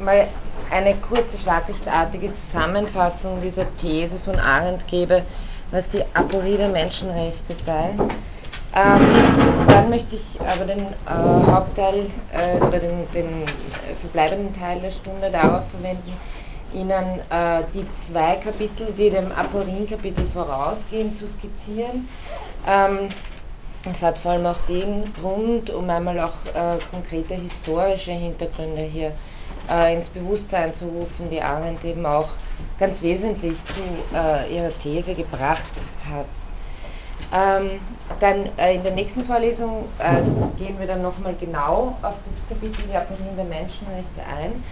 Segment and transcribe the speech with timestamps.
[0.00, 0.26] mal
[0.70, 5.22] eine kurze schlaglichtartige Zusammenfassung dieser These von Arendt gebe,
[5.70, 7.90] was die Aporie der Menschenrechte sei.
[8.74, 13.44] Ähm, dann möchte ich aber den äh, Hauptteil äh, oder den, den
[14.00, 16.12] verbleibenden Teil der Stunde darauf verwenden,
[16.74, 22.08] Ihnen äh, die zwei Kapitel, die dem Aporien-Kapitel vorausgehen, zu skizzieren.
[22.68, 23.08] Ähm,
[23.90, 29.12] es hat vor allem auch den Grund, um einmal auch äh, konkrete historische Hintergründe hier
[29.70, 32.28] äh, ins Bewusstsein zu rufen, die Arendt eben auch
[32.78, 33.80] ganz wesentlich zu
[34.14, 35.64] äh, ihrer These gebracht
[36.10, 36.26] hat.
[37.32, 37.80] Ähm,
[38.20, 40.22] dann äh, in der nächsten Vorlesung äh,
[40.62, 44.62] gehen wir dann nochmal genau auf das Kapitel die Aporien der Menschenrechte ein.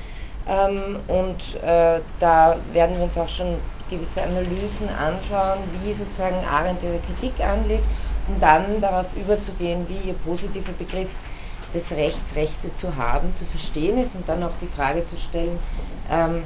[0.47, 3.57] Ähm, und äh, da werden wir uns auch schon
[3.91, 7.85] gewisse Analysen anschauen, wie sozusagen Arendt ihre Kritik anlegt,
[8.29, 11.11] um dann darauf überzugehen, wie ihr positiver Begriff
[11.75, 15.59] des Rechts, Rechte zu haben, zu verstehen ist und dann auch die Frage zu stellen,
[16.11, 16.45] ähm,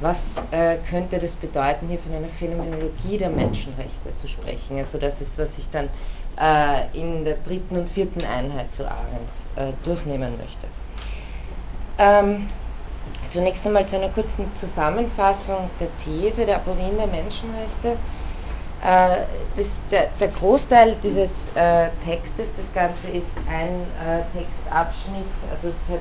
[0.00, 0.18] was
[0.50, 4.78] äh, könnte das bedeuten, hier von einer Phänomenologie der Menschenrechte zu sprechen.
[4.78, 5.88] Also das ist, was ich dann
[6.38, 10.66] äh, in der dritten und vierten Einheit zu Arendt äh, durchnehmen möchte.
[11.98, 12.48] Ähm,
[13.28, 17.96] Zunächst einmal zu einer kurzen Zusammenfassung der These der Aporien der Menschenrechte.
[18.82, 19.24] Äh,
[19.56, 26.00] das, der, der, Großteil dieses äh, Textes, das Ganze ist ein äh, Textabschnitt, also hat,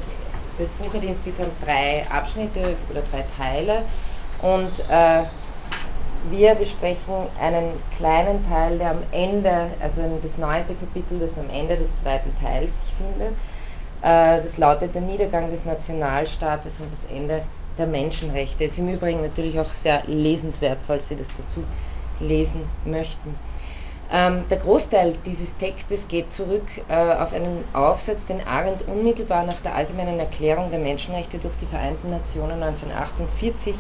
[0.57, 3.83] das Buch hat insgesamt drei Abschnitte oder drei Teile.
[4.41, 5.23] Und äh,
[6.29, 11.77] wir besprechen einen kleinen Teil, der am Ende, also das neunte Kapitel, das am Ende
[11.77, 13.35] des zweiten Teils sich findet.
[14.01, 17.41] Äh, das lautet der Niedergang des Nationalstaates und das Ende
[17.77, 18.65] der Menschenrechte.
[18.65, 21.63] Ist im Übrigen natürlich auch sehr lesenswert, falls Sie das dazu
[22.19, 23.35] lesen möchten.
[24.11, 29.59] Ähm, der Großteil dieses Textes geht zurück äh, auf einen Aufsatz, den Arendt unmittelbar nach
[29.61, 33.75] der Allgemeinen Erklärung der Menschenrechte durch die Vereinten Nationen 1948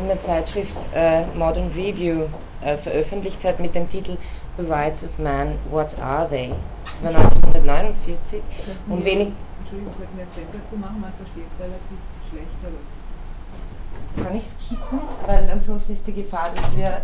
[0.00, 2.24] in der Zeitschrift äh, Modern Review
[2.64, 4.16] äh, veröffentlicht hat mit dem Titel
[4.56, 6.50] The Rights of Man, What Are They?
[6.84, 8.42] Das war 1949
[8.88, 9.28] und wenig
[9.60, 12.48] Entschuldigung, könnten wir selber zu machen, man versteht relativ schlecht.
[12.66, 15.00] Aber kann ich es kippen?
[15.26, 17.02] Weil ansonsten ist die Gefahr, dass wir.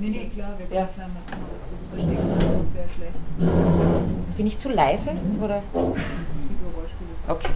[0.00, 1.08] Nee, nee, klar, wir können es ja.
[1.08, 4.36] machen, sonst versteht man sehr schlecht.
[4.36, 5.10] Bin ich zu leise?
[5.42, 5.62] Oder?
[5.72, 7.28] Die Geräuschkulisse.
[7.28, 7.48] Okay.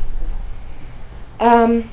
[1.41, 1.85] Ähm,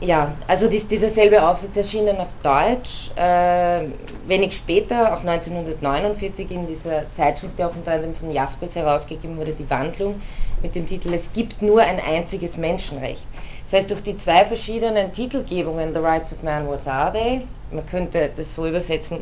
[0.00, 3.86] ja, also dies, dieser selbe Aufsatz erschien dann auf Deutsch, äh,
[4.26, 9.52] wenig später, auch 1949 in dieser Zeitschrift, die auch unter anderem von Jaspers herausgegeben wurde,
[9.52, 10.20] Die Wandlung,
[10.62, 13.26] mit dem Titel Es gibt nur ein einziges Menschenrecht.
[13.70, 17.42] Das heißt, durch die zwei verschiedenen Titelgebungen, The Rights of Man, What Are They?
[17.70, 19.18] Man könnte das so übersetzen,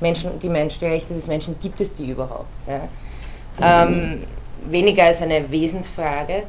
[0.00, 2.48] Menschen, die, Mensch, die Rechte des Menschen, gibt es die überhaupt?
[2.66, 2.88] Ja?
[3.62, 4.24] Ähm,
[4.64, 6.44] weniger als eine Wesensfrage.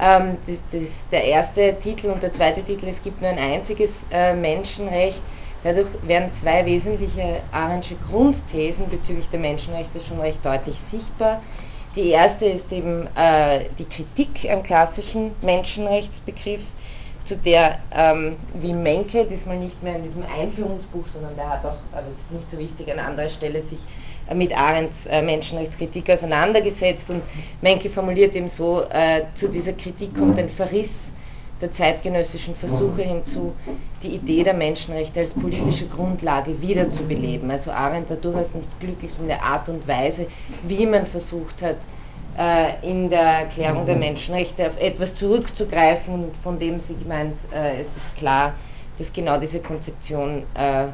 [0.00, 4.06] Ähm, das, das der erste Titel und der zweite Titel, es gibt nur ein einziges
[4.12, 5.22] äh, Menschenrecht.
[5.64, 11.42] Dadurch werden zwei wesentliche Arendtsche Grundthesen bezüglich der Menschenrechte schon recht deutlich sichtbar.
[11.96, 16.62] Die erste ist eben äh, die Kritik am klassischen Menschenrechtsbegriff,
[17.24, 21.76] zu der, ähm, wie Menke, diesmal nicht mehr in diesem Einführungsbuch, sondern der hat auch,
[21.92, 23.80] aber das ist nicht so wichtig, an anderer Stelle sich
[24.28, 27.10] äh, mit Arendts äh, Menschenrechtskritik auseinandergesetzt.
[27.10, 27.22] Und
[27.60, 31.12] Menke formuliert eben so, äh, zu dieser Kritik kommt ein Verriss
[31.60, 33.52] der zeitgenössischen Versuche hinzu,
[34.02, 37.50] die Idee der Menschenrechte als politische Grundlage wiederzubeleben.
[37.50, 40.26] Also Arendt war durchaus nicht glücklich in der Art und Weise,
[40.62, 41.76] wie man versucht hat,
[42.38, 47.82] äh, in der Erklärung der Menschenrechte auf etwas zurückzugreifen und von dem sie gemeint, äh,
[47.82, 48.54] es ist klar,
[48.96, 50.86] dass genau diese Konzeption äh,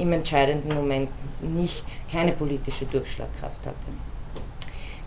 [0.00, 1.10] im entscheidenden Moment
[1.42, 3.76] nicht keine politische Durchschlagkraft hatte.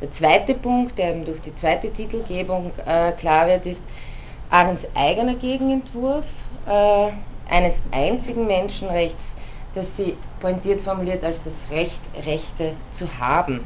[0.01, 2.71] Der zweite Punkt, der eben durch die zweite Titelgebung
[3.17, 3.81] klar wird, ist,
[4.53, 6.25] Arends eigener Gegenentwurf
[6.67, 7.09] äh,
[7.51, 9.25] eines einzigen Menschenrechts,
[9.73, 13.65] das sie pointiert formuliert als das Recht, Rechte zu haben,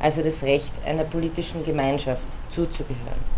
[0.00, 3.36] also das Recht einer politischen Gemeinschaft zuzugehören.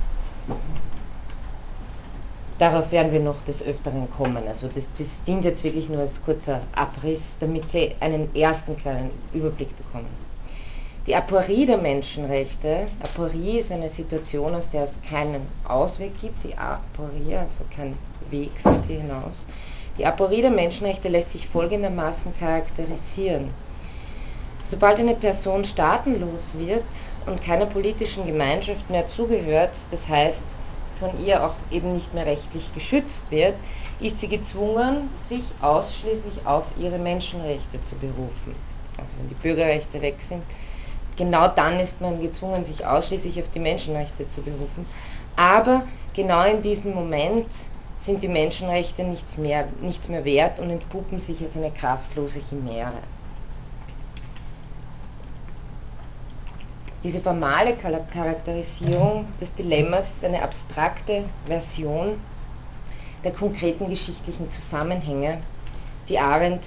[2.59, 4.49] Darauf werden wir noch des Öfteren kommen.
[4.49, 9.11] Also das, das dient jetzt wirklich nur als kurzer Abriss, damit Sie einen ersten kleinen
[9.34, 10.08] Überblick bekommen.
[11.08, 16.55] Die Aporie der Menschenrechte, Aporie ist eine Situation, aus der es keinen Ausweg gibt, die
[16.55, 17.96] Aporie, also kein
[18.28, 19.46] Weg führt hier hinaus.
[19.96, 23.49] Die Aporie der Menschenrechte lässt sich folgendermaßen charakterisieren.
[24.62, 26.84] Sobald eine Person staatenlos wird
[27.25, 30.44] und keiner politischen Gemeinschaft mehr zugehört, das heißt
[30.99, 33.55] von ihr auch eben nicht mehr rechtlich geschützt wird,
[33.99, 38.55] ist sie gezwungen, sich ausschließlich auf ihre Menschenrechte zu berufen.
[38.99, 40.43] Also wenn die Bürgerrechte weg sind,
[41.19, 44.87] genau dann ist man gezwungen, sich ausschließlich auf die Menschenrechte zu berufen.
[45.37, 45.82] Aber
[46.15, 47.49] genau in diesem Moment
[47.99, 53.03] sind die Menschenrechte nichts mehr, nichts mehr wert und entpuppen sich als eine kraftlose Chimäre.
[57.03, 62.20] Diese formale Charakterisierung des Dilemmas ist eine abstrakte Version
[63.25, 65.41] der konkreten geschichtlichen Zusammenhänge,
[66.09, 66.65] die Arendt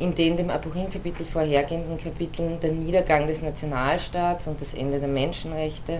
[0.00, 5.98] in den dem Aporin-Kapitel vorhergehenden Kapiteln der Niedergang des Nationalstaats und das Ende der Menschenrechte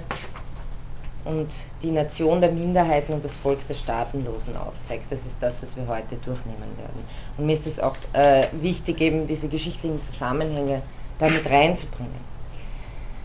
[1.26, 1.48] und
[1.82, 5.12] die Nation der Minderheiten und das Volk der Staatenlosen aufzeigt.
[5.12, 7.04] Das ist das, was wir heute durchnehmen werden.
[7.36, 10.80] Und mir ist es auch äh, wichtig, eben diese geschichtlichen Zusammenhänge
[11.18, 12.30] damit reinzubringen.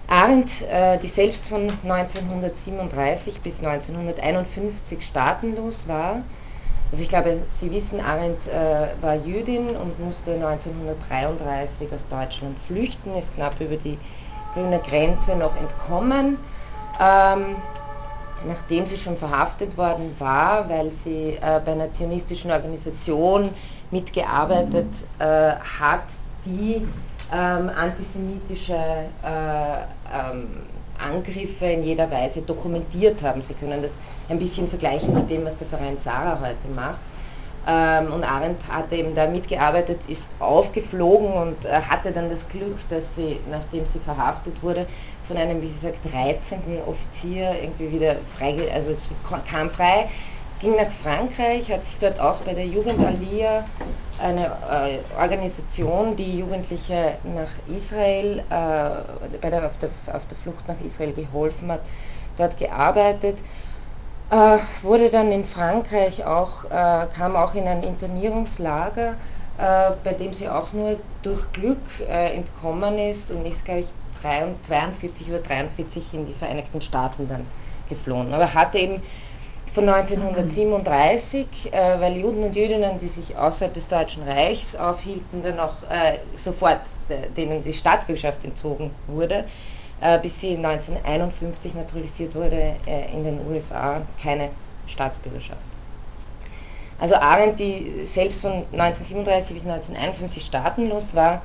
[0.08, 6.22] Arendt, äh, die selbst von 1937 bis 1951 staatenlos war,
[6.92, 13.16] also ich glaube, Sie wissen, Arendt äh, war Jüdin und musste 1933 aus Deutschland flüchten,
[13.18, 13.98] ist knapp über die
[14.54, 16.38] grüne Grenze noch entkommen.
[17.00, 17.58] Ähm,
[18.48, 23.50] nachdem sie schon verhaftet worden war, weil sie äh, bei einer zionistischen Organisation
[23.92, 24.88] mitgearbeitet
[25.20, 25.26] äh,
[25.80, 26.04] hat,
[26.46, 26.88] die
[27.34, 29.78] ähm, antisemitische äh,
[30.14, 30.48] ähm,
[31.00, 33.42] Angriffe in jeder Weise dokumentiert haben.
[33.42, 33.92] Sie können das
[34.30, 37.00] ein bisschen vergleichen mit dem, was der Verein Zara heute macht.
[37.68, 42.78] Ähm, und Arendt hatte eben da mitgearbeitet, ist aufgeflogen und äh, hatte dann das Glück,
[42.90, 44.86] dass sie, nachdem sie verhaftet wurde,
[45.28, 46.60] von einem, wie sie sagt, 13.
[46.86, 49.16] Offizier irgendwie wieder frei, also sie
[49.50, 50.08] kam frei,
[50.66, 53.66] ging nach Frankreich, hat sich dort auch bei der Jugend Alia,
[54.20, 60.68] eine äh, Organisation, die Jugendliche nach Israel, äh, bei der, auf, der, auf der Flucht
[60.68, 61.82] nach Israel geholfen hat,
[62.38, 63.38] dort gearbeitet
[64.32, 69.14] äh, wurde dann in Frankreich auch, äh, kam auch in ein Internierungslager,
[69.60, 71.78] äh, bei dem sie auch nur durch Glück
[72.10, 73.88] äh, entkommen ist und ist, glaube ich,
[74.22, 77.46] 42 oder 43 in die Vereinigten Staaten dann
[77.88, 78.34] geflohen.
[78.34, 79.04] Aber hatte eben
[79.76, 85.60] von 1937, äh, weil Juden und Jüdinnen, die sich außerhalb des Deutschen Reichs aufhielten, dann
[85.60, 86.80] auch äh, sofort
[87.38, 89.44] denen die Staatsbürgerschaft entzogen wurde,
[90.02, 94.50] äh, bis sie 1951 naturalisiert wurde äh, in den USA, keine
[94.88, 95.60] Staatsbürgerschaft.
[96.98, 101.42] Also Arendt, die selbst von 1937 bis 1951 staatenlos war,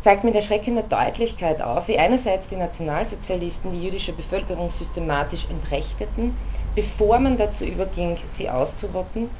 [0.00, 6.34] zeigt mit erschreckender Deutlichkeit auf, wie einerseits die Nationalsozialisten die jüdische Bevölkerung systematisch entrechteten,
[6.74, 9.30] bevor man dazu überging, sie auszurotten,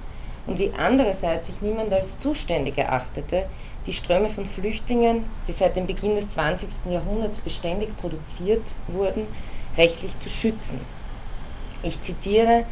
[0.49, 3.51] und wie andererseits sich niemand als zuständig erachtete,
[3.85, 6.87] die Ströme von Flüchtlingen, die seit dem Beginn des 20.
[6.87, 9.27] Jahrhunderts beständig produziert wurden,
[9.77, 10.87] rechtlich zu schützen.
[11.83, 12.65] Ich zitiere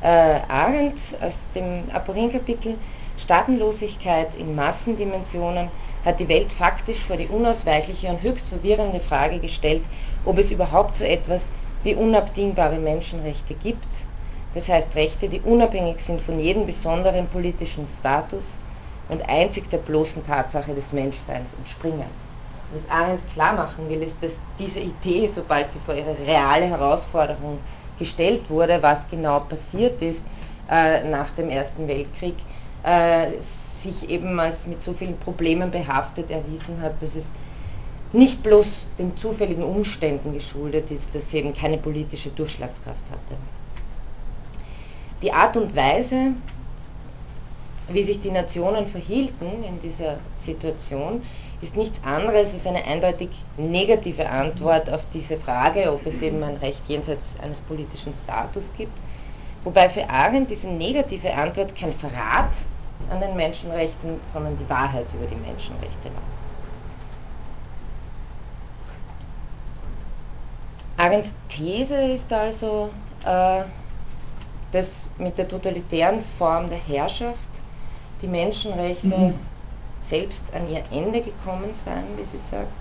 [0.00, 2.78] äh, Arendt aus dem Aporin-Kapitel,
[3.16, 5.70] Staatenlosigkeit in Massendimensionen
[6.04, 9.82] hat die Welt faktisch vor die unausweichliche und höchst verwirrende Frage gestellt,
[10.24, 11.50] ob es überhaupt so etwas
[11.84, 14.06] wie unabdingbare Menschenrechte gibt,
[14.54, 18.58] das heißt Rechte, die unabhängig sind von jedem besonderen politischen Status
[19.08, 22.08] und einzig der bloßen Tatsache des Menschseins entspringen.
[22.70, 27.60] Was Arendt klar machen will, ist, dass diese Idee, sobald sie vor ihre reale Herausforderung
[27.98, 30.26] gestellt wurde, was genau passiert ist
[30.68, 32.46] äh, nach dem Ersten Weltkrieg,
[32.82, 37.32] äh, sich eben als mit so vielen Problemen behaftet erwiesen hat, dass es
[38.14, 43.36] nicht bloß den zufälligen Umständen geschuldet ist, dass sie eben keine politische Durchschlagskraft hatte.
[45.20, 46.32] Die Art und Weise,
[47.88, 51.22] wie sich die Nationen verhielten in dieser Situation,
[51.60, 56.56] ist nichts anderes als eine eindeutig negative Antwort auf diese Frage, ob es eben ein
[56.56, 58.96] Recht jenseits eines politischen Status gibt.
[59.64, 62.50] Wobei für Arendt diese negative Antwort kein Verrat
[63.10, 66.43] an den Menschenrechten, sondern die Wahrheit über die Menschenrechte war.
[71.04, 72.88] Arends These ist also,
[73.26, 73.64] äh,
[74.72, 77.38] dass mit der totalitären Form der Herrschaft
[78.22, 79.34] die Menschenrechte mhm.
[80.00, 82.72] selbst an ihr Ende gekommen seien, wie sie sagt.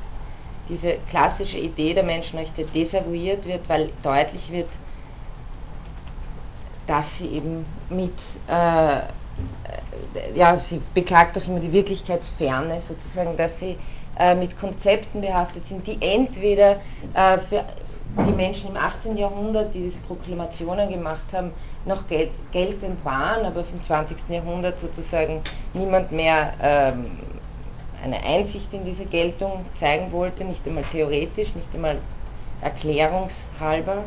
[0.70, 4.70] Diese klassische Idee der Menschenrechte desavouiert wird, weil deutlich wird,
[6.88, 8.14] dass sie eben mit,
[8.48, 9.02] äh,
[10.34, 13.78] ja, sie beklagt auch immer die Wirklichkeitsferne sozusagen, dass sie
[14.18, 16.78] äh, mit Konzepten behaftet sind, die entweder
[17.14, 17.66] äh, für
[18.28, 19.18] die Menschen im 18.
[19.18, 21.52] Jahrhundert, die diese Proklamationen gemacht haben,
[21.86, 24.30] noch gel geltend waren, aber im 20.
[24.30, 25.42] Jahrhundert sozusagen
[25.74, 27.18] niemand mehr ähm,
[28.04, 31.98] eine Einsicht in diese Geltung zeigen wollte, nicht einmal theoretisch, nicht einmal
[32.62, 34.04] erklärungshalber.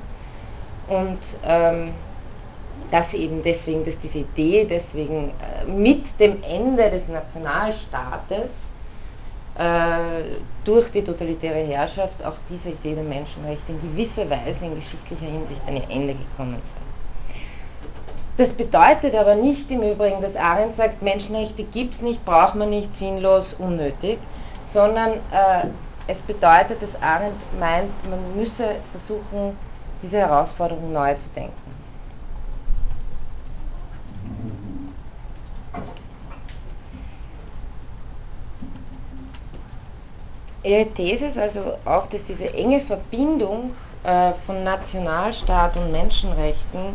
[0.88, 1.92] Und ähm,
[2.90, 8.70] dass eben deswegen, dass diese Idee deswegen äh, mit dem Ende des Nationalstaates
[10.64, 15.62] durch die totalitäre Herrschaft auch diese Idee der Menschenrechte in gewisser Weise in geschichtlicher Hinsicht
[15.66, 16.86] an ihr Ende gekommen sei.
[18.36, 22.68] Das bedeutet aber nicht im Übrigen, dass Arendt sagt, Menschenrechte gibt es nicht, braucht man
[22.68, 24.18] nicht, sinnlos, unnötig,
[24.70, 25.68] sondern äh,
[26.06, 29.56] es bedeutet, dass Arendt meint, man müsse versuchen,
[30.02, 31.52] diese Herausforderung neu zu denken.
[40.66, 43.70] Ihre These ist also auch, dass diese enge Verbindung
[44.02, 46.94] äh, von Nationalstaat und Menschenrechten,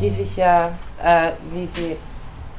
[0.00, 1.96] die sich ja, äh, wie sie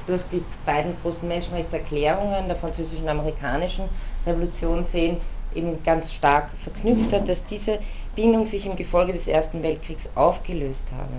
[0.08, 3.89] durch die beiden großen Menschenrechtserklärungen der französischen und amerikanischen
[4.25, 5.17] Revolution sehen,
[5.53, 7.79] eben ganz stark verknüpft hat, dass diese
[8.15, 11.13] Bindung sich im Gefolge des Ersten Weltkriegs aufgelöst habe.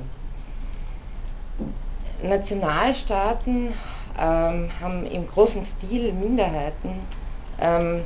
[2.27, 3.75] Nationalstaaten
[4.19, 7.01] ähm, haben im großen Stil Minderheiten
[7.61, 8.05] ähm,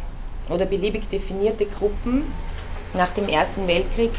[0.51, 2.33] oder beliebig definierte Gruppen
[2.95, 4.13] nach dem Ersten Weltkrieg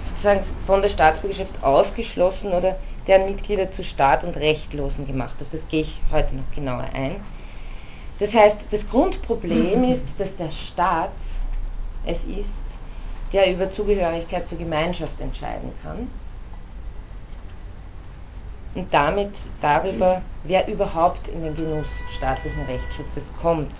[0.00, 5.36] sozusagen von der Staatsbürgerschaft ausgeschlossen oder deren Mitglieder zu Staat und Rechtlosen gemacht.
[5.40, 7.16] Auf das gehe ich heute noch genauer ein.
[8.18, 11.10] Das heißt, das Grundproblem ist, dass der Staat
[12.06, 12.62] es ist,
[13.32, 16.08] der über Zugehörigkeit zur Gemeinschaft entscheiden kann
[18.74, 23.72] und damit darüber, wer überhaupt in den Genuss staatlichen Rechtsschutzes kommt.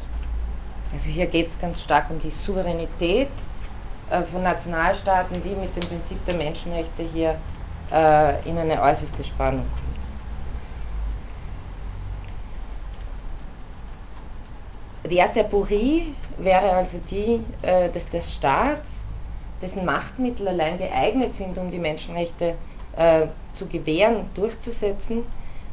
[0.92, 3.28] Also hier geht es ganz stark um die Souveränität
[4.10, 7.36] äh, von Nationalstaaten, die mit dem Prinzip der Menschenrechte hier
[7.92, 9.88] äh, in eine äußerste Spannung kommt.
[15.10, 19.06] Die erste Aporie wäre also die äh, des, des Staats,
[19.62, 22.54] dessen Machtmittel allein geeignet sind, um die Menschenrechte
[22.96, 25.24] äh, zu gewähren, durchzusetzen,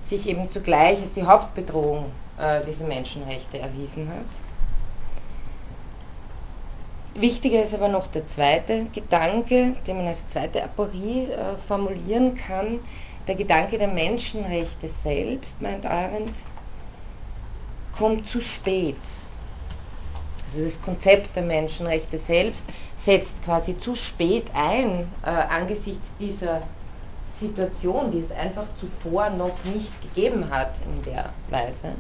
[0.04, 2.06] sich eben zugleich als die Hauptbedrohung
[2.38, 4.45] äh, dieser Menschenrechte erwiesen hat.
[7.18, 12.80] Wichtiger ist aber noch der zweite Gedanke, den man als zweite Aporie äh, formulieren kann,
[13.26, 16.34] der Gedanke der Menschenrechte selbst, meint Arendt,
[17.98, 18.98] kommt zu spät.
[20.46, 22.66] Also das Konzept der Menschenrechte selbst
[22.98, 26.64] setzt quasi zu spät ein äh, angesichts dieser
[27.40, 31.94] Situation, die es einfach zuvor noch nicht gegeben hat in der Weise.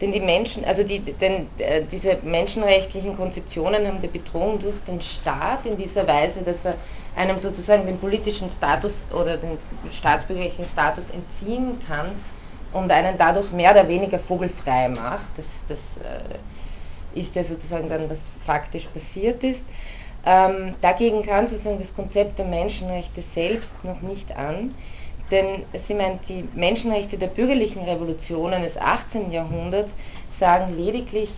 [0.00, 5.00] Denn die Menschen, also die, denn, äh, diese menschenrechtlichen Konzeptionen haben die Bedrohung durch den
[5.00, 6.76] Staat in dieser Weise, dass er
[7.14, 9.58] einem sozusagen den politischen Status oder den
[9.90, 12.22] staatsbürgerlichen Status entziehen kann
[12.72, 15.38] und einen dadurch mehr oder weniger vogelfrei macht.
[15.38, 19.64] Das, das äh, ist ja sozusagen dann, was faktisch passiert ist.
[20.24, 24.74] Ähm, dagegen kann sozusagen das Konzept der Menschenrechte selbst noch nicht an.
[25.30, 29.32] Denn sie meint, die Menschenrechte der bürgerlichen Revolutionen des 18.
[29.32, 29.96] Jahrhunderts
[30.30, 31.30] sagen lediglich,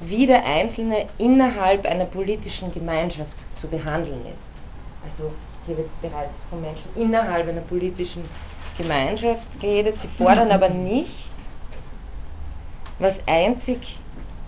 [0.00, 4.48] wie der Einzelne innerhalb einer politischen Gemeinschaft zu behandeln ist.
[5.04, 5.32] Also
[5.66, 8.24] hier wird bereits von Menschen innerhalb einer politischen
[8.78, 9.98] Gemeinschaft geredet.
[9.98, 11.28] Sie fordern aber nicht,
[12.98, 13.98] was einzig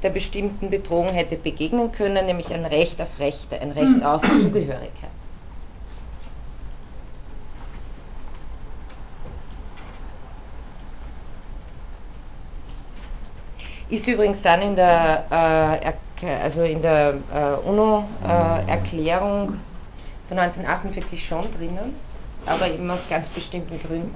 [0.02, 5.10] der bestimmten Bedrohung hätte begegnen können, nämlich ein Recht auf Rechte, ein Recht auf Zugehörigkeit.
[13.90, 15.24] Ist übrigens dann in der,
[16.22, 21.96] äh, also in der äh, UNO-Erklärung äh, von 1948 schon drinnen,
[22.46, 24.14] aber eben aus ganz bestimmten Gründen.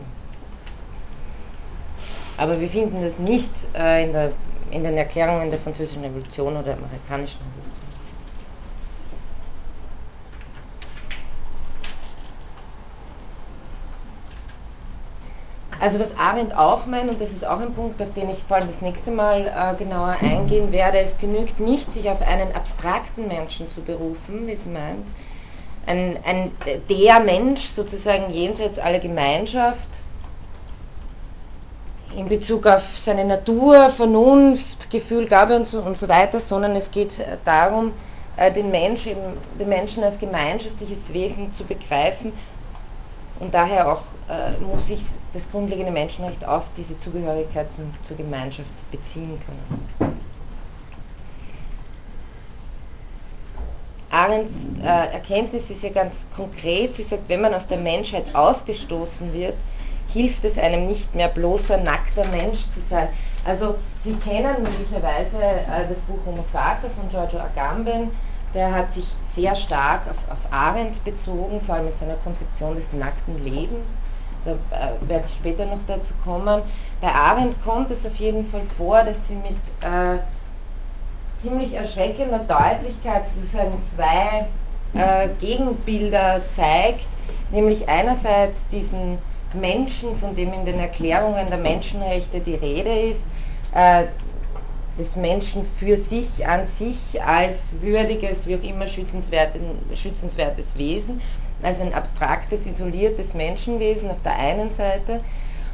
[2.36, 4.30] Aber wir finden das nicht äh, in, der,
[4.70, 7.73] in den Erklärungen der Französischen Revolution oder der Amerikanischen Revolution.
[15.84, 18.56] Also was Arendt auch meint, und das ist auch ein Punkt, auf den ich vor
[18.56, 23.28] allem das nächste Mal äh, genauer eingehen werde, es genügt nicht, sich auf einen abstrakten
[23.28, 25.06] Menschen zu berufen, wie sie meint,
[25.84, 26.52] ein, ein,
[26.88, 29.90] der Mensch sozusagen jenseits aller Gemeinschaft
[32.16, 36.90] in Bezug auf seine Natur, Vernunft, Gefühl, Gabe und so, und so weiter, sondern es
[36.92, 37.12] geht
[37.44, 37.92] darum,
[38.38, 39.20] äh, den, Mensch eben,
[39.60, 42.32] den Menschen als gemeinschaftliches Wesen zu begreifen
[43.40, 45.00] und daher auch äh, muss sich
[45.32, 50.18] das grundlegende Menschenrecht auf diese Zugehörigkeit zum, zur Gemeinschaft beziehen können.
[54.10, 56.94] Arends äh, Erkenntnis ist ja ganz konkret.
[56.94, 59.56] Sie sagt, wenn man aus der Menschheit ausgestoßen wird,
[60.12, 63.08] hilft es einem nicht mehr bloßer nackter Mensch zu sein.
[63.44, 63.74] Also
[64.04, 68.10] Sie kennen möglicherweise äh, das Buch Homo Sacer von Giorgio Agamben
[68.54, 72.92] der hat sich sehr stark auf, auf Arendt bezogen, vor allem mit seiner Konzeption des
[72.92, 73.90] nackten Lebens.
[74.44, 76.62] Da äh, werde ich später noch dazu kommen.
[77.00, 80.18] Bei Arendt kommt es auf jeden Fall vor, dass sie mit äh,
[81.38, 84.46] ziemlich erschreckender Deutlichkeit sozusagen zwei
[84.98, 87.06] äh, Gegenbilder zeigt,
[87.50, 89.18] nämlich einerseits diesen
[89.52, 93.20] Menschen, von dem in den Erklärungen der Menschenrechte die Rede ist,
[93.72, 94.04] äh,
[94.98, 99.60] des Menschen für sich an sich als würdiges, wie auch immer schützenswertes,
[99.94, 101.20] schützenswertes Wesen,
[101.62, 105.20] also ein abstraktes, isoliertes Menschenwesen auf der einen Seite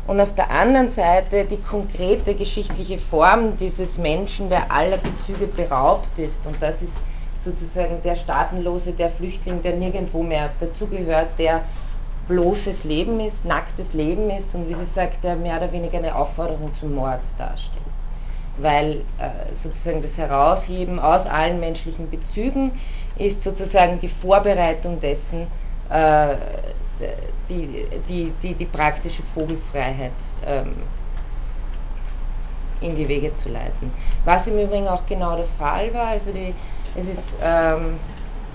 [0.07, 6.19] und auf der anderen Seite die konkrete geschichtliche Form dieses Menschen, der aller Bezüge beraubt
[6.19, 6.47] ist.
[6.47, 6.93] Und das ist
[7.45, 11.63] sozusagen der Staatenlose, der Flüchtling, der nirgendwo mehr dazugehört, der
[12.29, 16.15] bloßes Leben ist, nacktes Leben ist und wie sie sagt, der mehr oder weniger eine
[16.15, 17.90] Aufforderung zum Mord darstellt.
[18.61, 22.73] Weil äh, sozusagen das Herausheben aus allen menschlichen Bezügen
[23.17, 25.47] ist sozusagen die Vorbereitung dessen,
[25.91, 26.35] äh,
[27.49, 30.13] die, die, die, die praktische Vogelfreiheit
[30.47, 30.75] ähm,
[32.81, 33.91] in die Wege zu leiten.
[34.25, 36.55] Was im Übrigen auch genau der Fall war, also die,
[36.95, 37.99] es ist, ähm,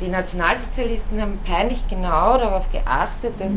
[0.01, 3.51] die Nationalsozialisten haben peinlich genau darauf geachtet, dass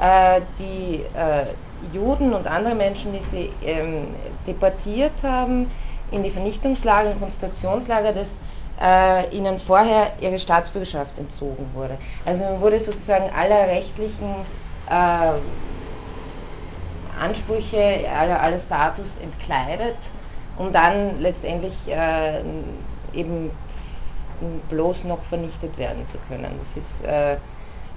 [0.00, 1.44] äh, die äh,
[1.92, 4.08] Juden und andere Menschen, die sie ähm,
[4.46, 5.70] deportiert haben,
[6.10, 8.30] in die Vernichtungslager und Konzentrationslager, dass
[8.80, 11.98] äh, ihnen vorher ihre Staatsbürgerschaft entzogen wurde.
[12.24, 14.34] Also man wurde sozusagen aller rechtlichen
[14.88, 15.32] äh,
[17.20, 19.96] Ansprüche, aller, aller Status entkleidet,
[20.56, 22.42] um dann letztendlich äh,
[23.12, 23.50] eben
[24.68, 26.48] bloß noch vernichtet werden zu können.
[26.58, 27.36] Das ist, äh,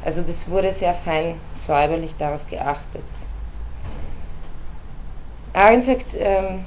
[0.03, 3.03] also das wurde sehr fein säuberlich darauf geachtet.
[5.53, 6.65] Arendt sagt, ähm,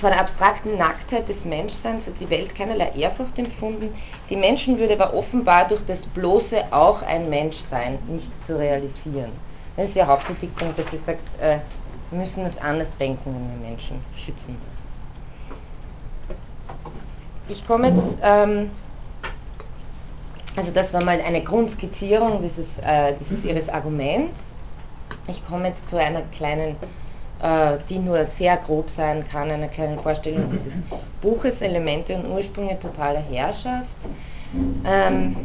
[0.00, 3.94] vor der abstrakten Nacktheit des Menschseins hat die Welt keinerlei Ehrfurcht empfunden.
[4.28, 9.32] Die Menschenwürde war offenbar durch das bloße auch ein Menschsein nicht zu realisieren.
[9.76, 11.58] Das ist der Hauptkritikpunkt, dass sie sagt, äh,
[12.10, 14.56] wir müssen es anders denken, wenn wir Menschen schützen.
[17.48, 18.70] Ich komme jetzt, ähm,
[20.56, 24.40] also das war mal eine Grundskizzierung dieses, äh, dieses ihres Arguments.
[25.26, 26.76] Ich komme jetzt zu einer kleinen
[27.90, 30.72] die nur sehr grob sein kann, einer kleinen Vorstellung dieses
[31.20, 33.96] Buches Elemente und Ursprünge totaler Herrschaft.
[34.86, 35.36] Ähm,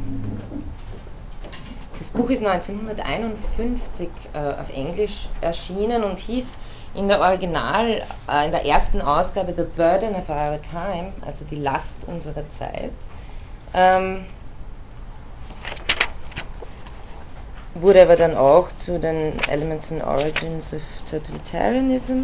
[1.98, 6.58] das Buch ist 1951 äh, auf Englisch erschienen und hieß
[6.96, 11.58] in der Original, äh, in der ersten Ausgabe The Burden of Our Time, also die
[11.58, 12.92] Last unserer Zeit.
[13.74, 14.26] Ähm,
[17.76, 22.24] wurde aber dann auch zu den Elements and Origins of Totalitarianism.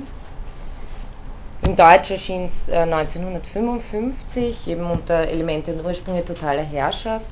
[1.61, 7.25] In Deutsch erschien es äh, 1955, eben unter Elemente und Ursprünge totaler Herrschaft.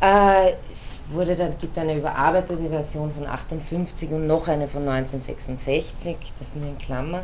[0.00, 6.16] Äh, es wurde dann, gibt eine überarbeitete Version von 58 und noch eine von 1966,
[6.38, 7.22] das nur in Klammer.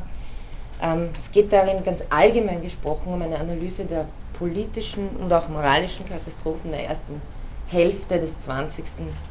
[0.80, 4.06] Ähm, es geht darin ganz allgemein gesprochen um eine Analyse der
[4.38, 7.20] politischen und auch moralischen Katastrophen der ersten
[7.68, 8.84] Hälfte des 20.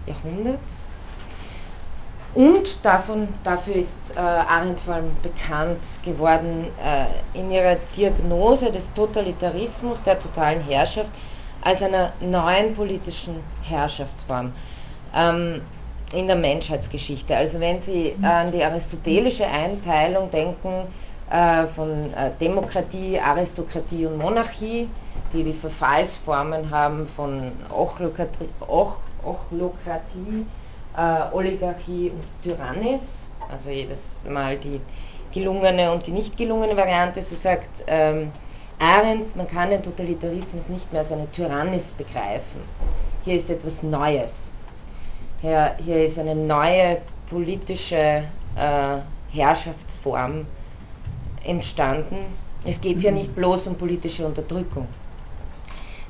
[0.05, 0.87] Jahrhunderts.
[2.33, 8.93] Und davon, dafür ist äh, Arendt vor allem bekannt geworden äh, in ihrer Diagnose des
[8.93, 11.09] Totalitarismus, der totalen Herrschaft,
[11.61, 14.51] als einer neuen politischen Herrschaftsform
[15.15, 15.61] ähm,
[16.13, 17.35] in der Menschheitsgeschichte.
[17.35, 20.87] Also wenn Sie an die aristotelische Einteilung denken
[21.31, 24.87] äh, von äh, Demokratie, Aristokratie und Monarchie,
[25.33, 28.47] die die Verfallsformen haben von Ochlokratie,
[30.97, 34.81] äh, Oligarchie und Tyrannis, also jedes Mal die
[35.33, 38.31] gelungene und die nicht gelungene Variante, so sagt ähm,
[38.79, 42.61] Arendt, man kann den Totalitarismus nicht mehr als eine Tyrannis begreifen.
[43.23, 44.51] Hier ist etwas Neues.
[45.41, 47.95] Hier, hier ist eine neue politische
[48.55, 48.97] äh,
[49.31, 50.45] Herrschaftsform
[51.43, 52.17] entstanden.
[52.65, 54.87] Es geht hier nicht bloß um politische Unterdrückung.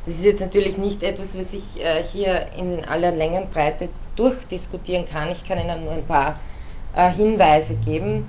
[0.08, 5.30] Das ist jetzt natürlich nicht etwas, was ich äh, hier in aller Längenbreite durchdiskutieren kann.
[5.34, 6.40] Ich kann Ihnen nur ein paar
[6.96, 8.26] äh, Hinweise geben.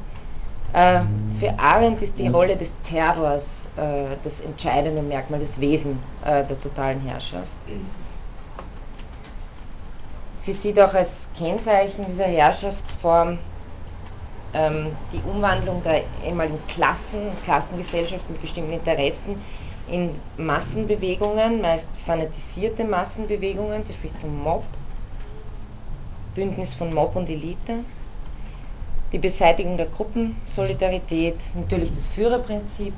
[0.73, 1.03] Äh,
[1.39, 3.45] für Arendt ist die Rolle des Terrors
[3.77, 7.47] äh, das entscheidende Merkmal, das Wesen äh, der totalen Herrschaft.
[10.43, 13.39] Sie sieht auch als Kennzeichen dieser Herrschaftsform
[14.53, 19.37] ähm, die Umwandlung der ehemaligen Klassen, Klassengesellschaft mit bestimmten Interessen
[19.91, 24.65] in Massenbewegungen, meist fanatisierte Massenbewegungen, sie spricht vom Mob,
[26.35, 27.85] Bündnis von Mob und Elite,
[29.13, 32.95] die Beseitigung der Gruppensolidarität, natürlich das Führerprinzip,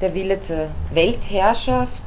[0.00, 2.02] der Wille zur Weltherrschaft,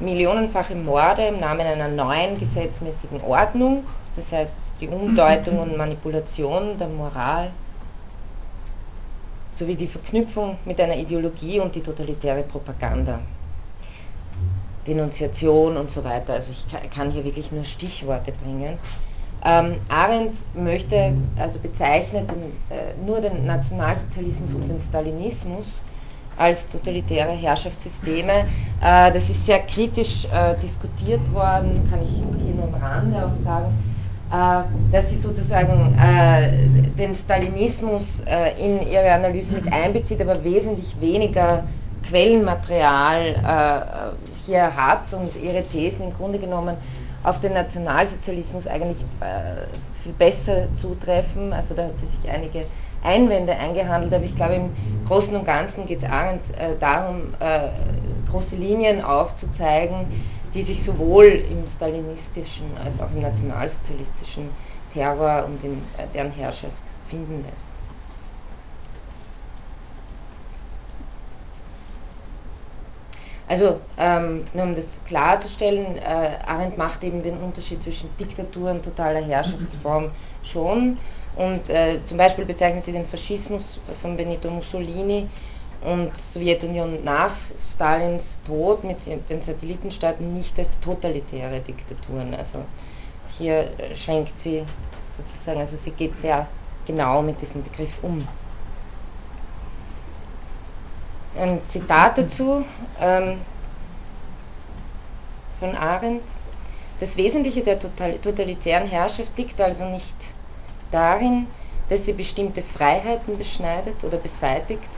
[0.00, 3.84] millionenfache Morde im Namen einer neuen gesetzmäßigen Ordnung,
[4.16, 7.50] das heißt die Umdeutung und Manipulation der Moral
[9.50, 13.20] sowie die Verknüpfung mit einer Ideologie und die totalitäre Propaganda.
[14.86, 16.34] Denunziation und so weiter.
[16.34, 18.78] Also ich kann hier wirklich nur Stichworte bringen.
[19.44, 25.66] Ähm, Arendt möchte, also bezeichnet den, äh, nur den Nationalsozialismus und den Stalinismus
[26.36, 28.44] als totalitäre Herrschaftssysteme.
[28.82, 33.36] Äh, das ist sehr kritisch äh, diskutiert worden, kann ich hier nur am Rande auch
[33.36, 33.72] sagen,
[34.30, 41.64] dass sie sozusagen äh, den Stalinismus äh, in ihre Analyse mit einbezieht, aber wesentlich weniger
[42.08, 44.14] Quellenmaterial
[44.46, 46.76] hier hat und ihre Thesen im Grunde genommen
[47.22, 49.04] auf den Nationalsozialismus eigentlich
[50.02, 51.52] viel besser zutreffen.
[51.52, 52.64] Also da hat sie sich einige
[53.02, 54.70] Einwände eingehandelt, aber ich glaube im
[55.06, 57.68] Großen und Ganzen geht es äh, darum, äh,
[58.30, 60.06] große Linien aufzuzeigen,
[60.54, 64.50] die sich sowohl im stalinistischen als auch im nationalsozialistischen
[64.92, 67.66] Terror und in äh, deren Herrschaft finden lässt.
[73.50, 78.84] Also, ähm, nur um das klarzustellen, äh, Arendt macht eben den Unterschied zwischen Diktatur und
[78.84, 80.12] totaler Herrschaftsform
[80.44, 80.98] schon.
[81.34, 85.26] Und äh, zum Beispiel bezeichnen sie den Faschismus von Benito Mussolini
[85.82, 87.34] und Sowjetunion nach
[87.72, 92.34] Stalins Tod mit den Satellitenstaaten nicht als totalitäre Diktaturen.
[92.34, 92.58] Also
[93.38, 94.62] hier schränkt sie
[95.16, 96.46] sozusagen, also sie geht sehr
[96.86, 98.26] genau mit diesem Begriff um.
[101.38, 102.64] Ein Zitat dazu
[103.00, 103.40] ähm,
[105.58, 106.24] von Arendt.
[106.98, 110.14] Das Wesentliche der totalitären Herrschaft liegt also nicht
[110.90, 111.46] darin,
[111.88, 114.88] dass sie bestimmte Freiheiten beschneidet oder beseitigt,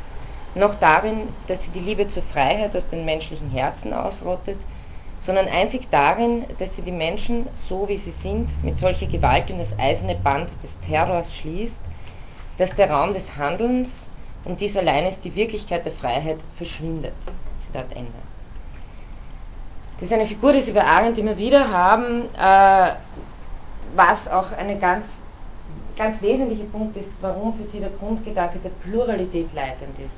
[0.55, 4.59] noch darin, dass sie die Liebe zur Freiheit aus den menschlichen Herzen ausrottet,
[5.19, 9.59] sondern einzig darin, dass sie die Menschen, so wie sie sind, mit solcher Gewalt in
[9.59, 11.81] das eiserne Band des Terrors schließt,
[12.59, 14.09] dass der Raum des Handelns
[14.45, 17.15] und dies allein ist die Wirklichkeit der Freiheit, verschwindet.
[17.61, 18.12] Zitat Ende.
[19.99, 22.93] Das ist eine Figur, die Sie bei Arendt immer wieder haben, äh,
[23.95, 25.07] was auch ein ganz,
[25.97, 30.17] ganz wesentlicher Punkt ist, warum für Sie der Grundgedanke der Pluralität leitend ist.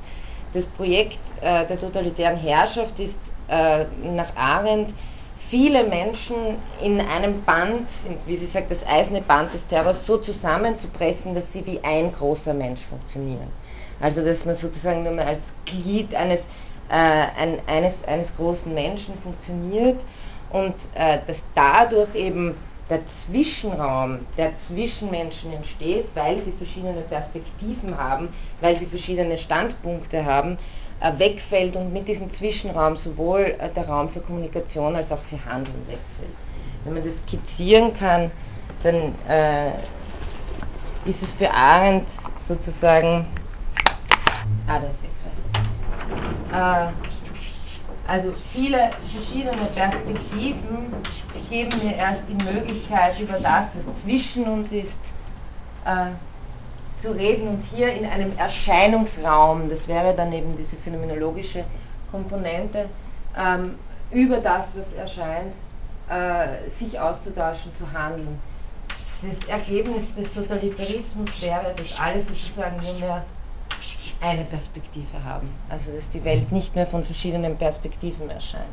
[0.54, 4.94] Das Projekt äh, der totalitären Herrschaft ist äh, nach Arendt
[5.50, 6.36] viele Menschen
[6.80, 7.88] in einem Band,
[8.26, 12.54] wie sie sagt, das eiserne Band des Terrors so zusammenzupressen, dass sie wie ein großer
[12.54, 13.48] Mensch funktionieren.
[14.00, 16.42] Also dass man sozusagen nur mal als Glied eines,
[16.88, 16.94] äh,
[17.36, 20.00] ein, eines, eines großen Menschen funktioniert
[20.50, 22.54] und äh, dass dadurch eben
[22.90, 28.28] der Zwischenraum der Zwischenmenschen entsteht, weil sie verschiedene Perspektiven haben,
[28.60, 30.58] weil sie verschiedene Standpunkte haben,
[31.00, 35.42] äh, wegfällt und mit diesem Zwischenraum sowohl äh, der Raum für Kommunikation als auch für
[35.44, 36.36] Handeln wegfällt.
[36.84, 38.30] Wenn man das skizzieren kann,
[38.82, 39.70] dann äh,
[41.06, 43.26] ist es für Arendt sozusagen
[44.66, 45.04] Ah, das ist
[46.52, 46.86] äh,
[48.06, 50.92] Also viele verschiedene Perspektiven
[51.54, 54.98] geben mir erst die Möglichkeit, über das, was zwischen uns ist,
[55.84, 56.10] äh,
[57.00, 61.62] zu reden und hier in einem Erscheinungsraum, das wäre dann eben diese phänomenologische
[62.10, 62.86] Komponente,
[63.38, 63.76] ähm,
[64.10, 65.54] über das, was erscheint,
[66.08, 68.36] äh, sich auszutauschen, zu handeln.
[69.22, 73.24] Das Ergebnis des Totalitarismus wäre, dass alle sozusagen nur mehr
[74.20, 75.48] eine Perspektive haben.
[75.68, 78.64] Also dass die Welt nicht mehr von verschiedenen Perspektiven erscheint.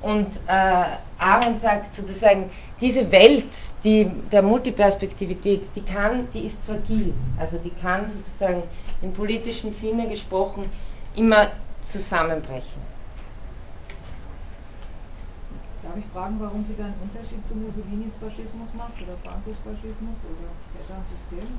[0.00, 0.84] Und äh,
[1.18, 3.46] Arendt sagt sozusagen, diese Welt
[3.82, 7.12] die, der Multiperspektivität, die kann, die ist fragil.
[7.38, 8.62] Also die kann sozusagen
[9.02, 10.70] im politischen Sinne gesprochen
[11.16, 11.48] immer
[11.82, 12.80] zusammenbrechen.
[15.82, 20.18] Darf ich fragen, warum sie da einen Unterschied zu Mussolinis Faschismus macht oder Francos Faschismus
[20.22, 21.54] oder besser System?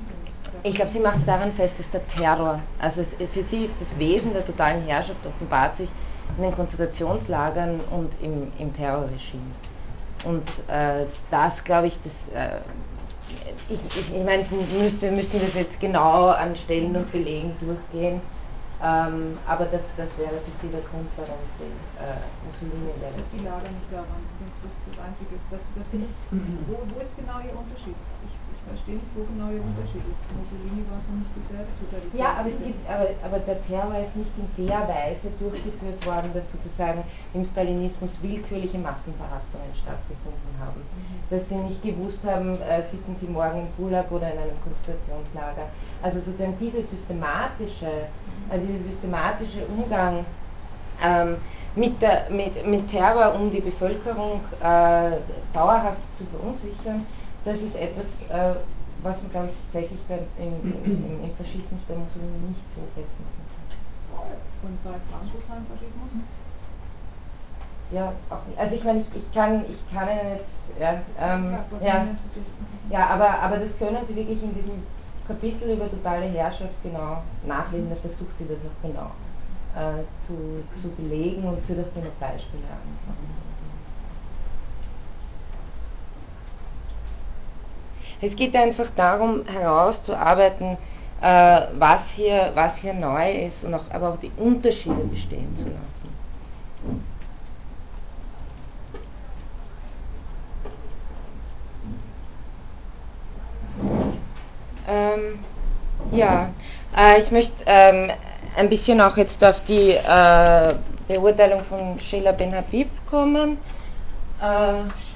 [0.62, 3.74] Ich glaube, sie macht es daran fest, dass der Terror, also es, für sie ist
[3.80, 5.90] das Wesen der totalen Herrschaft offenbart sich
[6.36, 9.42] in den Konzentrationslagern und im, im Terrorregime.
[10.24, 12.60] Und äh, das, glaube ich, das, äh,
[13.68, 18.20] ich, ich, ich meine, ich müsste, müssten das jetzt genau an Stellen und Belegen durchgehen.
[18.82, 21.68] Ähm, aber das, das wäre für Sie der Grund, warum Sie
[22.00, 22.16] äh,
[22.46, 23.12] Mussolini wählen.
[23.16, 25.36] Dass die Lager nicht da waren, das ist das Einzige.
[25.50, 26.14] Das, das nicht,
[26.66, 27.96] wo, wo ist genau Ihr Unterschied?
[29.14, 30.22] Wo genau Ihr Unterschied ist.
[30.30, 32.14] Mussolini war für mich dieselbe Totalität.
[32.14, 36.30] Ja, aber, es gibt, aber, aber der Terror ist nicht in der Weise durchgeführt worden,
[36.34, 37.02] dass sozusagen
[37.34, 40.80] im Stalinismus willkürliche Massenverhaftungen stattgefunden haben.
[40.80, 41.18] Mhm.
[41.30, 45.66] Dass Sie nicht gewusst haben, äh, sitzen Sie morgen im Gulag oder in einem Konzentrationslager.
[46.02, 48.08] Also sozusagen diese systematische
[48.50, 50.24] äh, dieser systematische Umgang
[51.04, 51.36] ähm,
[51.76, 55.10] mit, der, mit, mit Terror, um die Bevölkerung äh,
[55.52, 57.06] dauerhaft zu verunsichern,
[57.44, 58.54] das ist etwas, äh,
[59.02, 63.44] was man, glaube ich, tatsächlich beim, im, im, im, Faschismus bei Mussolini nicht so festmachen
[63.54, 64.68] kann.
[64.68, 66.10] Und bei Franco sein Faschismus?
[67.90, 68.58] ja, auch nicht.
[68.58, 72.06] Also ich meine, ich, ich kann, ich kann Ihnen jetzt, ja, ähm, ja,
[72.88, 74.82] ja, aber, aber das können Sie wirklich in diesem
[75.26, 79.10] Kapitel über totale Herrschaft genau nachlesen, da versucht sie das auch genau
[79.76, 83.49] äh, zu, zu belegen und führt auch noch Beispiele an.
[88.22, 90.76] Es geht einfach darum, herauszuarbeiten,
[91.22, 95.66] äh, was, hier, was hier neu ist und auch, aber auch die Unterschiede bestehen zu
[95.66, 96.10] lassen.
[104.88, 105.38] Ähm,
[106.12, 106.50] ja,
[106.96, 108.10] äh, ich möchte ähm,
[108.56, 110.74] ein bisschen auch jetzt auf die äh,
[111.06, 113.58] Beurteilung von Sheila Ben Habib kommen.
[114.40, 115.09] Äh,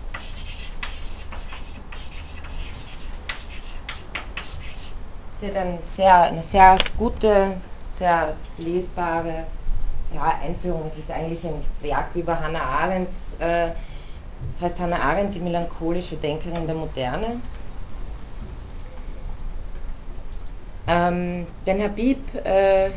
[5.47, 7.57] hat eine sehr, eine sehr gute,
[7.99, 9.45] sehr lesbare
[10.15, 10.83] ja, Einführung.
[10.93, 13.69] Es ist eigentlich ein Werk über Hannah Arendt, äh,
[14.61, 17.41] heißt Hannah Arendt, die melancholische Denkerin der Moderne.
[20.87, 22.91] Ähm, ben Habib äh,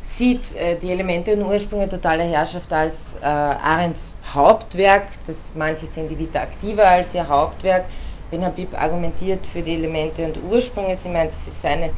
[0.00, 6.08] sieht äh, die Elemente und Ursprünge totaler Herrschaft als äh, Arendts Hauptwerk, das manche sehen
[6.08, 7.84] die Vita Activa als ihr Hauptwerk.
[8.30, 11.90] Ben Habib argumentiert für die Elemente und Ursprünge, sie meint, es ist eine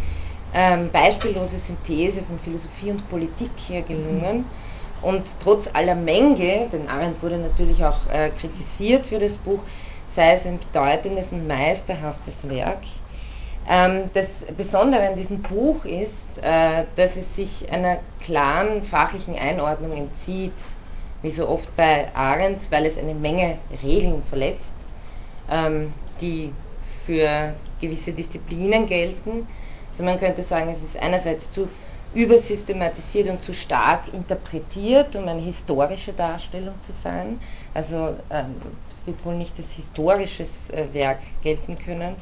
[0.55, 4.45] ähm, beispiellose Synthese von Philosophie und Politik hier gelungen.
[5.03, 9.61] Und trotz aller Mängel, denn Arendt wurde natürlich auch äh, kritisiert für das Buch,
[10.15, 12.83] sei es ein bedeutendes und meisterhaftes Werk.
[13.69, 19.93] Ähm, das Besondere an diesem Buch ist, äh, dass es sich einer klaren fachlichen Einordnung
[19.93, 20.55] entzieht,
[21.23, 24.75] wie so oft bei Arendt, weil es eine Menge Regeln verletzt,
[25.53, 26.53] ähm, die
[27.05, 29.47] für gewisse Disziplinen gelten.
[29.91, 31.69] Also man könnte sagen, es ist einerseits zu
[32.15, 37.41] übersystematisiert und zu stark interpretiert, um eine historische Darstellung zu sein.
[37.75, 38.55] Also ähm,
[38.91, 42.17] es wird wohl nicht als historisches äh, Werk gelten können.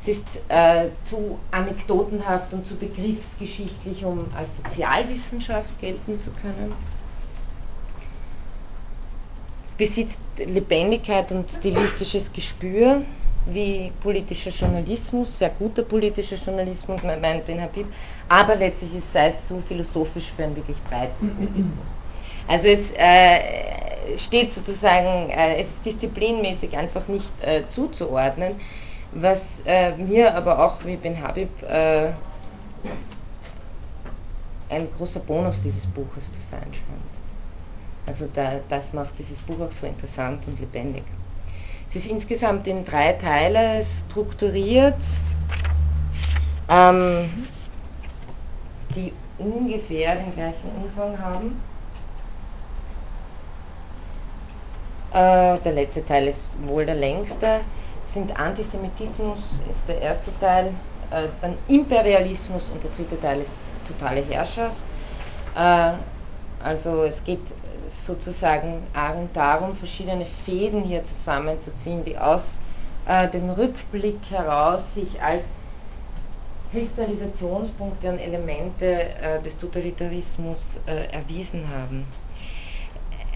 [0.00, 6.72] Es ist äh, zu anekdotenhaft und zu begriffsgeschichtlich, um als Sozialwissenschaft gelten zu können.
[9.78, 13.02] Es besitzt Lebendigkeit und stilistisches Gespür,
[13.46, 17.86] wie politischer Journalismus, sehr guter politischer Journalismus, meint Ben Habib,
[18.28, 21.72] aber letztlich ist es zu philosophisch für ein wirklich breites Publikum.
[22.48, 28.56] Also es äh, steht sozusagen, äh, es ist disziplinmäßig einfach nicht äh, zuzuordnen
[29.12, 32.08] was äh, mir aber auch wie Ben Habib äh,
[34.68, 36.95] ein großer Bonus dieses Buches zu sein scheint.
[38.06, 41.04] Also da, das macht dieses Buch auch so interessant und lebendig.
[41.88, 45.02] Es ist insgesamt in drei Teile strukturiert,
[46.68, 47.28] ähm,
[48.94, 51.60] die ungefähr den gleichen Umfang haben.
[55.12, 57.60] Äh, der letzte Teil ist wohl der längste
[58.16, 60.72] sind Antisemitismus ist der erste Teil,
[61.10, 63.52] äh, dann Imperialismus und der dritte Teil ist
[63.86, 64.82] totale Herrschaft.
[65.54, 65.92] Äh,
[66.64, 67.52] also es geht
[68.04, 68.82] sozusagen
[69.32, 72.58] darum, verschiedene Fäden hier zusammenzuziehen, die aus
[73.06, 75.44] äh, dem Rückblick heraus sich als
[76.72, 82.04] Kristallisationspunkte und Elemente äh, des Totalitarismus äh, erwiesen haben.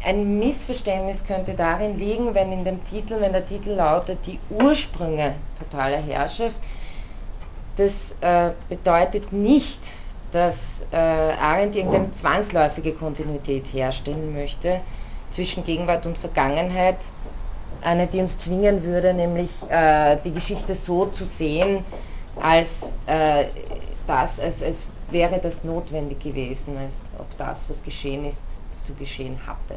[0.04, 5.34] Ein Missverständnis könnte darin liegen, wenn in dem Titel, wenn der Titel lautet die Ursprünge
[5.58, 6.56] totaler Herrschaft,
[7.76, 9.80] das äh, bedeutet nicht,
[10.32, 14.80] dass äh, Arendt irgendeine zwangsläufige Kontinuität herstellen möchte
[15.30, 16.96] zwischen Gegenwart und Vergangenheit,
[17.82, 21.84] eine, die uns zwingen würde, nämlich äh, die Geschichte so zu sehen,
[22.40, 23.44] als äh,
[24.06, 28.42] das, als, als wäre das notwendig gewesen, als ob das, was geschehen ist,
[28.84, 29.76] zu geschehen hatte.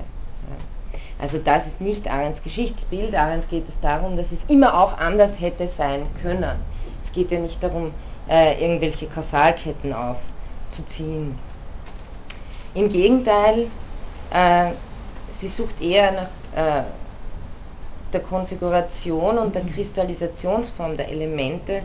[1.19, 3.15] Also das ist nicht Arends Geschichtsbild.
[3.15, 6.59] Arendt geht es darum, dass es immer auch anders hätte sein können.
[7.03, 7.91] Es geht ja nicht darum,
[8.29, 9.93] äh, irgendwelche Kausalketten
[10.73, 11.37] aufzuziehen.
[12.73, 13.67] Im Gegenteil,
[14.31, 14.71] äh,
[15.31, 16.83] sie sucht eher nach äh,
[18.11, 21.81] der Konfiguration und der Kristallisationsform der Elemente,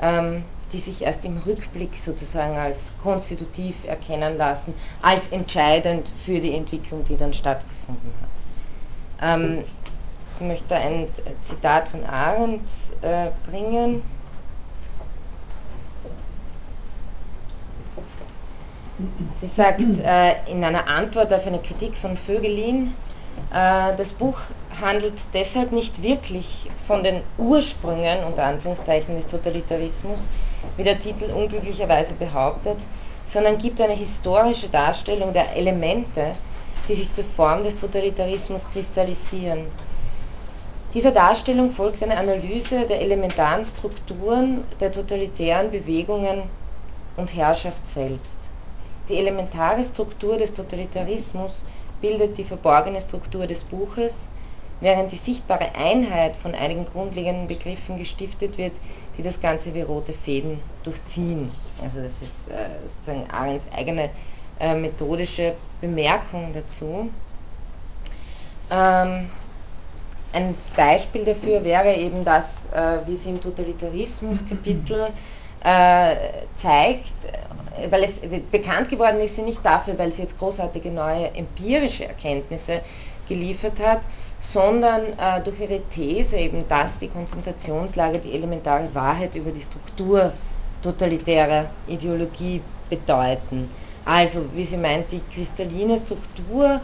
[0.00, 6.54] ähm, die sich erst im Rückblick sozusagen als konstitutiv erkennen lassen, als entscheidend für die
[6.54, 9.38] Entwicklung, die dann stattgefunden hat.
[9.38, 9.58] Ähm,
[10.38, 11.06] ich möchte ein
[11.40, 12.68] Zitat von Arendt
[13.00, 14.02] äh, bringen.
[19.40, 22.94] Sie sagt äh, in einer Antwort auf eine Kritik von Vögelin,
[23.52, 24.38] äh, das Buch
[24.80, 30.30] handelt deshalb nicht wirklich von den Ursprüngen unter Anführungszeichen des Totalitarismus,
[30.78, 32.78] wie der Titel unglücklicherweise behauptet,
[33.26, 36.32] sondern gibt eine historische Darstellung der Elemente,
[36.88, 39.66] die sich zur Form des Totalitarismus kristallisieren.
[40.94, 46.44] Dieser Darstellung folgt eine Analyse der elementaren Strukturen der totalitären Bewegungen
[47.18, 48.45] und Herrschaft selbst.
[49.08, 51.64] Die elementare Struktur des Totalitarismus
[52.00, 54.14] bildet die verborgene Struktur des Buches,
[54.80, 58.72] während die sichtbare Einheit von einigen grundlegenden Begriffen gestiftet wird,
[59.16, 61.50] die das Ganze wie rote Fäden durchziehen.
[61.82, 64.10] Also das ist äh, sozusagen Arends eigene
[64.60, 67.08] äh, methodische Bemerkung dazu.
[68.70, 69.30] Ähm,
[70.32, 75.08] ein Beispiel dafür wäre eben das, äh, wie sie im Totalitarismus-Kapitel
[76.54, 77.12] zeigt,
[77.90, 78.20] weil es
[78.52, 82.82] bekannt geworden ist sie nicht dafür, weil sie jetzt großartige neue empirische Erkenntnisse
[83.28, 84.02] geliefert hat,
[84.40, 90.32] sondern äh, durch ihre These eben, dass die Konzentrationslager die elementare Wahrheit über die Struktur
[90.82, 93.68] totalitärer Ideologie bedeuten.
[94.04, 96.80] Also, wie sie meint, die kristalline Struktur,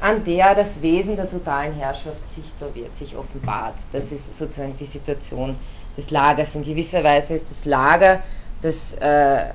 [0.00, 3.76] an der das Wesen der totalen Herrschaft sichtbar wird, sich offenbart.
[3.92, 5.54] Das ist sozusagen die Situation
[5.96, 6.54] des Lagers.
[6.54, 8.20] In gewisser Weise ist das Lager
[8.64, 9.50] das, äh,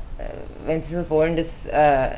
[0.66, 2.10] wenn Sie so wollen, das äh,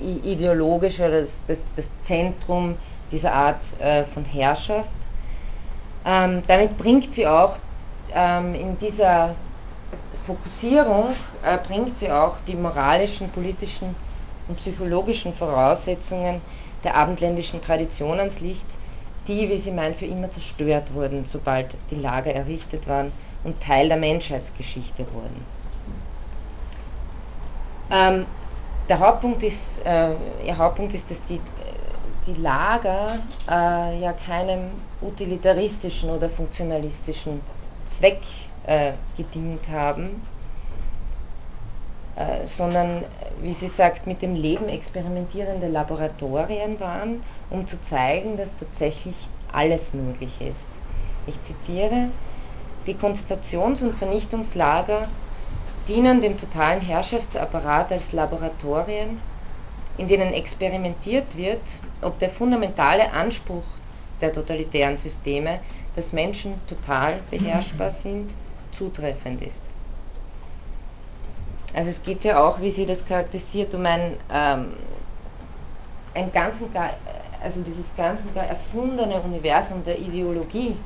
[0.00, 2.76] ideologische oder das, das, das, Zentrum
[3.12, 4.88] dieser Art äh, von Herrschaft.
[6.06, 7.56] Ähm, damit bringt sie auch
[8.14, 9.34] ähm, in dieser
[10.26, 11.08] Fokussierung,
[11.44, 13.94] äh, bringt sie auch die moralischen, politischen
[14.48, 16.40] und psychologischen Voraussetzungen
[16.84, 18.66] der abendländischen Tradition ans Licht,
[19.26, 23.12] die, wie sie meint, für immer zerstört wurden, sobald die Lager errichtet waren
[23.44, 25.46] und Teil der Menschheitsgeschichte wurden.
[27.90, 28.26] Ähm,
[28.88, 31.40] der Hauptpunkt ist, äh, ihr Hauptpunkt ist, dass die,
[32.26, 34.70] die Lager äh, ja keinem
[35.00, 37.40] utilitaristischen oder funktionalistischen
[37.86, 38.20] Zweck
[38.64, 40.22] äh, gedient haben,
[42.16, 43.04] äh, sondern,
[43.42, 49.94] wie sie sagt, mit dem Leben experimentierende Laboratorien waren, um zu zeigen, dass tatsächlich alles
[49.94, 50.66] möglich ist.
[51.26, 52.08] Ich zitiere,
[52.88, 55.08] die Konzentrations- und Vernichtungslager
[55.86, 59.20] dienen dem totalen Herrschaftsapparat als Laboratorien,
[59.98, 61.60] in denen experimentiert wird,
[62.00, 63.64] ob der fundamentale Anspruch
[64.20, 65.60] der totalitären Systeme,
[65.96, 68.32] dass Menschen total beherrschbar sind,
[68.72, 69.62] zutreffend ist.
[71.74, 74.72] Also es geht ja auch, wie sie das charakterisiert, um ein, ähm,
[76.14, 76.90] ein ganz und gar,
[77.42, 80.76] also dieses ganz und gar erfundene Universum der Ideologie,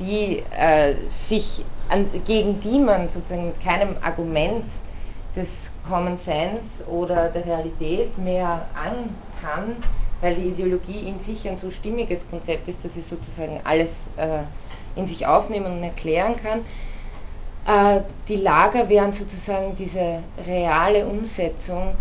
[0.00, 4.64] die äh, sich an, gegen die man sozusagen mit keinem Argument
[5.36, 9.76] des Common Sense oder der Realität mehr an kann,
[10.20, 14.40] weil die Ideologie in sich ein so stimmiges Konzept ist, dass sie sozusagen alles äh,
[14.98, 16.60] in sich aufnehmen und erklären kann.
[17.66, 21.94] Äh, die Lager wären sozusagen diese reale Umsetzung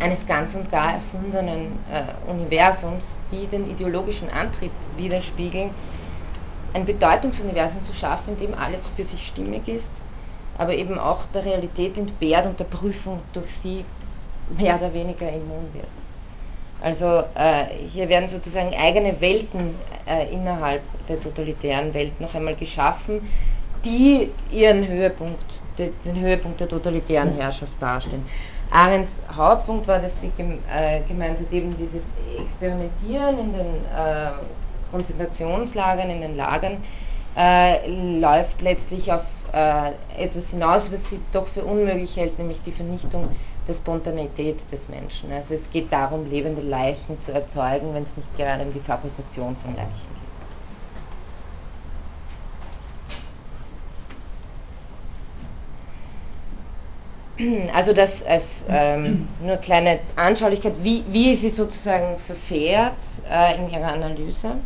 [0.00, 5.70] eines ganz und gar erfundenen äh, Universums, die den ideologischen Antrieb widerspiegeln,
[6.74, 10.02] ein Bedeutungsuniversum zu schaffen, in dem alles für sich stimmig ist,
[10.58, 13.84] aber eben auch der Realität entbehrt und der Prüfung durch sie
[14.58, 15.88] mehr oder weniger immun wird.
[16.82, 19.74] Also äh, hier werden sozusagen eigene Welten
[20.06, 23.20] äh, innerhalb der totalitären Welt noch einmal geschaffen,
[23.84, 25.44] die ihren Höhepunkt,
[25.78, 28.24] den, den Höhepunkt der totalitären Herrschaft darstellen.
[28.70, 32.04] Arends Hauptpunkt war, dass sie äh, gemeint hat, eben dieses
[32.38, 34.30] Experimentieren in den äh,
[34.90, 36.82] Konzentrationslagern, in den Lagern,
[37.36, 39.22] äh, läuft letztlich auf
[39.52, 43.28] äh, etwas hinaus, was sie doch für unmöglich hält, nämlich die Vernichtung
[43.66, 45.32] der Spontaneität des Menschen.
[45.32, 49.56] Also es geht darum, lebende Leichen zu erzeugen, wenn es nicht gerade um die Fabrikation
[49.56, 50.09] von Leichen
[57.74, 62.96] Also das als ähm, nur kleine Anschaulichkeit, wie, wie sie sozusagen verfährt
[63.30, 64.56] äh, in ihrer Analyse.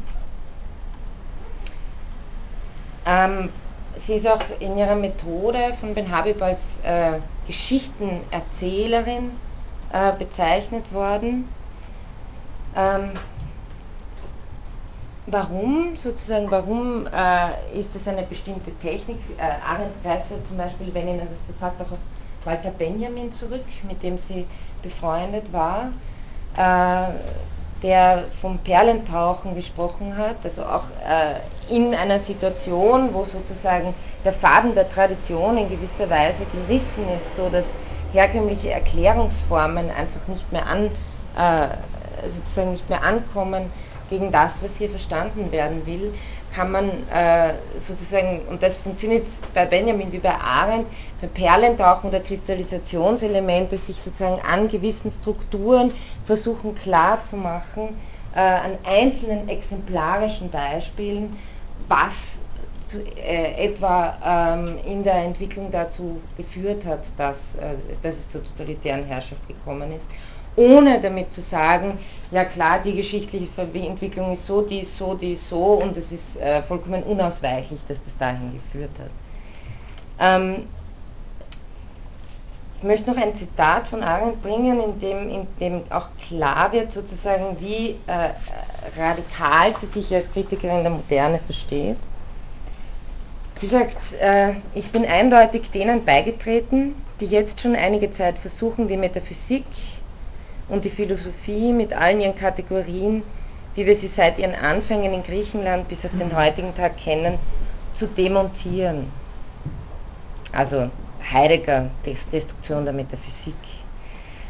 [3.06, 3.50] Ähm,
[3.96, 9.30] sie ist auch in ihrer Methode von Ben Habib als äh, Geschichtenerzählerin
[9.92, 11.48] äh, bezeichnet worden.
[12.76, 13.10] Ähm,
[15.26, 19.18] warum sozusagen, warum äh, ist das eine bestimmte Technik?
[19.36, 21.98] Äh, Arendt greift ja zum Beispiel, wenn Ihnen das sagt, auch auf
[22.44, 24.46] Walter Benjamin zurück, mit dem sie
[24.82, 25.92] befreundet war.
[26.56, 27.12] Äh,
[27.84, 34.74] der vom Perlentauchen gesprochen hat, also auch äh, in einer Situation, wo sozusagen der Faden
[34.74, 37.66] der Tradition in gewisser Weise gerissen ist, so dass
[38.10, 40.90] herkömmliche Erklärungsformen einfach nicht mehr an,
[41.36, 43.70] äh, sozusagen nicht mehr ankommen
[44.08, 46.14] gegen das, was hier verstanden werden will,
[46.54, 50.86] kann man äh, sozusagen, und das funktioniert bei Benjamin wie bei Arendt,
[51.20, 55.92] bei Perlentauchen oder Kristallisationselemente sich sozusagen an gewissen Strukturen
[56.26, 57.96] versuchen klarzumachen,
[58.34, 61.36] äh, an einzelnen exemplarischen Beispielen,
[61.88, 62.36] was
[62.88, 64.14] zu, äh, etwa
[64.54, 69.92] ähm, in der Entwicklung dazu geführt hat, dass, äh, dass es zur totalitären Herrschaft gekommen
[69.96, 70.06] ist
[70.56, 71.98] ohne damit zu sagen,
[72.30, 76.12] ja klar, die geschichtliche Entwicklung ist so, die ist so, die ist so und es
[76.12, 79.10] ist äh, vollkommen unausweichlich, dass das dahin geführt hat.
[80.20, 80.66] Ähm,
[82.78, 86.92] ich möchte noch ein Zitat von Arendt bringen, in dem, in dem auch klar wird
[86.92, 88.30] sozusagen, wie äh,
[89.00, 91.96] radikal sie sich als Kritikerin der Moderne versteht.
[93.56, 98.96] Sie sagt, äh, ich bin eindeutig denen beigetreten, die jetzt schon einige Zeit versuchen, die
[98.96, 99.64] Metaphysik,
[100.68, 103.22] und die Philosophie mit allen ihren Kategorien,
[103.74, 107.38] wie wir sie seit ihren Anfängen in Griechenland bis auf den heutigen Tag kennen,
[107.92, 109.06] zu demontieren.
[110.52, 110.90] Also
[111.32, 113.54] Heidegger, Destruktion der Metaphysik.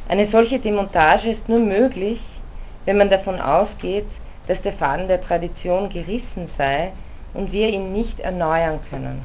[0.08, 2.20] Eine solche Demontage ist nur möglich,
[2.84, 4.06] wenn man davon ausgeht,
[4.46, 6.92] dass der Faden der Tradition gerissen sei
[7.32, 9.22] und wir ihn nicht erneuern können.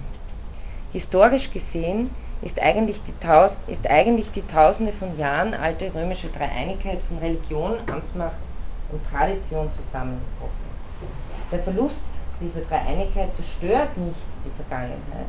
[0.93, 2.09] Historisch gesehen
[2.41, 3.01] ist eigentlich,
[4.31, 8.37] die tausende von Jahren alte römische Dreieinigkeit von Religion, Amtsmacht
[8.91, 10.69] und Tradition zusammengebrochen.
[11.51, 12.05] Der Verlust
[12.39, 15.27] dieser Dreieinigkeit zerstört nicht die Vergangenheit.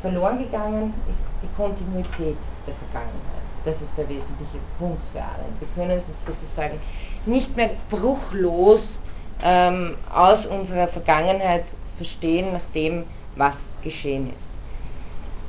[0.00, 3.42] Verloren gegangen ist die Kontinuität der Vergangenheit.
[3.64, 5.60] Das ist der wesentliche Punkt für Arendt.
[5.60, 6.78] Wir können uns sozusagen
[7.26, 8.98] nicht mehr bruchlos
[9.44, 11.64] ähm, aus unserer Vergangenheit
[11.96, 13.04] verstehen nach dem,
[13.36, 14.51] was geschehen ist.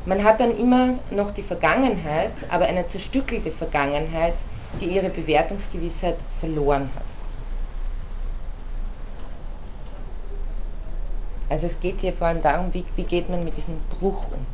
[0.05, 4.33] Man hat dann immer noch die Vergangenheit, aber eine zerstückelte Vergangenheit,
[4.81, 7.03] die ihre Bewertungsgewissheit verloren hat.
[11.49, 14.45] Also es geht hier vor allem darum, wie, wie geht man mit diesem Bruch um.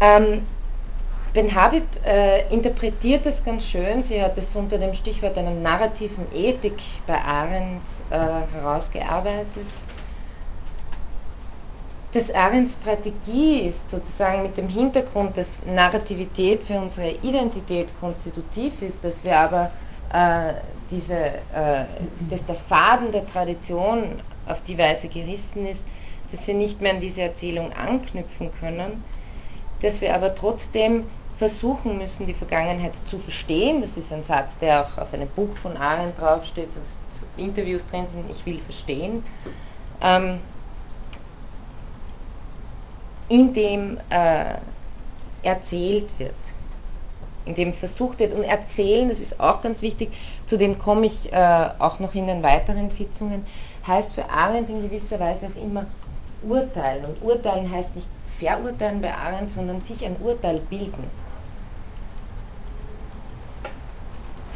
[0.00, 0.46] Ähm,
[1.34, 4.02] Ben Habib äh, interpretiert das ganz schön.
[4.02, 8.16] Sie hat es unter dem Stichwort einer narrativen Ethik bei Arendt äh,
[8.54, 9.66] herausgearbeitet.
[12.12, 19.04] Dass Arendts Strategie ist, sozusagen mit dem Hintergrund, dass Narrativität für unsere Identität konstitutiv ist,
[19.04, 19.70] dass wir aber
[20.14, 20.54] äh,
[20.90, 21.84] diese, äh,
[22.30, 25.82] dass der Faden der Tradition auf die Weise gerissen ist,
[26.32, 29.04] dass wir nicht mehr an diese Erzählung anknüpfen können,
[29.82, 31.04] dass wir aber trotzdem
[31.38, 33.80] versuchen müssen, die Vergangenheit zu verstehen.
[33.80, 38.06] Das ist ein Satz, der auch auf einem Buch von Arendt draufsteht, wo Interviews drin
[38.12, 39.22] sind, ich will verstehen.
[40.02, 40.40] Ähm,
[43.28, 44.56] in dem äh,
[45.42, 46.34] erzählt wird,
[47.44, 48.32] in dem versucht wird.
[48.32, 50.12] Und erzählen, das ist auch ganz wichtig,
[50.46, 53.46] zu dem komme ich äh, auch noch in den weiteren Sitzungen,
[53.86, 55.86] heißt für Arendt in gewisser Weise auch immer
[56.42, 57.04] urteilen.
[57.04, 58.08] Und urteilen heißt nicht
[58.38, 61.04] verurteilen bei Arendt, sondern sich ein Urteil bilden.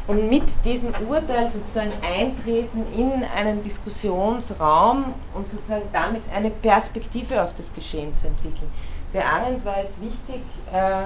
[0.06, 7.54] Und mit diesem Urteil sozusagen eintreten in einen Diskussionsraum und sozusagen damit eine Perspektive auf
[7.54, 8.70] das Geschehen zu entwickeln.
[9.12, 10.42] Für Arendt war es wichtig,
[10.72, 11.04] äh,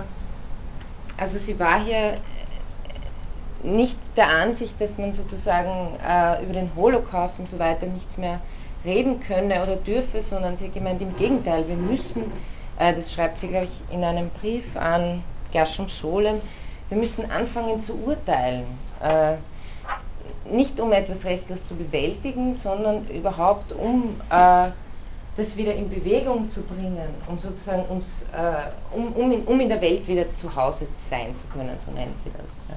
[1.18, 2.14] also sie war hier
[3.62, 8.40] nicht der Ansicht, dass man sozusagen äh, über den Holocaust und so weiter nichts mehr
[8.84, 12.30] reden könne oder dürfe, sondern sie hat gemeint, im Gegenteil, wir müssen,
[12.78, 15.22] äh, das schreibt sie, glaube ich, in einem Brief an
[15.52, 16.40] Gershom Scholem,
[16.88, 18.66] wir müssen anfangen zu urteilen.
[19.02, 19.36] Äh,
[20.50, 24.68] nicht um etwas restlos zu bewältigen, sondern überhaupt um äh,
[25.36, 29.68] das wieder in Bewegung zu bringen, um sozusagen uns, äh, um, um, in, um in
[29.68, 32.76] der Welt wieder zu Hause sein zu können, so nennt sie das.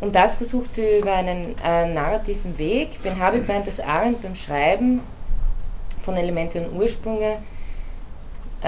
[0.00, 3.02] Und das versucht sie über einen äh, narrativen Weg.
[3.02, 5.00] Ben Habib meint, dass Arendt beim Schreiben
[6.02, 7.38] von Elemente und Ursprünge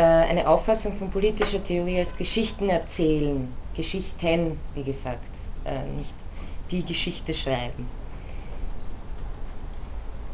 [0.01, 5.28] eine Auffassung von politischer Theorie als Geschichten erzählen, Geschichten, wie gesagt,
[5.64, 6.14] äh, nicht
[6.70, 7.86] die Geschichte schreiben.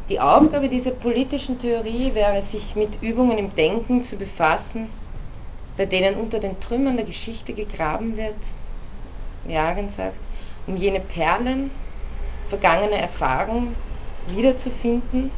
[0.09, 4.89] Die Aufgabe dieser politischen Theorie wäre, sich mit Übungen im Denken zu befassen,
[5.77, 8.37] bei denen unter den Trümmern der Geschichte gegraben wird,
[9.55, 10.21] Arendt sagt,
[10.67, 11.71] um jene Perlen
[12.49, 13.77] vergangener Erfahrung
[14.27, 15.31] wiederzufinden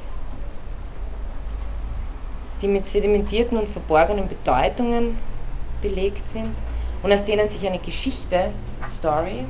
[2.61, 5.19] die mit sedimentierten und verborgenen Bedeutungen
[5.81, 6.55] belegt sind
[7.03, 8.51] und aus denen sich eine Geschichte,
[8.97, 9.45] Story,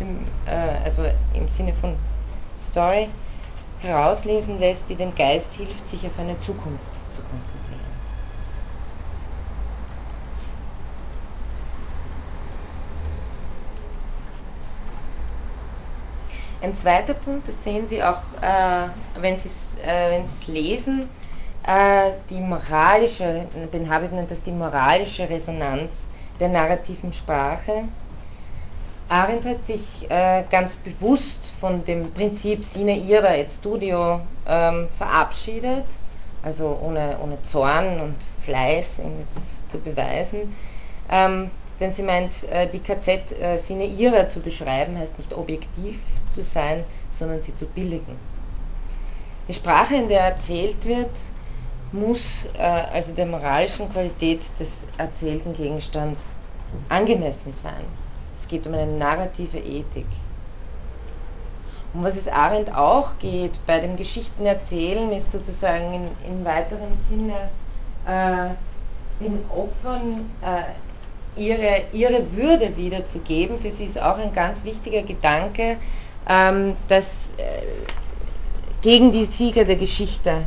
[0.00, 1.04] im, äh, also
[1.34, 1.94] im Sinne von
[2.58, 3.08] Story,
[3.80, 7.96] herauslesen lässt, die dem Geist hilft, sich auf eine Zukunft zu konzentrieren.
[16.62, 18.88] Ein zweiter Punkt, das sehen Sie auch, äh,
[19.20, 19.50] wenn Sie
[19.86, 21.08] äh, es lesen,
[22.30, 26.06] die moralische, Ben Habib nennt das die moralische Resonanz
[26.38, 27.84] der narrativen Sprache.
[29.08, 35.84] Arendt hat sich äh, ganz bewusst von dem Prinzip sine ira et studio ähm, verabschiedet,
[36.42, 40.54] also ohne, ohne Zorn und Fleiß irgendetwas zu beweisen.
[41.08, 46.00] Ähm, denn sie meint, äh, die KZ äh, sine ira zu beschreiben, heißt nicht objektiv
[46.30, 48.18] zu sein, sondern sie zu billigen.
[49.46, 51.10] Die Sprache, in der erzählt wird,
[51.92, 56.24] muss äh, also der moralischen Qualität des erzählten Gegenstands
[56.88, 57.84] angemessen sein.
[58.36, 60.06] Es geht um eine narrative Ethik.
[61.94, 67.48] Um was es Arendt auch geht bei dem Geschichtenerzählen, ist sozusagen in, in weiterem Sinne
[68.06, 73.58] äh, den Opfern äh, ihre, ihre Würde wiederzugeben.
[73.58, 75.78] Für sie ist auch ein ganz wichtiger Gedanke,
[76.28, 77.62] ähm, dass äh,
[78.82, 80.42] gegen die Sieger der Geschichte,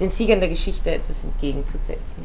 [0.00, 2.24] den Siegern der Geschichte etwas entgegenzusetzen.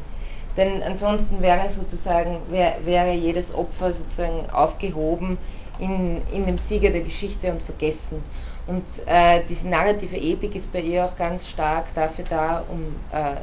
[0.56, 5.38] Denn ansonsten wäre sozusagen, wär, wäre jedes Opfer sozusagen aufgehoben
[5.78, 8.22] in, in dem Sieger der Geschichte und vergessen.
[8.66, 13.36] Und äh, diese narrative Ethik ist bei ihr auch ganz stark dafür da, um äh,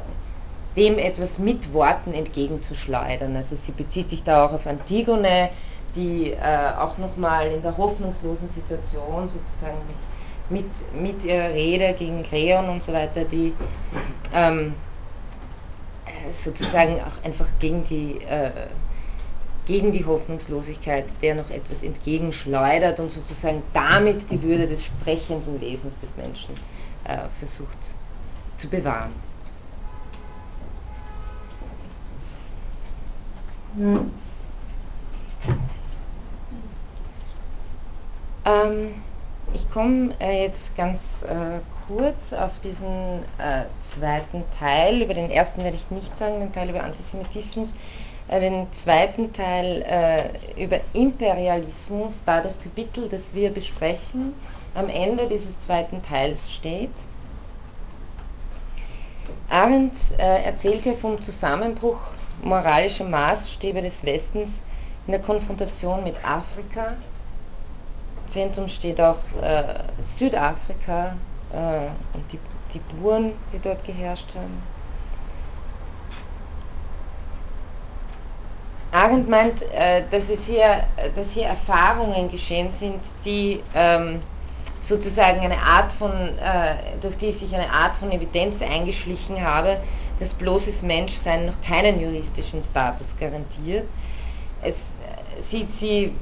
[0.76, 3.34] dem etwas mit Worten entgegenzuschleudern.
[3.36, 5.50] Also sie bezieht sich da auch auf Antigone,
[5.94, 6.36] die äh,
[6.78, 9.96] auch nochmal in der hoffnungslosen Situation sozusagen mit,
[10.50, 13.52] mit, mit ihrer Rede gegen Kreon und so weiter, die
[14.34, 14.74] ähm,
[16.32, 18.50] sozusagen auch einfach gegen die, äh,
[19.66, 25.94] gegen die Hoffnungslosigkeit, der noch etwas entgegenschleudert und sozusagen damit die Würde des sprechenden Wesens
[26.00, 26.54] des Menschen
[27.04, 27.78] äh, versucht
[28.56, 29.12] zu bewahren.
[33.76, 34.10] Hm.
[38.44, 38.94] Ähm,
[39.52, 45.02] ich komme äh, jetzt ganz äh, kurz auf diesen äh, zweiten Teil.
[45.02, 47.74] Über den ersten werde ich nicht sagen, den Teil über Antisemitismus.
[48.28, 54.34] Äh, den zweiten Teil äh, über Imperialismus, da das Kapitel, das wir besprechen,
[54.74, 56.92] am Ende dieses zweiten Teils steht.
[59.50, 61.98] Arendt äh, erzählt hier vom Zusammenbruch
[62.42, 64.62] moralischer Maßstäbe des Westens
[65.06, 66.96] in der Konfrontation mit Afrika.
[68.28, 71.14] Zentrum steht auch äh, Südafrika,
[71.52, 72.38] äh, und die,
[72.74, 74.62] die Buren, die dort geherrscht haben.
[78.90, 84.20] Arendt meint, äh, dass, es hier, dass hier Erfahrungen geschehen sind, die ähm,
[84.80, 89.76] sozusagen eine Art von, äh, durch die sich eine Art von Evidenz eingeschlichen habe,
[90.18, 93.84] dass bloßes Menschsein noch keinen juristischen Status garantiert.
[94.62, 94.76] Es,
[95.46, 96.12] sie, sie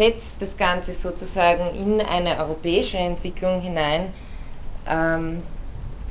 [0.00, 4.14] setzt das Ganze sozusagen in eine europäische Entwicklung hinein,
[4.88, 5.42] ähm,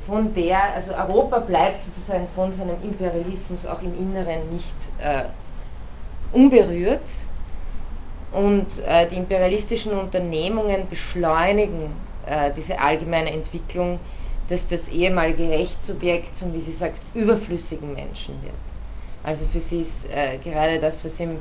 [0.06, 5.24] von der, also Europa bleibt sozusagen von seinem Imperialismus auch im Inneren nicht äh,
[6.32, 7.10] unberührt
[8.30, 11.90] und äh, die imperialistischen Unternehmungen beschleunigen
[12.26, 13.98] äh, diese allgemeine Entwicklung,
[14.48, 18.54] dass das ehemalige Rechtssubjekt zum, wie sie sagt, überflüssigen Menschen wird.
[19.24, 20.06] Also für sie ist
[20.42, 21.38] gerade das, was im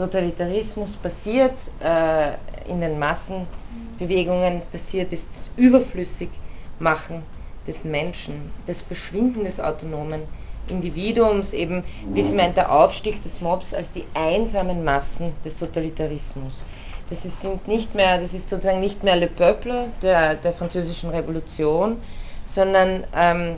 [0.00, 6.30] Totalitarismus passiert, äh, in den Massenbewegungen passiert, ist überflüssig
[6.78, 7.22] Machen
[7.66, 10.22] des Menschen, das Verschwinden des autonomen
[10.68, 11.84] Individuums, eben
[12.14, 16.64] wie es meint, der Aufstieg des Mobs als die einsamen Massen des Totalitarismus.
[17.10, 21.10] Das ist, sind nicht mehr, das ist sozusagen nicht mehr Le Peuple der, der französischen
[21.10, 21.98] Revolution,
[22.46, 23.56] sondern ähm,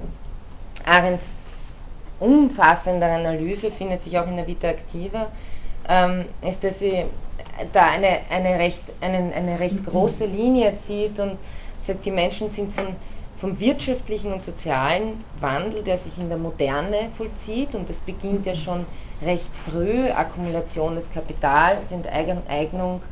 [0.85, 1.23] Arends
[2.19, 5.31] umfassende Analyse findet sich auch in der Vita Activa,
[5.89, 7.05] ähm, ist, dass sie
[7.73, 11.39] da eine, eine, recht, eine, eine recht große Linie zieht und
[11.81, 12.97] sagt, die Menschen sind von
[13.43, 18.55] vom wirtschaftlichen und sozialen Wandel, der sich in der Moderne vollzieht, und das beginnt ja
[18.55, 18.87] schon
[19.21, 23.03] recht früh, Akkumulation des Kapitals, die Enteignung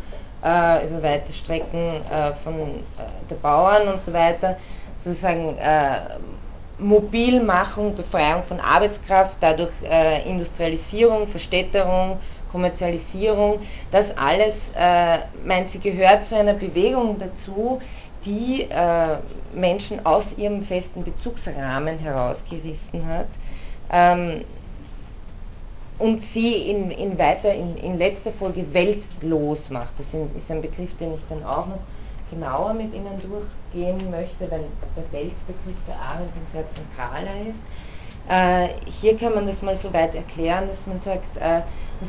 [0.44, 4.56] äh, über weite Strecken äh, von äh, der Bauern und so weiter,
[4.98, 5.98] sozusagen äh,
[6.78, 12.20] Mobilmachung, Befreiung von Arbeitskraft, dadurch äh, Industrialisierung, Verstädterung,
[12.50, 17.80] Kommerzialisierung, das alles, äh, meint sie, gehört zu einer Bewegung dazu,
[18.24, 19.16] die äh,
[19.54, 23.28] Menschen aus ihrem festen Bezugsrahmen herausgerissen hat
[23.90, 24.44] ähm,
[25.98, 29.98] und sie in, in weiter, in, in, letzter Folge weltlos macht.
[29.98, 31.80] Das ist ein Begriff, den ich dann auch noch
[32.30, 34.64] genauer mit Ihnen durchgehen möchte, weil
[34.96, 37.60] der Weltbegriff für Arendt ein sehr zentraler ist.
[38.28, 41.62] Äh, hier kann man das mal so weit erklären, dass man sagt, äh,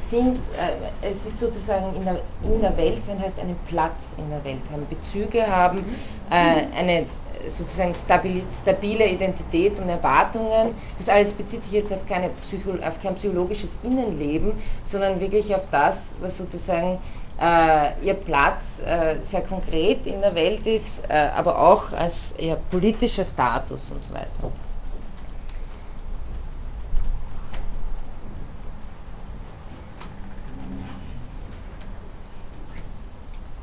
[0.09, 4.29] sind, äh, es ist sozusagen in der, in der Welt sein heißt einen Platz in
[4.29, 5.83] der Welt haben, Bezüge haben,
[6.29, 7.05] äh, eine
[7.47, 10.75] sozusagen stabile, stabile Identität und Erwartungen.
[10.97, 15.63] Das alles bezieht sich jetzt auf, keine Psycho, auf kein psychologisches Innenleben, sondern wirklich auf
[15.71, 16.99] das, was sozusagen
[17.41, 22.57] äh, ihr Platz äh, sehr konkret in der Welt ist, äh, aber auch als ihr
[22.69, 24.51] politischer Status und so weiter.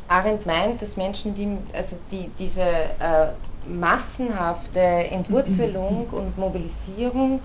[0.09, 3.29] Arendt meint, dass Menschen, die, also die, diese äh,
[3.69, 7.41] massenhafte Entwurzelung und Mobilisierung,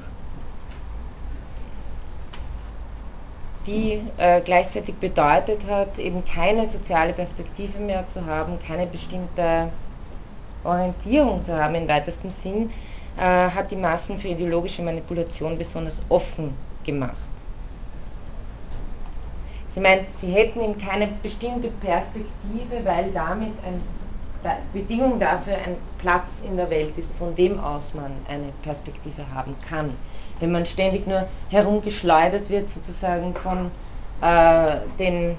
[3.67, 9.69] die äh, gleichzeitig bedeutet hat, eben keine soziale Perspektive mehr zu haben, keine bestimmte
[10.63, 12.71] Orientierung zu haben im weitesten Sinn,
[13.17, 16.53] äh, hat die Massen für ideologische Manipulation besonders offen
[16.83, 17.32] gemacht.
[19.73, 26.43] Sie meint, sie hätten eben keine bestimmte Perspektive, weil damit eine Bedingung dafür ein Platz
[26.45, 29.91] in der Welt ist, von dem aus man eine Perspektive haben kann.
[30.39, 33.71] Wenn man ständig nur herumgeschleudert wird, sozusagen von
[34.21, 35.37] äh, den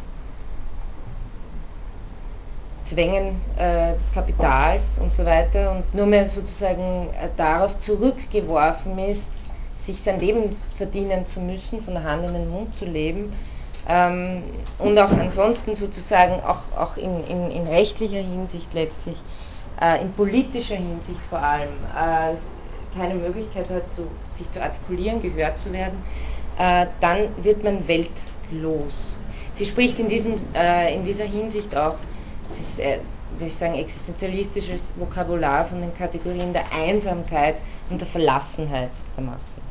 [2.85, 9.33] Zwängen äh, des Kapitals und so weiter und nur mehr sozusagen äh, darauf zurückgeworfen ist,
[9.79, 13.33] sich sein Leben verdienen zu müssen, von der Hand in den Mund zu leben,
[13.87, 19.17] und auch ansonsten sozusagen auch, auch in, in, in rechtlicher Hinsicht letztlich,
[19.81, 22.37] äh, in politischer Hinsicht vor allem, äh,
[22.97, 26.03] keine Möglichkeit hat, zu, sich zu artikulieren, gehört zu werden,
[26.59, 29.19] äh, dann wird man weltlos.
[29.55, 31.97] Sie spricht in, diesem, äh, in dieser Hinsicht auch,
[32.51, 32.99] es ist, äh,
[33.33, 37.57] würde ich sagen, existenzialistisches Vokabular von den Kategorien der Einsamkeit
[37.91, 39.64] und der Verlassenheit der Massen.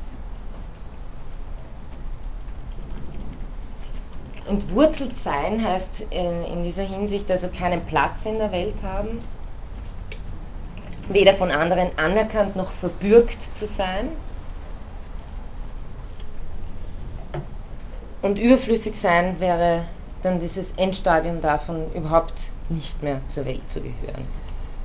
[4.47, 9.21] Entwurzelt sein heißt in, in dieser Hinsicht also keinen Platz in der Welt haben,
[11.09, 14.09] weder von anderen anerkannt noch verbürgt zu sein
[18.21, 19.85] und überflüssig sein wäre
[20.23, 24.25] dann dieses Endstadium davon, überhaupt nicht mehr zur Welt zu gehören.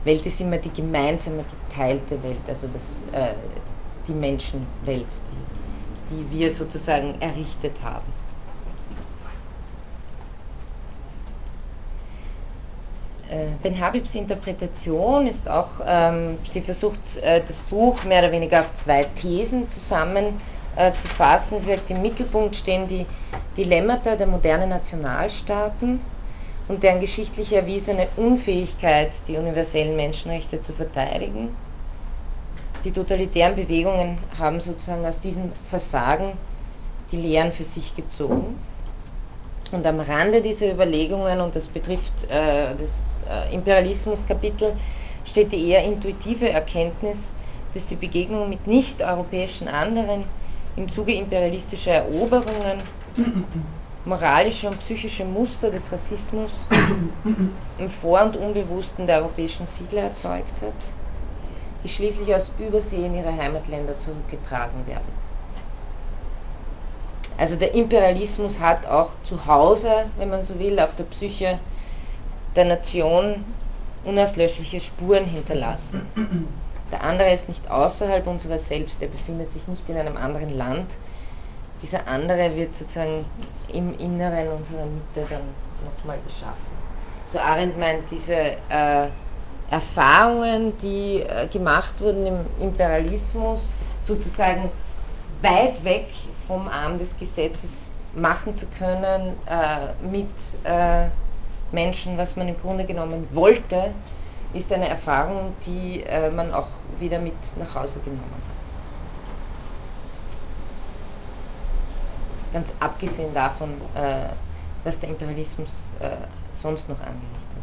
[0.04, 3.34] Welt ist immer die gemeinsame, geteilte Welt, also das, äh,
[4.06, 5.06] die Menschenwelt,
[6.10, 8.17] die, die wir sozusagen errichtet haben.
[13.62, 18.72] Ben Habibs Interpretation ist auch, ähm, sie versucht äh, das Buch mehr oder weniger auf
[18.72, 20.40] zwei Thesen zusammen
[20.76, 21.58] äh, zu.
[21.58, 23.04] Sie sagt, im Mittelpunkt stehen die
[23.56, 26.00] Dilemmata der modernen Nationalstaaten
[26.68, 31.54] und deren geschichtlich erwiesene Unfähigkeit, die universellen Menschenrechte zu verteidigen.
[32.84, 36.32] Die totalitären Bewegungen haben sozusagen aus diesem Versagen
[37.10, 38.58] die Lehren für sich gezogen.
[39.72, 43.17] Und am Rande dieser Überlegungen, und das betrifft äh, das äh,
[43.52, 44.72] Imperialismus-Kapitel
[45.24, 47.18] steht die eher intuitive Erkenntnis,
[47.74, 50.24] dass die Begegnung mit nicht-europäischen anderen
[50.76, 52.78] im Zuge imperialistischer Eroberungen
[54.04, 56.66] moralische und psychische Muster des Rassismus
[57.78, 60.74] im Vor- und Unbewussten der europäischen Siedler erzeugt hat,
[61.84, 65.28] die schließlich aus Übersee in ihre Heimatländer zurückgetragen werden.
[67.36, 71.60] Also der Imperialismus hat auch zu Hause, wenn man so will, auf der Psyche
[72.58, 73.44] der Nation
[74.04, 76.02] unauslöschliche Spuren hinterlassen.
[76.90, 80.90] Der andere ist nicht außerhalb unserer selbst, er befindet sich nicht in einem anderen Land.
[81.82, 83.24] Dieser andere wird sozusagen
[83.72, 85.42] im Inneren unserer Mitte dann
[85.84, 86.78] nochmal geschaffen.
[87.26, 89.08] So Arendt meint, diese äh,
[89.70, 93.68] Erfahrungen, die äh, gemacht wurden im Imperialismus,
[94.04, 94.70] sozusagen
[95.42, 96.06] weit weg
[96.48, 100.26] vom Arm des Gesetzes machen zu können, äh, mit
[100.64, 101.08] äh,
[101.72, 103.92] Menschen, was man im Grunde genommen wollte,
[104.54, 108.42] ist eine Erfahrung, die äh, man auch wieder mit nach Hause genommen hat.
[112.52, 114.30] Ganz abgesehen davon, äh,
[114.84, 116.08] was der Imperialismus äh,
[116.50, 117.62] sonst noch angerichtet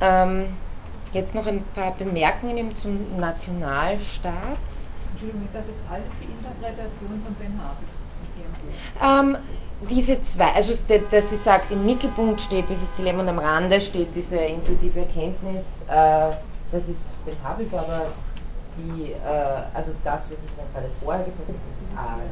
[0.00, 0.28] hat.
[0.28, 0.56] Ähm,
[1.12, 4.58] jetzt noch ein paar Bemerkungen zum Nationalstaat.
[5.14, 7.86] Entschuldigung, ist das jetzt alles die Interpretation von Ben Habit?
[9.00, 9.36] Ähm,
[9.88, 10.72] diese zwei, also
[11.10, 15.64] dass sie sagt, im Mittelpunkt steht dieses Dilemma und am Rande steht diese intuitive Erkenntnis,
[15.88, 16.34] äh,
[16.72, 18.06] das ist Ben Habit, aber
[18.76, 19.16] die, äh,
[19.72, 22.30] also das, was ich mir gerade vorher gesagt habe, das ist Arendt.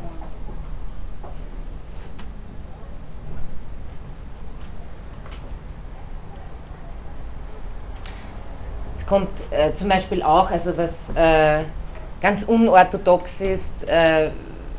[8.96, 11.64] Es kommt äh, zum Beispiel auch, also was äh,
[12.22, 14.30] ganz unorthodox ist, äh,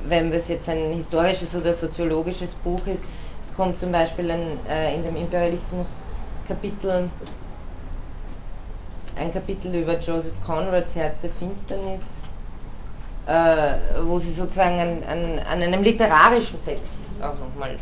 [0.07, 3.03] wenn es jetzt ein historisches oder soziologisches Buch ist.
[3.45, 7.09] Es kommt zum Beispiel ein, äh, in dem Imperialismus-Kapitel
[9.15, 12.01] ein Kapitel über Joseph Conrads Herz der Finsternis,
[13.27, 17.77] äh, wo sie sozusagen an, an, an, einem literarischen Text auch nochmal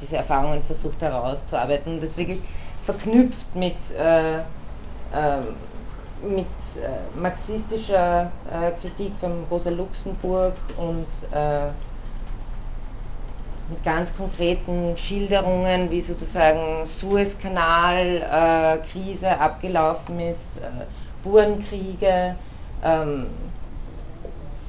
[0.00, 2.40] diese Erfahrungen versucht herauszuarbeiten und das wirklich
[2.84, 3.76] verknüpft mit,
[6.22, 6.46] mit
[6.76, 11.68] äh, marxistischer äh, Kritik von Rosa Luxemburg und äh,
[13.70, 20.68] mit ganz konkreten Schilderungen, wie sozusagen Suezkanal-Krise äh, abgelaufen ist, äh,
[21.22, 22.34] Burenkriege,
[22.84, 23.26] ähm,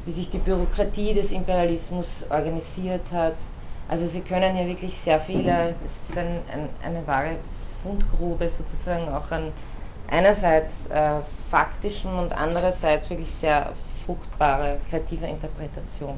[0.06, 3.34] wie sich die Bürokratie des Imperialismus organisiert hat.
[3.90, 7.36] Also Sie können hier wirklich sehr viele, es ist ein, ein, eine wahre
[7.84, 9.52] Fundgrube sozusagen auch an
[10.12, 13.74] einerseits äh, faktischen und andererseits wirklich sehr
[14.06, 16.18] fruchtbare kreative Interpretation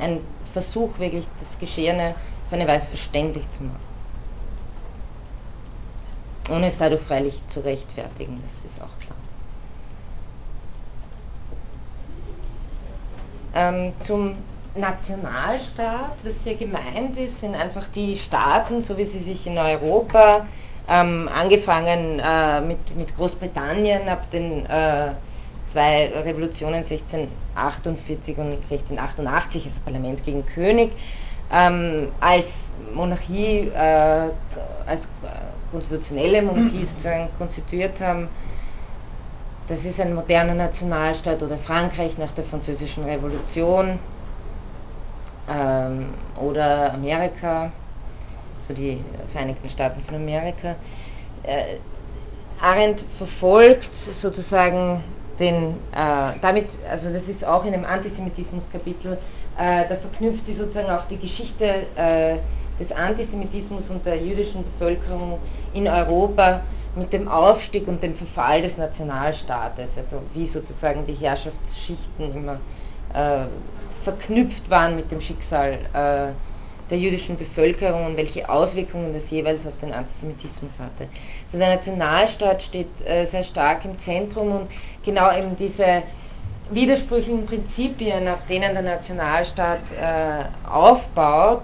[0.00, 0.20] ein
[0.52, 2.14] Versuch, wirklich das Geschehene
[2.46, 3.94] auf eine Weise verständlich zu machen.
[6.50, 9.16] Ohne es dadurch freilich zu rechtfertigen, das ist auch klar.
[13.56, 14.36] Ähm, zum
[14.74, 20.46] Nationalstaat, was hier gemeint ist, sind einfach die Staaten, so wie sie sich in Europa,
[20.88, 25.12] ähm, angefangen äh, mit, mit Großbritannien ab den äh,
[25.66, 30.92] zwei Revolutionen 1648 und 1688, also Parlament gegen König,
[31.52, 34.30] ähm, als Monarchie, äh,
[34.86, 35.08] als
[35.70, 38.28] konstitutionelle Monarchie sozusagen konstituiert haben.
[39.66, 43.98] Das ist ein moderner Nationalstaat oder Frankreich nach der französischen Revolution
[45.48, 46.06] ähm,
[46.36, 47.70] oder Amerika,
[48.66, 49.02] so die
[49.32, 50.76] Vereinigten Staaten von Amerika.
[51.42, 51.76] Äh,
[52.60, 55.02] Arendt verfolgt sozusagen
[55.38, 59.18] den, äh, damit, also das ist auch in dem Antisemitismus-Kapitel,
[59.58, 61.64] äh, da verknüpft sie sozusagen auch die Geschichte
[61.96, 62.36] äh,
[62.78, 65.38] des Antisemitismus und der jüdischen Bevölkerung
[65.74, 66.60] in Europa
[66.96, 72.58] mit dem Aufstieg und dem Verfall des Nationalstaates, also wie sozusagen die Herrschaftsschichten immer
[73.14, 73.46] äh,
[74.02, 76.32] verknüpft waren mit dem Schicksal äh,
[76.90, 81.08] der jüdischen Bevölkerung und welche Auswirkungen das jeweils auf den Antisemitismus hatte.
[81.46, 84.70] Also der Nationalstaat steht äh, sehr stark im Zentrum und
[85.04, 86.02] genau eben diese
[86.70, 91.62] widersprüchlichen Prinzipien, auf denen der Nationalstaat äh, aufbaut,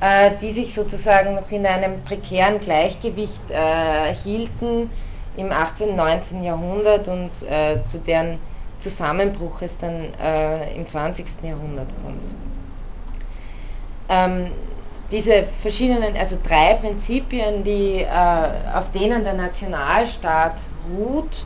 [0.00, 4.90] äh, die sich sozusagen noch in einem prekären Gleichgewicht äh, hielten
[5.36, 5.90] im 18.
[5.90, 6.44] und 19.
[6.44, 8.38] Jahrhundert und äh, zu deren
[8.78, 11.26] Zusammenbruch es dann äh, im 20.
[11.42, 12.47] Jahrhundert kommt
[14.08, 14.52] ähm,
[15.10, 18.06] diese verschiedenen, also drei Prinzipien, die, äh,
[18.74, 20.56] auf denen der Nationalstaat
[20.90, 21.44] ruht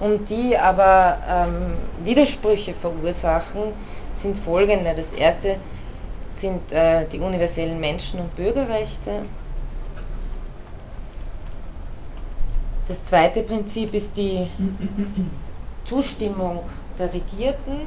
[0.00, 3.72] und die aber ähm, Widersprüche verursachen,
[4.20, 4.94] sind folgende.
[4.94, 5.56] Das erste
[6.38, 9.22] sind äh, die universellen Menschen- und Bürgerrechte.
[12.88, 14.48] Das zweite Prinzip ist die
[15.84, 17.86] Zustimmung der Regierten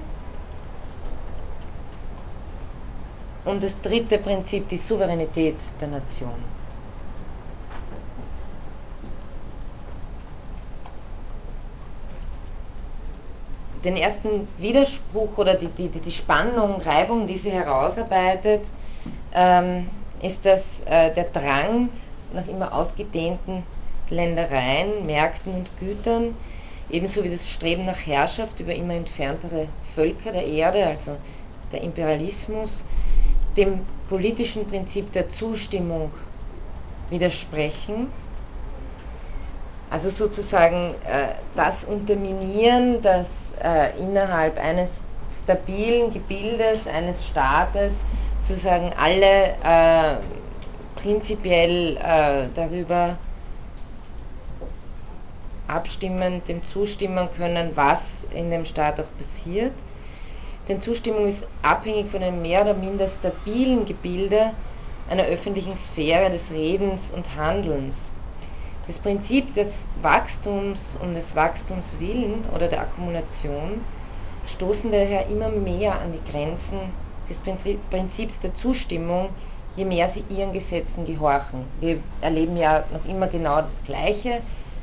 [3.45, 6.35] Und das dritte Prinzip, die Souveränität der Nation.
[13.83, 18.63] Den ersten Widerspruch oder die, die, die Spannung, Reibung, die sie herausarbeitet,
[19.33, 19.87] ähm,
[20.21, 21.89] ist das äh, der Drang
[22.33, 23.63] nach immer ausgedehnten
[24.09, 26.35] Ländereien, Märkten und Gütern,
[26.89, 31.17] ebenso wie das Streben nach Herrschaft über immer entferntere Völker der Erde, also
[31.71, 32.83] der Imperialismus,
[33.57, 33.79] dem
[34.09, 36.11] politischen Prinzip der Zustimmung
[37.09, 38.07] widersprechen.
[39.89, 44.91] Also sozusagen äh, das Unterminieren, das äh, innerhalb eines
[45.43, 47.93] stabilen Gebildes, eines Staates,
[48.47, 50.17] sozusagen alle äh,
[50.95, 53.17] prinzipiell äh, darüber
[55.67, 59.73] abstimmen, dem zustimmen können, was in dem Staat auch passiert
[60.69, 64.53] denn Zustimmung ist abhängig von einem mehr oder minder stabilen Gebilde
[65.09, 68.13] einer öffentlichen Sphäre des Redens und Handelns.
[68.85, 73.81] Das Prinzip des Wachstums und des Wachstumswillen oder der Akkumulation
[74.45, 76.79] stoßen daher immer mehr an die Grenzen
[77.29, 77.39] des
[77.89, 79.29] Prinzips der Zustimmung,
[79.75, 81.65] je mehr sie ihren Gesetzen gehorchen.
[81.79, 84.41] Wir erleben ja noch immer genau das Gleiche.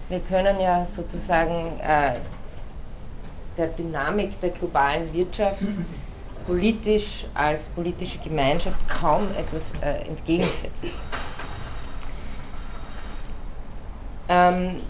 [0.08, 2.14] Wir können ja sozusagen äh,
[3.56, 5.62] der Dynamik der globalen Wirtschaft
[6.46, 10.90] politisch als politische Gemeinschaft kaum etwas äh, entgegensetzen.
[14.28, 14.80] Ähm,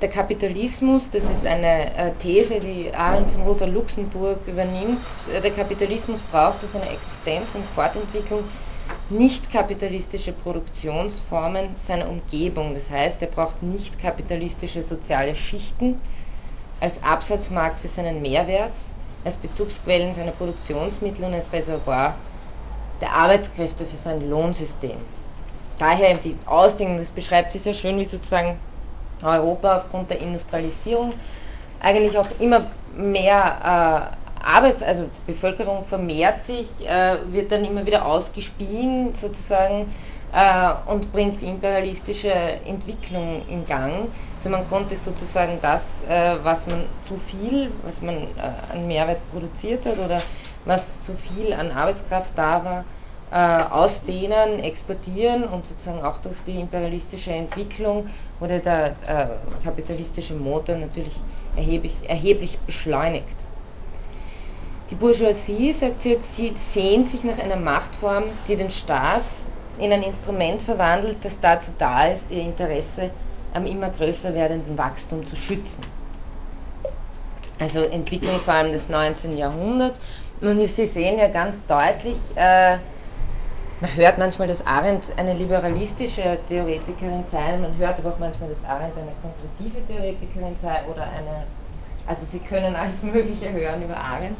[0.00, 6.22] der Kapitalismus, das ist eine äh, These, die Arendt von Rosa Luxemburg übernimmt, der Kapitalismus
[6.22, 8.44] braucht zu seiner Existenz und Fortentwicklung
[9.08, 12.74] nicht kapitalistische Produktionsformen seiner Umgebung.
[12.74, 16.00] Das heißt, er braucht nicht kapitalistische soziale Schichten
[16.80, 18.72] als Absatzmarkt für seinen Mehrwert,
[19.24, 22.14] als Bezugsquellen seiner Produktionsmittel und als Reservoir
[23.00, 24.96] der Arbeitskräfte für sein Lohnsystem.
[25.78, 28.58] Daher die Ausdehnung, das beschreibt sie sehr schön, wie sozusagen
[29.22, 31.12] Europa aufgrund der Industrialisierung
[31.80, 32.66] eigentlich auch immer
[32.96, 39.92] mehr äh, Arbeits-, also Bevölkerung vermehrt sich, äh, wird dann immer wieder ausgespien sozusagen
[40.32, 42.32] äh, und bringt imperialistische
[42.64, 44.08] Entwicklung in Gang.
[44.36, 49.20] Also man konnte sozusagen das, äh, was man zu viel, was man äh, an Mehrwert
[49.32, 50.20] produziert hat oder
[50.66, 52.84] was zu viel an Arbeitskraft da war,
[53.32, 58.08] äh, ausdehnen, exportieren und sozusagen auch durch die imperialistische Entwicklung
[58.38, 61.18] wurde der äh, kapitalistische Motor natürlich
[61.56, 63.36] erheblich, erheblich beschleunigt.
[64.90, 69.24] Die Bourgeoisie, sagt sie, sie sehnt sich nach einer Machtform, die den Staat
[69.78, 73.10] in ein Instrument verwandelt, das dazu da ist, ihr Interesse
[73.56, 75.82] am immer größer werdenden Wachstum zu schützen.
[77.58, 79.36] Also Entwicklung vor allem des 19.
[79.36, 80.00] Jahrhunderts.
[80.40, 82.76] Und Sie sehen ja ganz deutlich, äh,
[83.80, 88.62] man hört manchmal, dass Arendt eine liberalistische Theoretikerin sei, man hört aber auch manchmal, dass
[88.64, 91.44] Arendt eine konservative Theoretikerin sei oder eine,
[92.06, 94.38] also Sie können alles Mögliche hören über Arendt.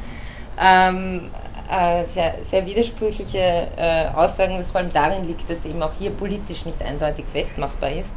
[0.59, 1.31] Ähm,
[1.69, 6.11] äh, sehr, sehr widersprüchliche äh, Aussagen, was vor allem darin liegt, dass eben auch hier
[6.11, 8.11] politisch nicht eindeutig festmachbar ist.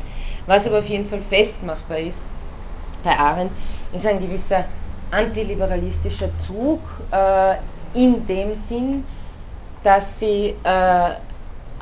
[0.47, 2.21] Was aber auf jeden Fall festmachbar ist
[3.03, 3.53] bei Arendt,
[3.93, 4.65] ist ein gewisser
[5.11, 6.81] antiliberalistischer Zug
[7.11, 7.55] äh,
[7.95, 9.05] in dem Sinn,
[9.83, 11.11] dass sie äh,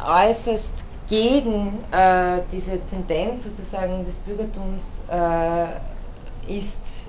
[0.04, 0.72] äußerst
[1.08, 7.08] gegen äh, diese Tendenz sozusagen des Bürgertums äh, ist,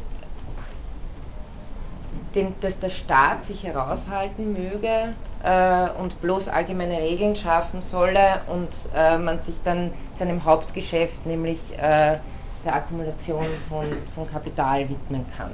[2.35, 8.69] den, dass der Staat sich heraushalten möge äh, und bloß allgemeine Regeln schaffen solle und
[8.95, 12.17] äh, man sich dann seinem Hauptgeschäft, nämlich äh,
[12.65, 15.51] der Akkumulation von, von Kapital widmen kann.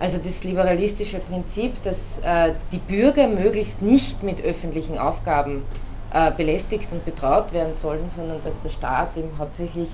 [0.00, 5.64] Also das liberalistische Prinzip, dass äh, die Bürger möglichst nicht mit öffentlichen Aufgaben
[6.12, 9.88] äh, belästigt und betraut werden sollen, sondern dass der Staat eben hauptsächlich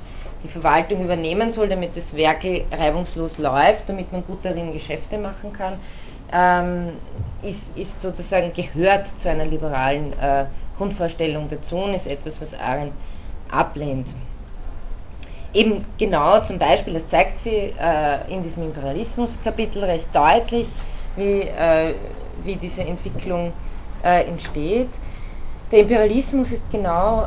[0.45, 5.53] die Verwaltung übernehmen soll, damit das Werkel reibungslos läuft, damit man gut darin Geschäfte machen
[5.53, 5.80] kann,
[6.32, 6.90] ähm,
[7.42, 10.45] ist, ist, sozusagen gehört zu einer liberalen äh,
[10.76, 12.92] Grundvorstellung dazu und ist etwas, was Arendt
[13.51, 14.09] ablehnt
[15.55, 20.68] eben genau zum Beispiel, das zeigt sie äh, in diesem Imperialismus-Kapitel recht deutlich,
[21.16, 21.95] wie, äh,
[22.42, 23.53] wie diese Entwicklung
[24.03, 24.90] äh, entsteht.
[25.74, 27.26] Der Imperialismus ist genau äh,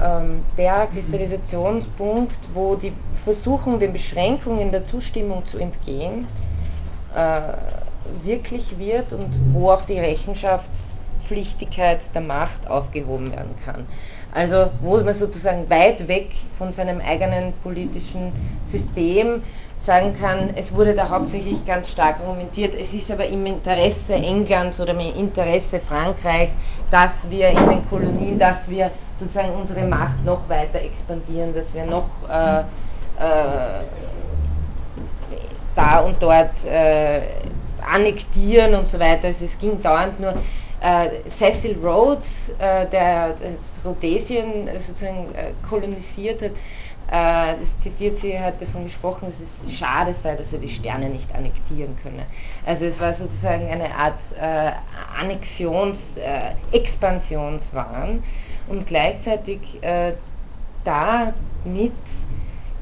[0.00, 2.92] ähm, der Kristallisationspunkt, wo die
[3.24, 6.28] Versuchung, den Beschränkungen der Zustimmung zu entgehen,
[7.16, 7.40] äh,
[8.22, 13.84] wirklich wird und wo auch die Rechenschaftspflichtigkeit der Macht aufgehoben werden kann.
[14.32, 18.32] Also wo man sozusagen weit weg von seinem eigenen politischen
[18.62, 19.42] System
[19.84, 24.78] sagen kann, es wurde da hauptsächlich ganz stark argumentiert, es ist aber im Interesse Englands
[24.78, 26.52] oder im Interesse Frankreichs,
[26.90, 31.84] dass wir in den Kolonien, dass wir sozusagen unsere Macht noch weiter expandieren, dass wir
[31.84, 33.84] noch äh, äh,
[35.74, 37.20] da und dort äh,
[37.82, 39.28] annektieren und so weiter.
[39.28, 40.34] Also es ging dauernd nur
[40.80, 43.34] äh, Cecil Rhodes, äh, der
[43.84, 46.52] Rhodesien sozusagen äh, kolonisiert hat,
[47.10, 51.34] das zitiert sie, hat davon gesprochen, dass es schade sei, dass er die Sterne nicht
[51.34, 52.24] annektieren könne.
[52.64, 54.70] Also es war sozusagen eine Art äh,
[55.20, 58.22] Annexions-, äh, Expansionswahn
[58.68, 60.12] und gleichzeitig äh,
[60.84, 61.92] damit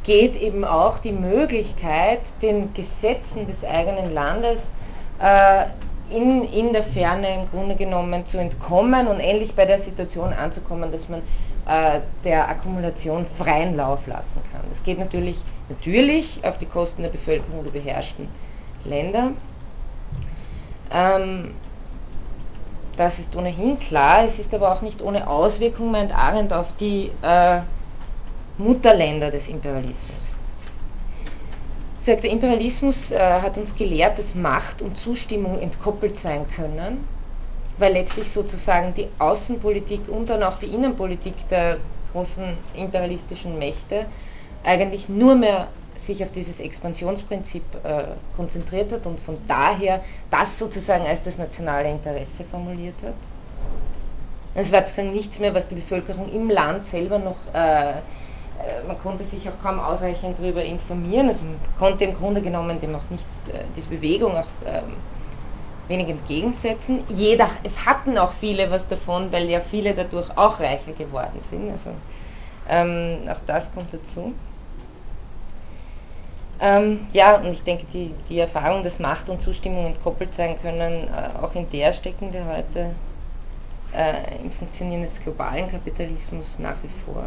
[0.04, 4.70] geht eben auch die Möglichkeit, den Gesetzen des eigenen Landes
[5.20, 5.64] äh,
[6.14, 10.92] in, in der Ferne im Grunde genommen zu entkommen und endlich bei der Situation anzukommen,
[10.92, 11.47] dass man äh,
[12.24, 14.62] der Akkumulation freien Lauf lassen kann.
[14.70, 15.36] Das geht natürlich,
[15.68, 18.26] natürlich auf die Kosten der Bevölkerung der beherrschten
[18.86, 19.32] Länder.
[20.90, 21.52] Ähm,
[22.96, 27.10] das ist ohnehin klar, es ist aber auch nicht ohne Auswirkung, meint Arendt, auf die
[27.20, 27.60] äh,
[28.56, 30.28] Mutterländer des Imperialismus
[32.08, 37.06] sagt, der Imperialismus äh, hat uns gelehrt, dass Macht und Zustimmung entkoppelt sein können,
[37.78, 41.78] weil letztlich sozusagen die Außenpolitik und dann auch die Innenpolitik der
[42.12, 44.06] großen imperialistischen Mächte
[44.64, 48.04] eigentlich nur mehr sich auf dieses Expansionsprinzip äh,
[48.36, 50.00] konzentriert hat und von daher
[50.30, 53.14] das sozusagen als das nationale Interesse formuliert hat.
[54.54, 57.94] Es war sozusagen nichts mehr, was die Bevölkerung im Land selber noch äh,
[58.58, 62.80] äh, man konnte sich auch kaum ausreichend darüber informieren, also man konnte im Grunde genommen
[62.80, 64.94] dem auch nichts, äh, diese Bewegung auch ähm,
[65.88, 67.00] wenig entgegensetzen.
[67.08, 71.72] Jeder, es hatten auch viele was davon, weil ja viele dadurch auch reicher geworden sind.
[71.72, 71.90] Also
[72.68, 74.32] ähm, auch das kommt dazu.
[76.60, 81.08] Ähm, ja, und ich denke, die, die Erfahrung, dass Macht und Zustimmung entkoppelt sein können,
[81.08, 82.94] äh, auch in der stecken wir heute
[83.94, 87.24] äh, im Funktionieren des globalen Kapitalismus nach wie vor.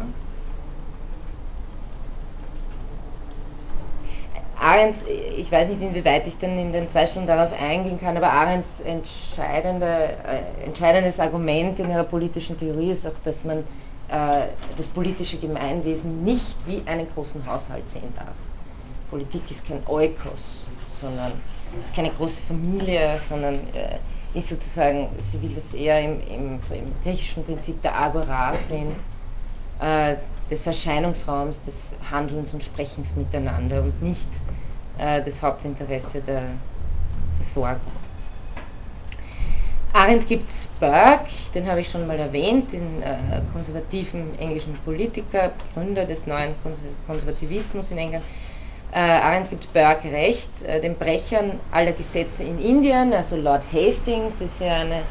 [4.62, 5.00] Arends,
[5.36, 8.80] ich weiß nicht, inwieweit ich dann in den zwei Stunden darauf eingehen kann, aber Arends
[8.80, 14.46] entscheidende, äh, entscheidendes Argument in ihrer politischen Theorie ist auch, dass man äh,
[14.76, 18.34] das politische Gemeinwesen nicht wie einen großen Haushalt sehen darf.
[19.10, 21.32] Politik ist kein Eukos, sondern
[21.82, 26.92] ist keine große Familie, sondern äh, ist sozusagen, sie will das eher im, im, im
[27.02, 28.94] griechischen Prinzip der Agora sehen,
[29.80, 30.14] äh,
[30.50, 34.28] des Erscheinungsraums, des Handelns und Sprechens miteinander und nicht
[34.98, 36.42] das Hauptinteresse der
[37.38, 37.92] Versorgung.
[39.94, 46.06] Arendt gibt Burke, den habe ich schon mal erwähnt, den äh, konservativen englischen Politiker, Gründer
[46.06, 46.54] des neuen
[47.06, 48.24] Konservativismus in England.
[48.92, 54.40] Äh, Arendt gibt Burke recht, äh, den Brechern aller Gesetze in Indien, also Lord Hastings
[54.40, 55.02] ist ja eine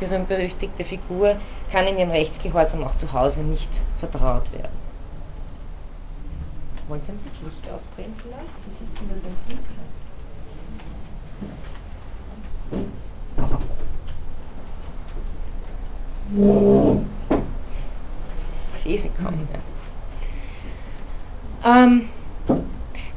[0.00, 1.36] berühmt-berüchtigte Figur,
[1.70, 3.70] kann in ihrem Rechtsgehorsam auch zu Hause nicht
[4.00, 4.81] vertraut werden.
[6.92, 8.44] Wollen Sie das Licht aufdrehen vielleicht?
[8.64, 9.36] Sie sitzen da so im
[16.28, 17.00] Dunkeln.
[18.74, 19.48] Ich sehe sie kaum.
[21.64, 21.82] Ja.
[21.82, 22.10] Ähm,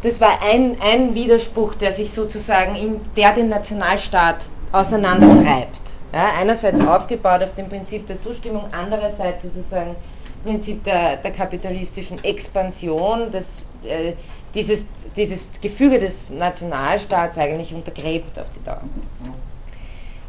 [0.03, 5.81] das war ein, ein Widerspruch, der sich sozusagen, in, der den Nationalstaat auseinandertreibt.
[6.13, 9.97] Ja, einerseits aufgebaut auf dem Prinzip der Zustimmung, andererseits sozusagen
[10.45, 14.13] Prinzip der, der kapitalistischen Expansion, das äh,
[14.53, 14.85] dieses,
[15.17, 18.81] dieses Gefüge des Nationalstaats eigentlich untergräbt auf die Dauer.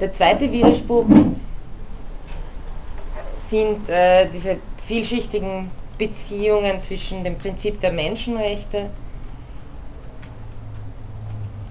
[0.01, 1.07] Der zweite Widerspruch
[3.49, 4.57] sind äh, diese
[4.87, 8.91] vielschichtigen Beziehungen zwischen dem Prinzip der Menschenrechte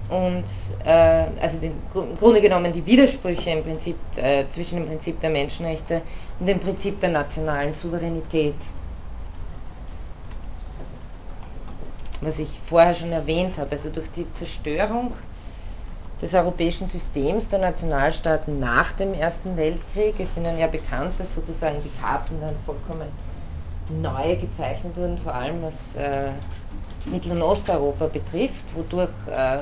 [0.08, 0.44] und
[0.84, 5.30] äh, also den, im Grunde genommen die Widersprüche im Prinzip äh, zwischen dem Prinzip der
[5.30, 6.02] Menschenrechte
[6.38, 8.54] und dem Prinzip der nationalen Souveränität.
[12.20, 15.12] Was ich vorher schon erwähnt habe, also durch die Zerstörung
[16.22, 21.76] des europäischen Systems der Nationalstaaten nach dem Ersten Weltkrieg, ist Ihnen ja bekannt, dass sozusagen
[21.84, 23.08] die Karten dann vollkommen
[24.02, 26.30] neu gezeichnet wurden, vor allem was äh,
[27.04, 29.58] Mittel- und Osteuropa betrifft, wodurch äh,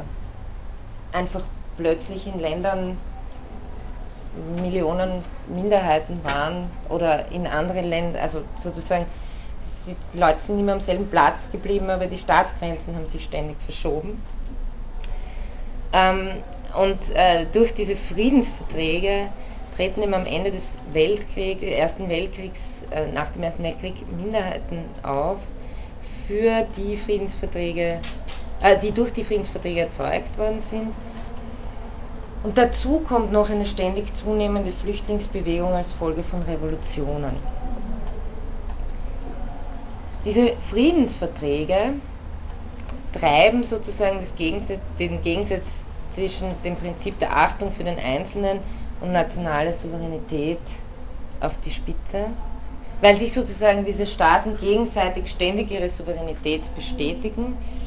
[1.14, 1.44] einfach
[1.76, 2.98] plötzlich in Ländern
[4.60, 9.06] Millionen Minderheiten waren oder in anderen Ländern, also sozusagen
[9.86, 14.20] die Leute sind immer am selben Platz geblieben, aber die Staatsgrenzen haben sich ständig verschoben.
[15.92, 16.28] Ähm,
[16.74, 19.28] und äh, durch diese Friedensverträge
[19.76, 20.62] treten eben am Ende des
[20.92, 25.38] Weltkriegs, Ersten Weltkriegs, äh, nach dem Ersten Weltkrieg Minderheiten auf,
[26.26, 28.00] für die Friedensverträge,
[28.82, 30.94] die durch die Friedensverträge erzeugt worden sind
[32.44, 37.34] und dazu kommt noch eine ständig zunehmende Flüchtlingsbewegung als Folge von Revolutionen.
[40.26, 41.94] Diese Friedensverträge
[43.18, 45.64] treiben sozusagen Gegensatz, den Gegensatz
[46.14, 48.60] zwischen dem Prinzip der Achtung für den Einzelnen
[49.00, 50.58] und nationale Souveränität
[51.40, 52.26] auf die Spitze,
[53.00, 57.83] weil sich sozusagen diese Staaten gegenseitig ständig ihre Souveränität bestätigen äh,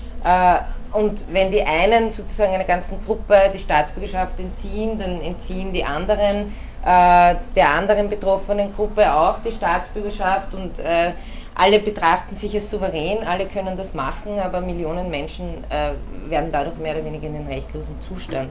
[0.93, 6.53] und wenn die einen sozusagen einer ganzen Gruppe die Staatsbürgerschaft entziehen, dann entziehen die anderen
[6.83, 11.11] äh, der anderen betroffenen Gruppe auch die Staatsbürgerschaft und äh,
[11.55, 16.77] alle betrachten sich als souverän, alle können das machen, aber Millionen Menschen äh, werden dadurch
[16.77, 18.49] mehr oder weniger in den rechtlosen Zustand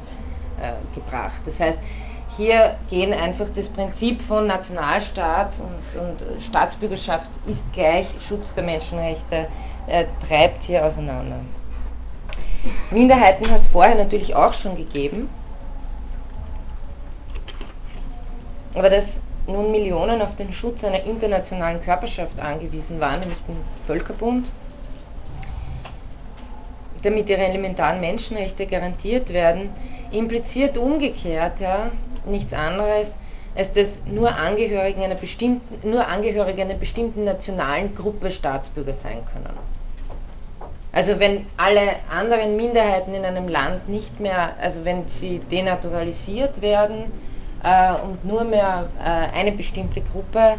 [0.61, 1.41] äh, gebracht.
[1.47, 1.79] Das heißt,
[2.37, 9.47] hier gehen einfach das Prinzip von Nationalstaat und, und Staatsbürgerschaft ist gleich Schutz der Menschenrechte,
[9.87, 11.37] äh, treibt hier auseinander.
[12.91, 15.29] Minderheiten hat es vorher natürlich auch schon gegeben.
[18.75, 24.47] Aber dass nun Millionen auf den Schutz einer internationalen Körperschaft angewiesen waren, nämlich den Völkerbund,
[27.03, 29.71] damit ihre elementaren Menschenrechte garantiert werden,
[30.11, 31.91] impliziert umgekehrt ja
[32.27, 33.17] nichts anderes,
[33.55, 39.57] als dass nur Angehörige einer bestimmten, nur Angehörige einer bestimmten nationalen Gruppe Staatsbürger sein können.
[40.97, 47.13] Also wenn alle anderen Minderheiten in einem Land nicht mehr, also wenn sie denaturalisiert werden
[47.63, 50.55] äh, und nur mehr äh, eine bestimmte Gruppe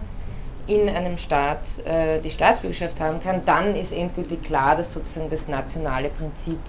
[0.67, 5.47] in einem Staat äh, die Staatsbürgerschaft haben kann, dann ist endgültig klar, dass sozusagen das
[5.47, 6.59] nationale Prinzip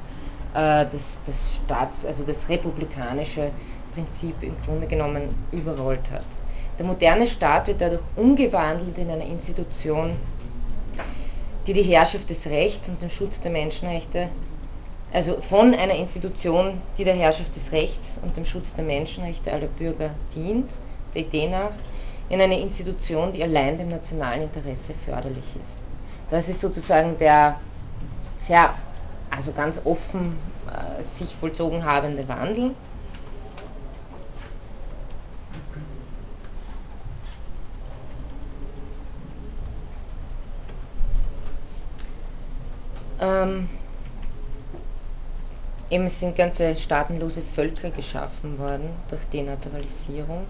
[0.55, 3.51] äh, des, des Staats, also das republikanische
[3.93, 6.25] Prinzip im Grunde genommen überrollt hat.
[6.79, 10.13] Der moderne Staat wird dadurch umgewandelt in eine Institution,
[11.69, 14.31] die die Herrschaft des Rechts und den Schutz der Menschenrechte,
[15.13, 19.67] also von einer Institution, die der Herrschaft des Rechts und dem Schutz der Menschenrechte aller
[19.67, 20.73] Bürger dient,
[21.15, 21.75] der Idee nach,
[22.31, 25.79] in eine Institution, die allein dem nationalen Interesse förderlich ist.
[26.31, 27.61] Das ist sozusagen der
[28.39, 28.75] sehr,
[29.31, 30.39] also ganz offen
[30.69, 32.75] äh, sich vollzogen habende Wandel.
[43.21, 43.69] Ähm,
[45.91, 50.47] eben sind ganze staatenlose Völker geschaffen worden durch Denaturalisierung.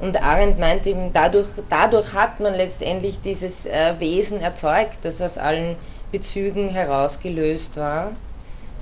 [0.00, 5.38] Und Arendt meint eben, dadurch, dadurch hat man letztendlich dieses äh, Wesen erzeugt, das aus
[5.38, 5.76] allen
[6.12, 8.12] Bezügen herausgelöst war.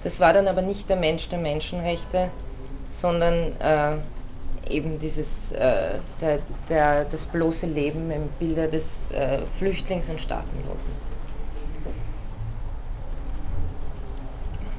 [0.04, 2.30] Das war dann aber nicht der Mensch der Menschenrechte,
[2.90, 3.96] sondern äh,
[4.70, 11.15] eben dieses, äh, der, der, das bloße Leben im Bilde des äh, Flüchtlings und Staatenlosen.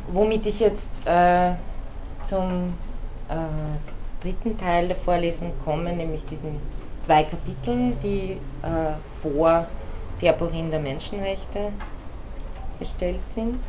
[0.08, 1.51] Womit ich jetzt äh,
[2.30, 2.74] zum
[3.30, 6.60] äh, dritten Teil der Vorlesung komme, nämlich diesen
[7.01, 9.68] zwei Kapiteln, die äh, vor
[10.22, 11.72] die Aporin der Menschenrechte
[12.80, 13.60] gestellt sind.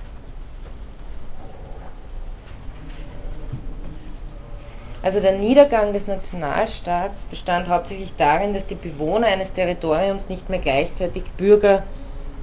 [5.02, 10.58] Also der Niedergang des Nationalstaats bestand hauptsächlich darin, dass die Bewohner eines Territoriums nicht mehr
[10.58, 11.84] gleichzeitig Bürger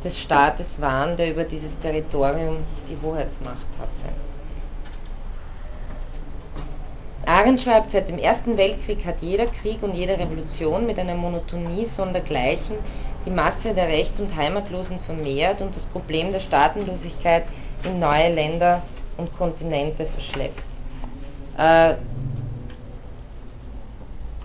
[0.05, 4.13] des Staates waren, der über dieses Territorium die Hoheitsmacht hatte.
[7.25, 11.85] Arendt schreibt, seit dem Ersten Weltkrieg hat jeder Krieg und jede Revolution mit einer Monotonie
[11.85, 12.77] sondergleichen
[13.25, 17.43] die Masse der Recht- und Heimatlosen vermehrt und das Problem der Staatenlosigkeit
[17.83, 18.83] in neue Länder
[19.17, 20.63] und Kontinente verschleppt.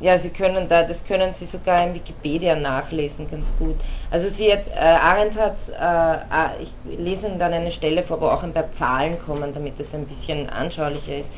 [0.01, 3.77] Ja, Sie können da, das können Sie sogar in Wikipedia nachlesen, ganz gut.
[4.11, 8.27] Also sie hat, äh, Arendt hat, äh, ich lese Ihnen dann eine Stelle vor, wo
[8.27, 11.31] auch ein paar Zahlen kommen, damit es ein bisschen anschaulicher ist.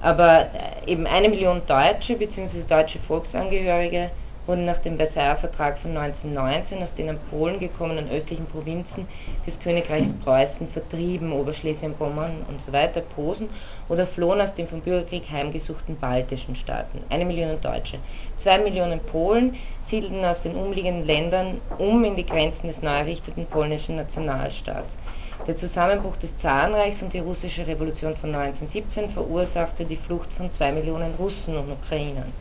[0.00, 0.50] Aber
[0.86, 2.62] äh, eben eine Million Deutsche bzw.
[2.68, 4.10] deutsche Volksangehörige
[4.46, 9.08] wurden nach dem Versailler Vertrag von 1919 aus den an Polen gekommenen östlichen Provinzen
[9.46, 13.48] des Königreichs Preußen vertrieben, Oberschlesien, Pommern und so weiter, Posen,
[13.88, 17.02] oder flohen aus den vom Bürgerkrieg heimgesuchten baltischen Staaten.
[17.10, 17.98] Eine Million Deutsche.
[18.36, 23.46] Zwei Millionen Polen siedelten aus den umliegenden Ländern um in die Grenzen des neu errichteten
[23.46, 24.98] polnischen Nationalstaats.
[25.46, 30.72] Der Zusammenbruch des Zarenreichs und die russische Revolution von 1917 verursachte die Flucht von zwei
[30.72, 32.32] Millionen Russen und Ukrainern.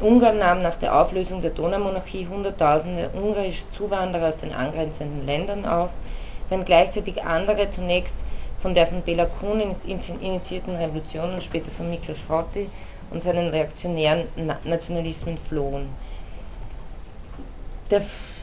[0.00, 5.90] Ungarn nahm nach der Auflösung der Donaumonarchie Hunderttausende ungarische Zuwanderer aus den angrenzenden Ländern auf,
[6.48, 8.14] während gleichzeitig andere zunächst
[8.62, 12.68] von der von Bela Kun initiierten Revolution und später von Miklos Horthy
[13.10, 14.24] und seinen reaktionären
[14.64, 15.88] Nationalismen flohen.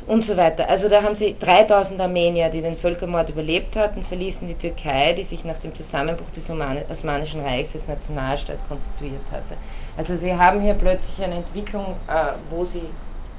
[0.08, 0.70] Und so weiter.
[0.70, 5.24] Also da haben sie 3000 Armenier, die den Völkermord überlebt hatten, verließen die Türkei, die
[5.24, 6.50] sich nach dem Zusammenbruch des
[6.90, 9.56] Osmanischen Reichs als Nationalstaat konstituiert hatte.
[9.98, 12.84] Also sie haben hier plötzlich eine Entwicklung, äh, wo sie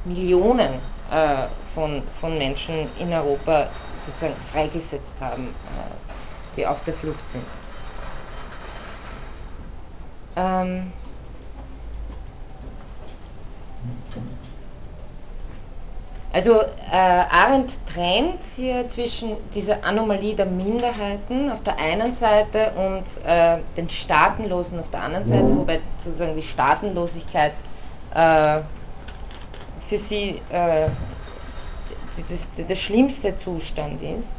[0.05, 0.75] Millionen
[1.11, 3.69] äh, von, von Menschen in Europa
[4.05, 7.45] sozusagen freigesetzt haben, äh, die auf der Flucht sind.
[10.37, 10.93] Ähm,
[16.33, 23.05] Also äh, Arendt trennt hier zwischen dieser Anomalie der Minderheiten auf der einen Seite und
[23.27, 27.53] äh, den Staatenlosen auf der anderen Seite, wobei sozusagen die Staatenlosigkeit
[28.15, 28.61] äh,
[29.89, 30.89] für sie äh,
[32.29, 34.35] das, der schlimmste Zustand ist.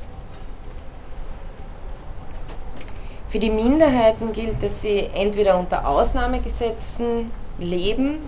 [3.29, 8.19] Für die Minderheiten gilt, dass sie entweder unter Ausnahmegesetzen leben,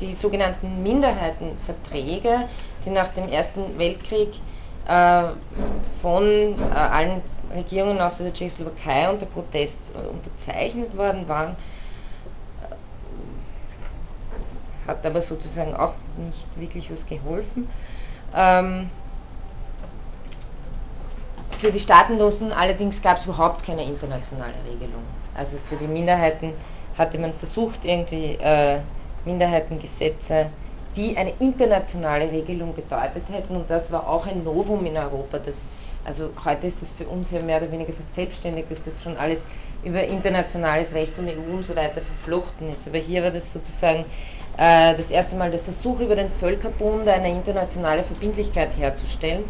[0.00, 2.48] die sogenannten Minderheitenverträge,
[2.86, 4.34] die nach dem Ersten Weltkrieg
[4.86, 5.22] äh,
[6.00, 7.20] von äh, allen
[7.54, 11.56] Regierungen außer der Tschechoslowakei unter Protest äh, unterzeichnet worden waren,
[14.86, 17.68] hat aber sozusagen auch nicht wirklich was geholfen.
[18.34, 18.90] Ähm,
[21.58, 25.02] für die Staatenlosen allerdings gab es überhaupt keine internationale Regelung.
[25.34, 26.52] Also für die Minderheiten
[26.96, 28.78] hatte man versucht, irgendwie äh,
[29.24, 30.46] Minderheitengesetze
[30.96, 33.56] die eine internationale Regelung bedeutet hätten.
[33.56, 35.38] Und das war auch ein Novum in Europa.
[35.38, 35.66] Das,
[36.04, 39.16] also heute ist das für uns ja mehr oder weniger fast selbstständig, dass das schon
[39.16, 39.40] alles
[39.84, 42.88] über internationales Recht und EU und so weiter verflochten ist.
[42.88, 44.04] Aber hier war das sozusagen
[44.56, 49.44] äh, das erste Mal der Versuch über den Völkerbund eine internationale Verbindlichkeit herzustellen.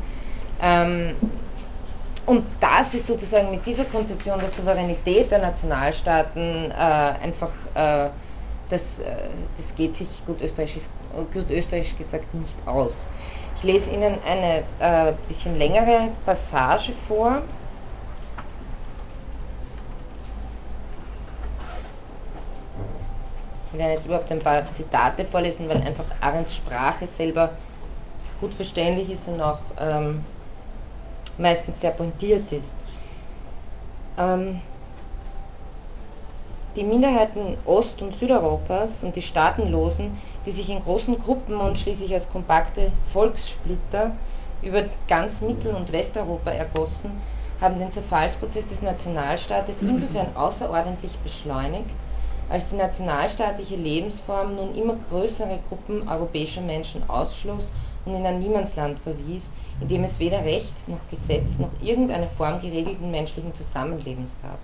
[0.62, 1.14] Ähm,
[2.26, 8.08] und das ist sozusagen mit dieser Konzeption der Souveränität der Nationalstaaten äh, einfach, äh,
[8.68, 9.04] das, äh,
[9.56, 10.84] das geht sich gut österreichisch,
[11.32, 13.06] gut österreichisch gesagt nicht aus.
[13.56, 17.42] Ich lese Ihnen eine äh, bisschen längere Passage vor.
[23.72, 27.50] Ich werde jetzt überhaupt ein paar Zitate vorlesen, weil einfach Arends Sprache selber
[28.40, 30.24] gut verständlich ist und auch ähm,
[31.38, 32.72] meistens sehr pointiert ist.
[34.18, 34.60] Ähm,
[36.76, 42.12] die Minderheiten Ost- und Südeuropas und die Staatenlosen, die sich in großen Gruppen und schließlich
[42.12, 44.12] als kompakte Volkssplitter
[44.62, 47.10] über ganz Mittel- und Westeuropa ergossen,
[47.62, 51.94] haben den Zerfallsprozess des Nationalstaates insofern außerordentlich beschleunigt,
[52.50, 57.70] als die nationalstaatliche Lebensform nun immer größere Gruppen europäischer Menschen ausschloss
[58.04, 59.44] und in ein Niemandsland verwies,
[59.80, 64.58] in dem es weder Recht noch Gesetz noch irgendeine Form geregelten menschlichen Zusammenlebens gab.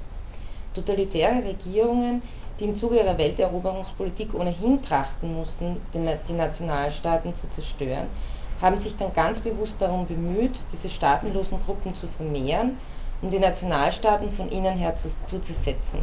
[0.74, 2.22] Totalitäre Regierungen,
[2.58, 8.08] die im Zuge ihrer Welteroberungspolitik ohnehin trachten mussten, die Nationalstaaten zu zerstören,
[8.60, 12.78] haben sich dann ganz bewusst darum bemüht, diese staatenlosen Gruppen zu vermehren,
[13.20, 15.98] um die Nationalstaaten von innen her zu, zu zersetzen.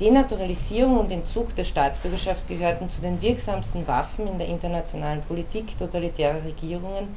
[0.00, 6.44] Denaturalisierung und Entzug der Staatsbürgerschaft gehörten zu den wirksamsten Waffen in der internationalen Politik totalitärer
[6.44, 7.16] Regierungen,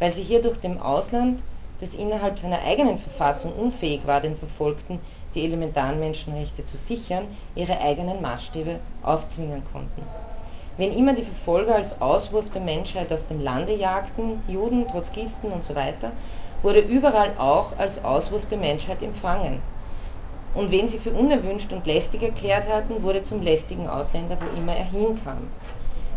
[0.00, 1.40] weil sie hierdurch dem Ausland,
[1.80, 4.98] das innerhalb seiner eigenen Verfassung unfähig war, den Verfolgten
[5.36, 10.02] die elementaren Menschenrechte zu sichern, ihre eigenen Maßstäbe aufzwingen konnten.
[10.78, 15.74] Wenn immer die Verfolger als Auswurf der Menschheit aus dem Lande jagten, Juden, Trotzkisten usw.,
[16.00, 16.08] so
[16.62, 19.60] wurde überall auch als Auswurf der Menschheit empfangen
[20.56, 24.74] und wen sie für unerwünscht und lästig erklärt hatten, wurde zum lästigen Ausländer, wo immer
[24.74, 25.48] er hinkam.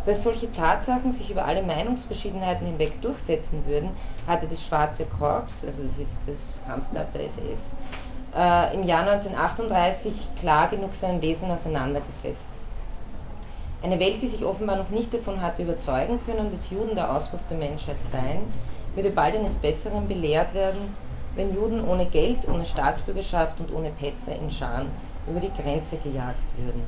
[0.05, 3.89] Dass solche Tatsachen sich über alle Meinungsverschiedenheiten hinweg durchsetzen würden,
[4.27, 7.71] hatte das Schwarze Korps, also das ist das Kampfblatt der SS,
[8.35, 12.47] äh, im Jahr 1938 klar genug seinen Lesern auseinandergesetzt.
[13.81, 17.41] Eine Welt, die sich offenbar noch nicht davon hatte überzeugen können, dass Juden der Auswurf
[17.49, 18.41] der Menschheit seien,
[18.95, 20.95] würde bald eines Besseren belehrt werden
[21.35, 24.87] wenn Juden ohne Geld, ohne Staatsbürgerschaft und ohne Pässe in Scharen
[25.27, 26.83] über die Grenze gejagt würden.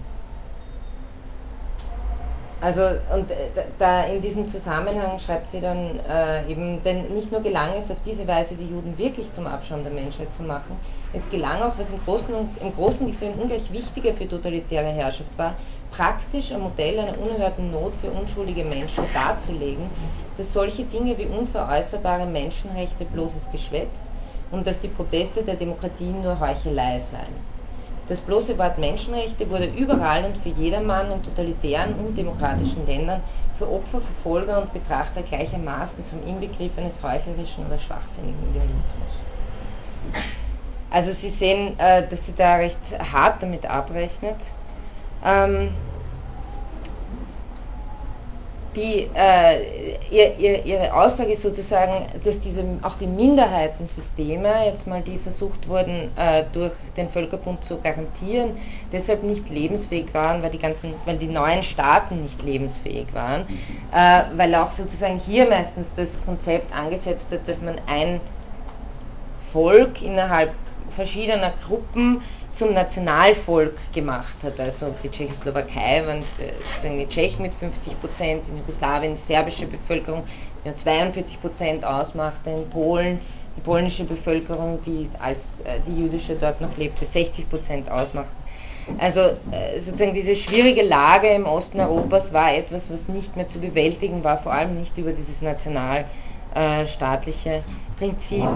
[2.59, 2.81] Also
[3.13, 3.35] und äh,
[3.80, 7.97] da in diesem Zusammenhang schreibt sie dann äh, eben, denn nicht nur gelang es auf
[8.05, 10.77] diese Weise die Juden wirklich zum Abschaum der Menschheit zu machen,
[11.13, 15.38] es gelang auch, was im Großen, und, im Großen gesehen ungleich wichtiger für totalitäre Herrschaft
[15.38, 15.55] war,
[15.91, 19.89] praktisch ein Modell einer unerhörten Not für unschuldige Menschen darzulegen,
[20.38, 24.09] dass solche Dinge wie unveräußerbare Menschenrechte bloßes Geschwätz,
[24.51, 27.51] und dass die Proteste der Demokratie nur Heuchelei seien.
[28.07, 33.21] Das bloße Wort Menschenrechte wurde überall und für jedermann in totalitären und demokratischen Ländern
[33.57, 40.40] für Opfer, Verfolger und Betrachter gleichermaßen zum Inbegriff eines heuchlerischen oder schwachsinnigen Idealismus.
[40.91, 42.80] Also Sie sehen, äh, dass sie da recht
[43.13, 44.35] hart damit abrechnet.
[45.26, 45.69] Ähm,
[48.76, 55.01] die, äh, ihr, ihr, ihre Aussage ist sozusagen, dass diese, auch die Minderheitensysteme, jetzt mal
[55.01, 58.51] die versucht wurden, äh, durch den Völkerbund zu garantieren,
[58.91, 63.41] deshalb nicht lebensfähig waren, weil die, ganzen, weil die neuen Staaten nicht lebensfähig waren,
[63.93, 68.22] äh, weil auch sozusagen hier meistens das Konzept angesetzt hat, dass man ein
[69.51, 70.53] Volk innerhalb
[70.91, 72.22] verschiedener Gruppen
[72.53, 74.59] zum Nationalvolk gemacht hat.
[74.59, 76.23] Also die Tschechoslowakei waren
[76.73, 80.23] sozusagen die Tschechen mit 50 Prozent, in Jugoslawien die serbische Bevölkerung,
[80.65, 83.19] die 42 Prozent ausmachte, in Polen
[83.57, 88.31] die polnische Bevölkerung, die als äh, die jüdische dort noch lebte, 60 Prozent ausmachte.
[88.97, 93.59] Also äh, sozusagen diese schwierige Lage im Osten Europas war etwas, was nicht mehr zu
[93.59, 97.61] bewältigen war, vor allem nicht über dieses nationalstaatliche äh,
[97.97, 98.47] Prinzip.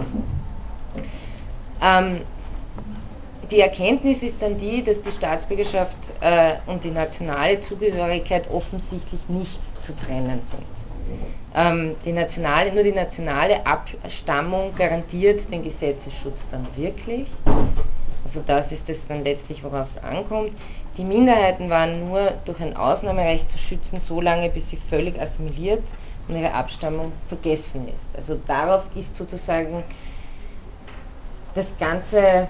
[1.82, 2.22] Ähm,
[3.52, 9.60] die Erkenntnis ist dann die, dass die Staatsbürgerschaft äh, und die nationale Zugehörigkeit offensichtlich nicht
[9.84, 10.66] zu trennen sind.
[11.56, 17.28] Ähm, die nationale, nur die nationale Abstammung garantiert den Gesetzesschutz dann wirklich.
[18.26, 20.52] Also das ist es dann letztlich, worauf es ankommt.
[20.98, 25.84] Die Minderheiten waren nur durch ein Ausnahmerecht zu schützen, solange bis sie völlig assimiliert
[26.28, 28.08] und ihre Abstammung vergessen ist.
[28.18, 29.84] Also darauf ist sozusagen
[31.56, 32.48] das ganze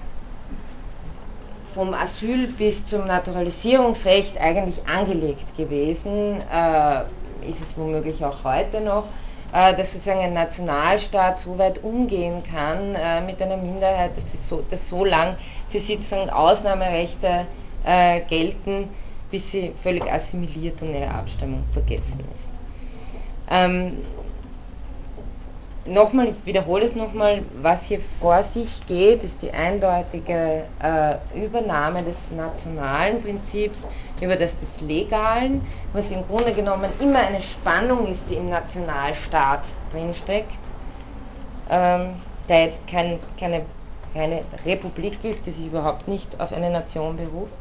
[1.74, 9.04] vom Asyl bis zum Naturalisierungsrecht eigentlich angelegt gewesen, äh, ist es womöglich auch heute noch,
[9.52, 14.64] äh, dass sozusagen ein Nationalstaat so weit umgehen kann äh, mit einer Minderheit, dass, so,
[14.70, 15.36] dass so lang
[15.70, 17.46] für sie sozusagen Ausnahmerechte
[17.84, 18.88] äh, gelten,
[19.30, 22.48] bis sie völlig assimiliert und ihre Abstammung vergessen ist.
[23.50, 23.98] Ähm,
[25.86, 32.02] nochmal, ich wiederhole es nochmal, was hier vor sich geht, ist die eindeutige äh, Übernahme
[32.02, 33.88] des nationalen Prinzips
[34.20, 39.62] über das des Legalen, was im Grunde genommen immer eine Spannung ist, die im Nationalstaat
[39.92, 40.58] drinsteckt,
[41.70, 42.14] ähm,
[42.48, 43.62] der jetzt kein, keine
[44.14, 47.52] reine Republik ist, die sich überhaupt nicht auf eine Nation beruft.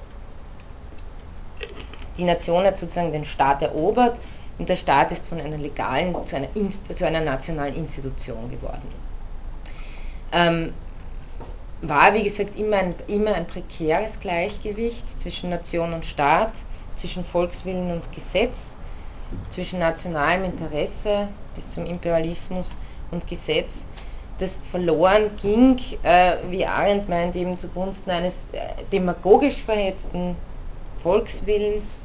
[2.17, 4.19] Die Nation hat sozusagen den Staat erobert
[4.57, 6.47] und der Staat ist von einer legalen zu einer,
[6.95, 8.87] zu einer nationalen Institution geworden.
[10.31, 10.73] Ähm,
[11.81, 16.53] war, wie gesagt, immer ein, immer ein prekäres Gleichgewicht zwischen Nation und Staat,
[16.97, 18.75] zwischen Volkswillen und Gesetz,
[19.49, 22.67] zwischen nationalem Interesse bis zum Imperialismus
[23.11, 23.73] und Gesetz,
[24.39, 30.35] das verloren ging, äh, wie Arendt meint, eben zugunsten eines äh, demagogisch verhetzten
[31.03, 32.01] Volkswillens,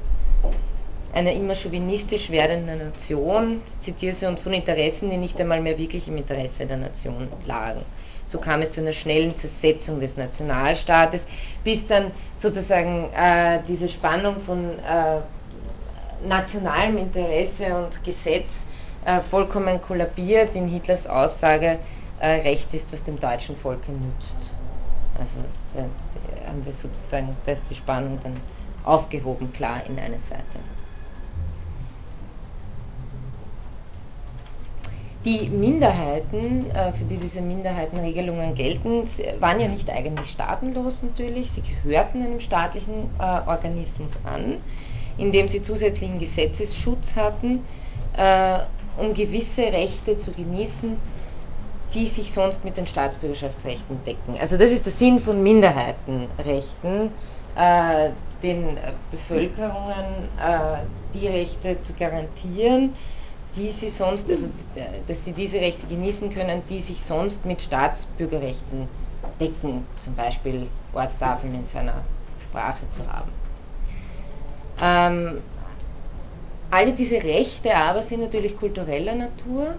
[1.12, 5.77] einer immer chauvinistisch werdenden Nation, ich zitiere sie, und von Interessen, die nicht einmal mehr
[5.78, 7.82] wirklich im Interesse der Nation lagen.
[8.27, 11.27] So kam es zu einer schnellen Zersetzung des Nationalstaates,
[11.65, 18.66] bis dann sozusagen äh, diese Spannung von äh, nationalem Interesse und Gesetz
[19.05, 21.78] äh, vollkommen kollabiert in Hitlers Aussage,
[22.20, 24.37] äh, Recht ist, was dem deutschen Volke nützt.
[25.19, 25.39] Also
[25.74, 25.81] da
[26.47, 28.35] haben wir sozusagen, da ist die Spannung dann
[28.85, 30.59] aufgehoben, klar in eine Seite.
[35.24, 39.02] Die Minderheiten, äh, für die diese Minderheitenregelungen gelten,
[39.38, 44.56] waren ja nicht eigentlich staatenlos natürlich, sie gehörten einem staatlichen äh, Organismus an,
[45.18, 47.62] in dem sie zusätzlichen Gesetzesschutz hatten,
[48.16, 48.60] äh,
[48.97, 50.97] um gewisse Rechte zu genießen,
[51.92, 54.36] die sich sonst mit den Staatsbürgerschaftsrechten decken.
[54.40, 57.10] Also das ist der Sinn von Minderheitenrechten,
[58.42, 58.78] den
[59.10, 60.05] Bevölkerungen
[61.12, 62.94] die Rechte zu garantieren,
[63.56, 64.48] die sie sonst, also
[65.06, 68.89] dass sie diese Rechte genießen können, die sich sonst mit Staatsbürgerrechten
[69.40, 72.05] decken, zum Beispiel Ortstafeln in seiner
[72.48, 73.32] Sprache zu haben.
[74.82, 75.43] Ähm,
[76.70, 79.74] alle diese Rechte aber sind natürlich kultureller Natur,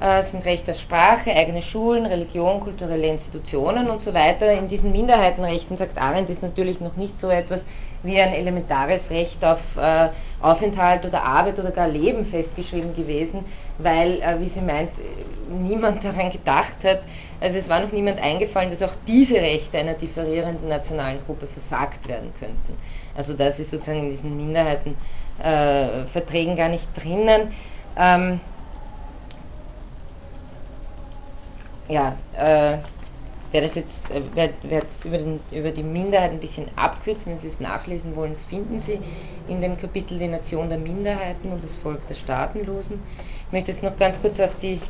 [0.00, 4.52] äh, sind Recht auf Sprache, eigene Schulen, Religion, kulturelle Institutionen und so weiter.
[4.52, 7.62] In diesen Minderheitenrechten, sagt Arendt, ist natürlich noch nicht so etwas
[8.02, 10.08] wie ein elementares Recht auf äh,
[10.40, 13.44] Aufenthalt oder Arbeit oder gar Leben festgeschrieben gewesen,
[13.78, 14.92] weil, äh, wie sie meint,
[15.48, 17.00] niemand daran gedacht hat,
[17.40, 22.08] also es war noch niemand eingefallen, dass auch diese Rechte einer differierenden nationalen Gruppe versagt
[22.08, 22.76] werden könnten.
[23.16, 27.52] Also das ist sozusagen in diesen Minderheitenverträgen äh, gar nicht drinnen.
[27.96, 28.40] Ähm,
[31.88, 32.78] ja, äh,
[33.52, 35.18] werde es jetzt äh, werd, werd über,
[35.50, 37.32] über die Minderheit ein bisschen abkürzen.
[37.32, 38.98] Wenn Sie es nachlesen wollen, das finden Sie
[39.48, 43.00] in dem Kapitel Die Nation der Minderheiten und das Volk der Staatenlosen.
[43.46, 44.80] Ich möchte jetzt noch ganz kurz auf die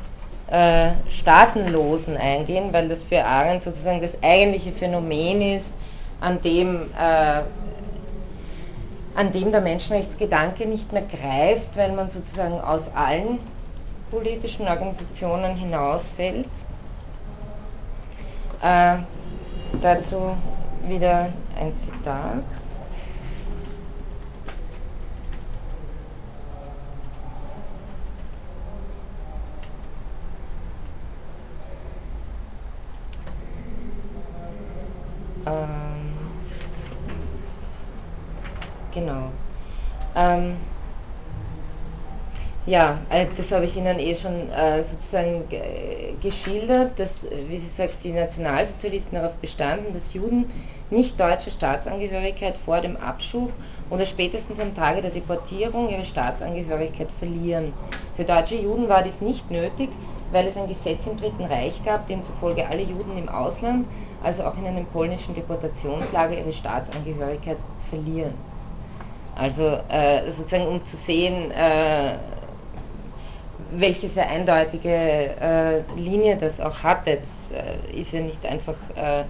[0.50, 5.72] äh, Staatenlosen eingehen, weil das für Arendt sozusagen das eigentliche Phänomen ist,
[6.20, 7.42] an dem, äh,
[9.14, 13.38] an dem der Menschenrechtsgedanke nicht mehr greift, weil man sozusagen aus allen
[14.10, 16.48] politischen Organisationen hinausfällt
[18.62, 18.98] äh,
[19.80, 20.36] dazu
[20.86, 22.44] wieder ein Zitat.
[35.46, 36.16] Ähm,
[38.92, 39.30] genau.
[40.16, 40.56] Ähm,
[42.68, 45.44] ja, äh, das habe ich Ihnen eh schon äh, sozusagen
[46.22, 50.50] geschildert, dass, wie Sie sagt, die Nationalsozialisten darauf bestanden, dass Juden
[50.90, 53.52] nicht deutsche Staatsangehörigkeit vor dem Abschub
[53.90, 57.72] oder spätestens am Tage der Deportierung ihre Staatsangehörigkeit verlieren.
[58.16, 59.88] Für deutsche Juden war dies nicht nötig,
[60.30, 63.86] weil es ein Gesetz im Dritten Reich gab, demzufolge alle Juden im Ausland,
[64.22, 67.56] also auch in einem polnischen Deportationslager, ihre Staatsangehörigkeit
[67.88, 68.34] verlieren.
[69.36, 72.16] Also äh, sozusagen um zu sehen, äh,
[73.70, 77.18] welche sehr eindeutige äh, Linie das auch hatte.
[77.18, 79.24] Das äh, ist ja nicht einfach äh,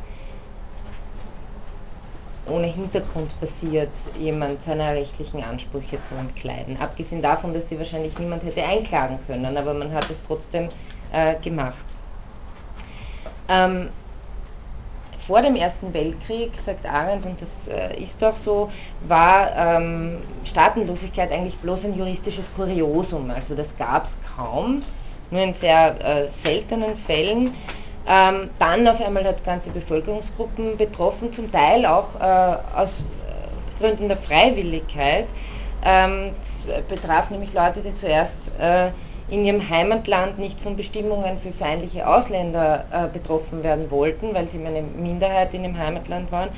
[2.50, 6.80] ohne Hintergrund passiert, jemand seiner rechtlichen Ansprüche zu entkleiden.
[6.80, 10.68] Abgesehen davon, dass sie wahrscheinlich niemand hätte einklagen können, aber man hat es trotzdem
[11.12, 11.84] äh, gemacht.
[13.48, 13.90] Ähm,
[15.28, 18.70] vor dem Ersten Weltkrieg, sagt Arendt, und das äh, ist auch so,
[19.06, 23.30] war ähm, Staatenlosigkeit eigentlich bloß ein juristisches Kuriosum.
[23.30, 24.82] Also das gab es kaum,
[25.30, 27.52] nur in sehr äh, seltenen Fällen.
[28.08, 33.04] Ähm, dann auf einmal hat es ganze Bevölkerungsgruppen betroffen, zum Teil auch äh, aus
[33.78, 35.26] Gründen der Freiwilligkeit.
[35.84, 36.30] Ähm,
[36.66, 38.88] das betraf nämlich Leute, die zuerst äh,
[39.30, 44.58] in ihrem Heimatland nicht von Bestimmungen für feindliche Ausländer äh, betroffen werden wollten, weil sie
[44.64, 46.48] eine Minderheit in dem Heimatland waren.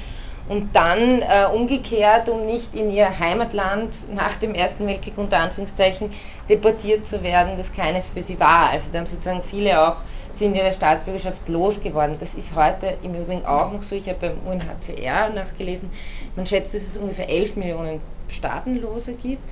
[0.49, 6.13] Und dann äh, umgekehrt, um nicht in ihr Heimatland nach dem Ersten Weltkrieg unter Anführungszeichen
[6.49, 8.71] deportiert zu werden, das keines für sie war.
[8.71, 9.97] Also da haben sozusagen viele auch
[10.35, 12.17] sind ihre Staatsbürgerschaft losgeworden.
[12.19, 13.95] Das ist heute im Übrigen auch noch so.
[13.95, 15.91] Ich habe beim UNHCR nachgelesen,
[16.35, 19.51] man schätzt, dass es ungefähr 11 Millionen Staatenlose gibt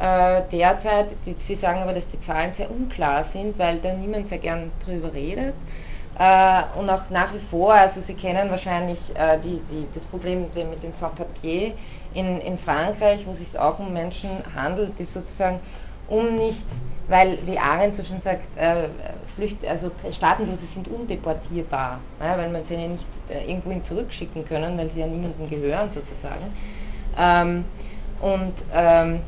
[0.00, 1.06] derzeit.
[1.26, 4.72] Die, sie sagen aber, dass die Zahlen sehr unklar sind, weil da niemand sehr gern
[4.84, 5.54] drüber redet.
[6.18, 10.42] Äh, und auch nach wie vor, also Sie kennen wahrscheinlich äh, die, die, das Problem
[10.42, 11.72] mit den Sans-Papiers
[12.14, 15.58] in, in Frankreich, wo es sich auch um Menschen handelt, die sozusagen
[16.08, 16.66] um nicht,
[17.08, 18.88] weil, wie Arendt so schon sagt, äh,
[19.34, 24.76] Flücht, also Staatenlose sind undeportierbar, ja, weil man sie ja nicht äh, irgendwohin zurückschicken können,
[24.76, 26.44] weil sie ja niemandem gehören sozusagen.
[27.18, 27.64] Ähm,
[28.20, 29.20] und ähm,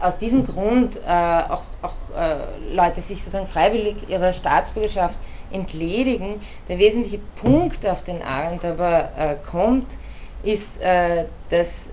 [0.00, 5.16] aus diesem Grund äh, auch, auch äh, Leute sich sozusagen freiwillig ihrer Staatsbürgerschaft
[5.50, 6.40] entledigen.
[6.68, 9.86] Der wesentliche Punkt, auf den Arendt aber äh, kommt,
[10.42, 11.90] ist, äh, dass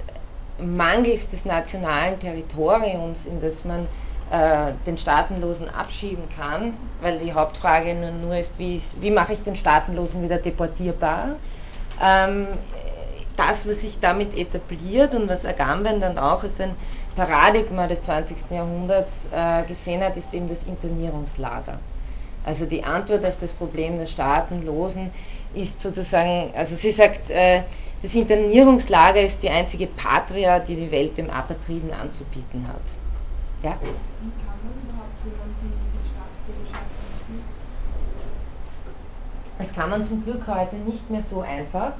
[0.59, 3.87] mangels des nationalen Territoriums, in das man
[4.31, 9.33] äh, den Staatenlosen abschieben kann, weil die Hauptfrage nur, nur ist, wie, ist, wie mache
[9.33, 11.35] ich den Staatenlosen wieder deportierbar,
[12.03, 12.47] ähm,
[13.35, 16.75] das, was sich damit etabliert und was Agamben dann auch als ein
[17.17, 18.37] Paradigma des 20.
[18.51, 21.79] Jahrhunderts äh, gesehen hat, ist eben das Internierungslager.
[22.45, 25.11] Also die Antwort auf das Problem der Staatenlosen
[25.55, 27.63] ist sozusagen, also sie sagt, äh,
[28.03, 32.75] das Internierungslager ist die einzige Patria, die die Welt dem Apatriden anzubieten hat.
[33.63, 33.75] Ja?
[39.57, 41.93] Das kann man zum Glück heute nicht mehr so einfach,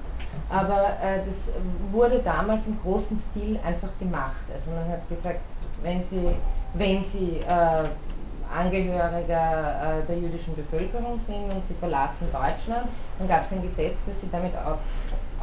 [0.49, 1.53] aber äh, das
[1.91, 4.43] wurde damals im großen Stil einfach gemacht.
[4.53, 5.41] Also man hat gesagt,
[5.81, 6.35] wenn Sie,
[6.73, 7.87] wenn Sie äh,
[8.47, 12.87] Angehöriger äh, der jüdischen Bevölkerung sind und Sie verlassen Deutschland,
[13.19, 14.79] dann gab es ein Gesetz, dass Sie damit auch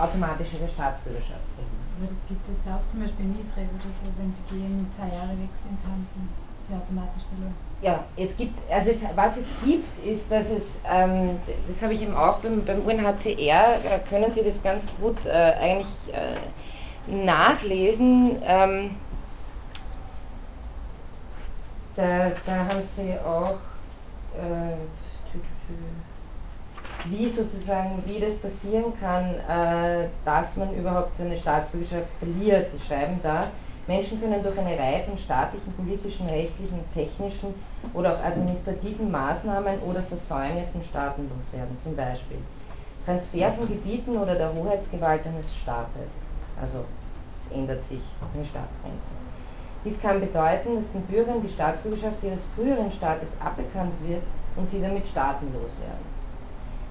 [0.00, 1.76] automatisch Ihre Staatsbürgerschaft kriegen.
[2.00, 4.90] Aber das gibt es jetzt auch zum Beispiel in Israel, oder so, wenn Sie gehen,
[4.96, 7.54] zwei Jahre weg sind, haben Sie sie automatisch verloren.
[7.82, 11.36] Ja, es gibt, also es, was es gibt, ist, dass es, ähm,
[11.68, 15.30] das habe ich eben auch beim, beim UNHCR, äh, können Sie das ganz gut äh,
[15.30, 18.38] eigentlich äh, nachlesen.
[18.42, 18.90] Ähm,
[21.94, 23.58] da, da haben Sie auch,
[24.34, 24.76] äh,
[27.10, 32.70] wie sozusagen, wie das passieren kann, äh, dass man überhaupt seine Staatsbürgerschaft verliert.
[32.72, 33.44] Sie schreiben da,
[33.86, 37.54] Menschen können durch eine Reihe von staatlichen, politischen, rechtlichen, technischen
[37.92, 41.76] oder auch administrativen Maßnahmen oder Versäumnissen staatenlos werden.
[41.82, 42.38] Zum Beispiel
[43.04, 46.24] Transfer von Gebieten oder der Hoheitsgewalt eines Staates.
[46.58, 46.78] Also
[47.44, 48.00] es ändert sich
[48.34, 49.12] eine Staatsgrenze.
[49.84, 54.22] Dies kann bedeuten, dass den Bürgern die Staatsbürgerschaft ihres früheren Staates aberkannt wird
[54.56, 56.13] und sie damit staatenlos werden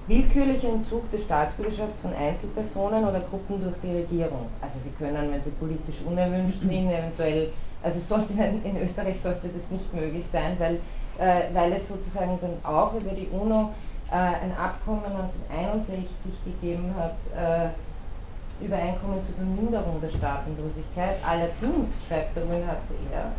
[0.06, 4.46] willkürlicher Entzug der Staatsbürgerschaft von Einzelpersonen oder Gruppen durch die Regierung.
[4.60, 7.50] Also sie können, wenn sie politisch unerwünscht sind, eventuell,
[7.82, 10.74] also sollte in Österreich sollte das nicht möglich sein, weil,
[11.18, 13.70] äh, weil es sozusagen dann auch über die UNO
[14.10, 17.68] äh, ein Abkommen 1961 gegeben hat, äh,
[18.64, 21.16] Übereinkommen zur Verminderung der Staatenlosigkeit.
[21.26, 23.32] Allerdings, schreibt der UNHCR,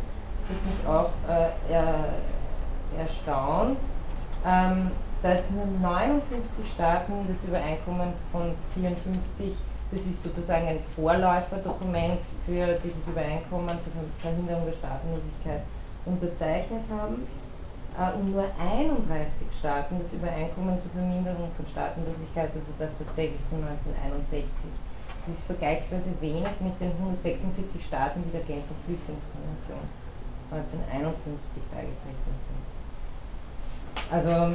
[0.46, 3.78] das mich auch äh, erstaunt,
[4.46, 4.90] ähm,
[5.22, 9.52] dass nur 59 Staaten das Übereinkommen von 54,
[9.90, 15.62] das ist sozusagen ein Vorläuferdokument für dieses Übereinkommen zur Verhinderung der Staatenlosigkeit,
[16.04, 17.26] unterzeichnet haben
[17.98, 23.64] äh, und nur 31 Staaten das Übereinkommen zur Verminderung von Staatenlosigkeit, also das tatsächlich von
[23.64, 24.46] 1961.
[25.26, 29.82] Das ist vergleichsweise wenig mit den 146 Staaten, die der Genfer Flüchtlingskonvention
[30.54, 32.62] 1951 beigetreten sind.
[34.06, 34.54] Also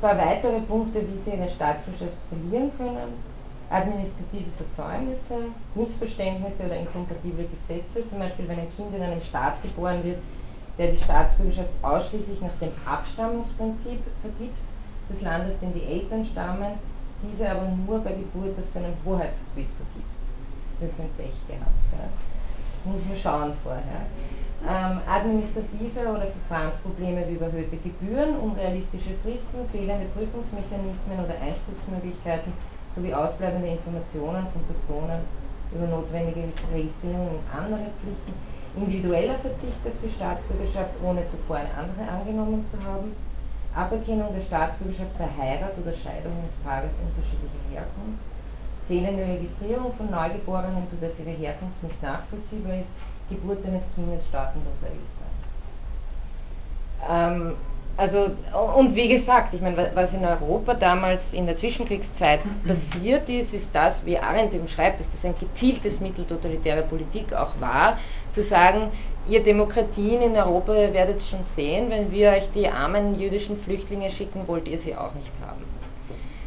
[0.00, 3.36] paar weitere Punkte, wie sie ihre Staatsbürgerschaft verlieren können.
[3.68, 10.04] Administrative Versäumnisse, Missverständnisse oder inkompatible Gesetze, zum Beispiel wenn ein Kind in einem Staat geboren
[10.04, 10.18] wird,
[10.78, 14.58] der die Staatsbürgerschaft ausschließlich nach dem Abstammungsprinzip vergibt,
[15.10, 16.78] des Landes, dem die Eltern stammen,
[17.22, 20.14] diese aber nur bei Geburt auf seinem Hoheitsgebiet vergibt.
[20.80, 21.82] Das ist ein Pech gehabt.
[21.92, 22.90] Ja.
[22.90, 24.06] Muss man schauen vorher
[24.64, 32.52] ähm, administrative oder Verfahrensprobleme wie überhöhte Gebühren, unrealistische Fristen, fehlende Prüfungsmechanismen oder Einspruchsmöglichkeiten
[32.90, 35.20] sowie ausbleibende Informationen von Personen
[35.72, 38.32] über notwendige Registrierung und andere Pflichten,
[38.76, 43.12] individueller Verzicht auf die Staatsbürgerschaft, ohne zuvor eine andere angenommen zu haben,
[43.74, 48.24] Aberkennung der Staatsbürgerschaft bei Heirat oder Scheidung eines Paares unterschiedlicher Herkunft,
[48.88, 52.92] fehlende Registrierung von Neugeborenen, sodass ihre Herkunft nicht nachvollziehbar ist,
[53.28, 55.06] Geburt eines Kindes staatenloser Eltern.
[57.08, 57.56] Ähm,
[57.98, 58.30] also,
[58.76, 63.70] und wie gesagt, ich meine, was in Europa damals in der Zwischenkriegszeit passiert ist, ist
[63.74, 67.96] das, wie Arendt eben schreibt, dass das ein gezieltes Mittel totalitärer Politik auch war,
[68.34, 68.90] zu sagen,
[69.28, 74.46] ihr Demokratien in Europa werdet schon sehen, wenn wir euch die armen jüdischen Flüchtlinge schicken,
[74.46, 75.64] wollt ihr sie auch nicht haben.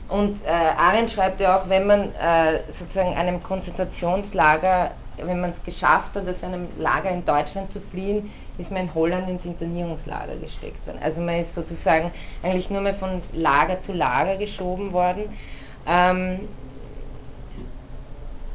[0.08, 4.92] Und äh, Arendt schreibt ja auch, wenn man äh, sozusagen einem Konzentrationslager
[5.24, 8.94] wenn man es geschafft hat, aus einem Lager in Deutschland zu fliehen, ist man in
[8.94, 11.00] Holland ins Internierungslager gesteckt worden.
[11.02, 12.12] Also man ist sozusagen
[12.44, 15.24] eigentlich nur mehr von Lager zu Lager geschoben worden.
[15.88, 16.50] Ähm,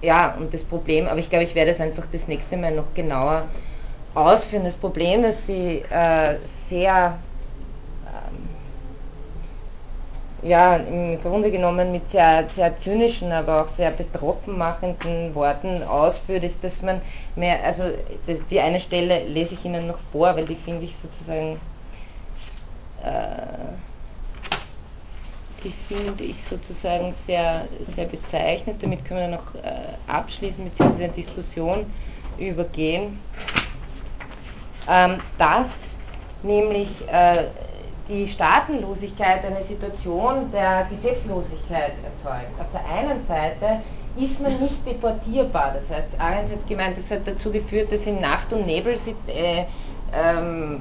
[0.02, 2.92] ja, und das Problem, aber ich glaube, ich werde es einfach das nächste Mal noch
[2.94, 3.48] genauer
[4.14, 4.64] ausführen.
[4.64, 6.36] Das Problem, dass sie äh,
[6.68, 7.18] sehr
[10.44, 16.44] ja, im Grunde genommen mit sehr, sehr zynischen, aber auch sehr betroffen machenden Worten ausführt,
[16.44, 17.00] ist, dass man
[17.34, 17.84] mehr, also
[18.26, 21.58] das, die eine Stelle lese ich Ihnen noch vor, weil die finde ich sozusagen,
[23.02, 23.72] äh,
[25.64, 27.66] die finde ich sozusagen sehr,
[27.96, 31.04] sehr bezeichnet, damit können wir noch äh, abschließen bzw.
[31.04, 31.90] eine Diskussion
[32.38, 33.18] übergehen,
[34.90, 35.68] ähm, dass
[36.42, 37.44] nämlich äh,
[38.08, 42.60] die Staatenlosigkeit eine Situation der Gesetzlosigkeit erzeugt.
[42.60, 43.80] Auf der einen Seite
[44.16, 45.74] ist man nicht deportierbar.
[45.74, 49.64] Das heißt, Arendt hat gemeint, das hat dazu geführt, dass in Nacht- und Nebelaktionen äh,
[50.12, 50.80] ähm,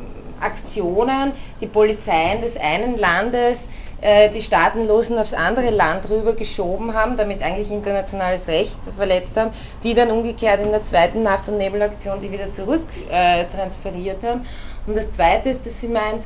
[1.61, 3.67] die Polizeien des einen Landes
[4.01, 9.51] äh, die Staatenlosen aufs andere Land rüber geschoben haben, damit eigentlich internationales Recht verletzt haben,
[9.83, 14.45] die dann umgekehrt in der zweiten Nacht- und Nebelaktion die wieder zurück äh, transferiert haben.
[14.85, 16.25] Und das Zweite ist, dass sie meint,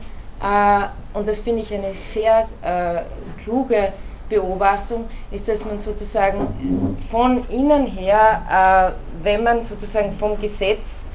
[1.14, 3.02] und das finde ich eine sehr äh,
[3.42, 3.94] kluge
[4.30, 11.06] Beobachtung, ist, dass man sozusagen von innen her, äh, wenn man sozusagen vom Gesetz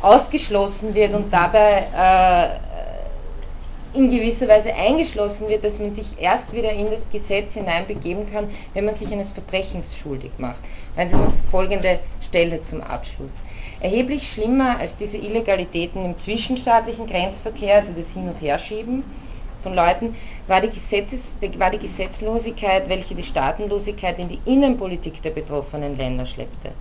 [0.00, 1.86] ausgeschlossen wird und dabei
[3.92, 8.48] in gewisser Weise eingeschlossen wird, dass man sich erst wieder in das Gesetz hineinbegeben kann,
[8.72, 10.60] wenn man sich eines Verbrechens schuldig macht.
[10.96, 13.32] Also noch folgende Stelle zum Abschluss.
[13.82, 19.04] Erheblich schlimmer als diese Illegalitäten im zwischenstaatlichen Grenzverkehr, also das Hin- und Herschieben
[19.62, 20.16] von Leuten,
[20.46, 20.68] war die,
[21.78, 26.72] Gesetzlosigkeit, welche die Staatenlosigkeit in die Innenpolitik der betroffenen Länder schleppte.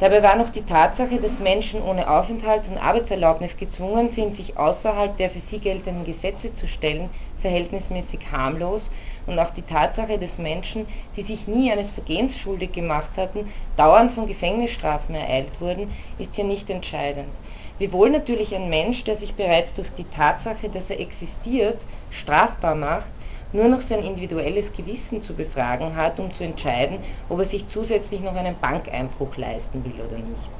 [0.00, 5.16] Dabei war noch die Tatsache, dass Menschen ohne Aufenthalts- und Arbeitserlaubnis gezwungen sind, sich außerhalb
[5.16, 8.90] der für sie geltenden Gesetze zu stellen, verhältnismäßig harmlos
[9.26, 10.86] und auch die Tatsache, dass Menschen,
[11.16, 16.44] die sich nie eines Vergehens schuldig gemacht hatten, dauernd von Gefängnisstrafen ereilt wurden, ist hier
[16.44, 17.34] nicht entscheidend.
[17.78, 23.10] Wiewohl natürlich ein Mensch, der sich bereits durch die Tatsache, dass er existiert, strafbar macht,
[23.52, 26.98] nur noch sein individuelles Gewissen zu befragen hat, um zu entscheiden,
[27.28, 30.50] ob er sich zusätzlich noch einen Bankeinbruch leisten will oder nicht.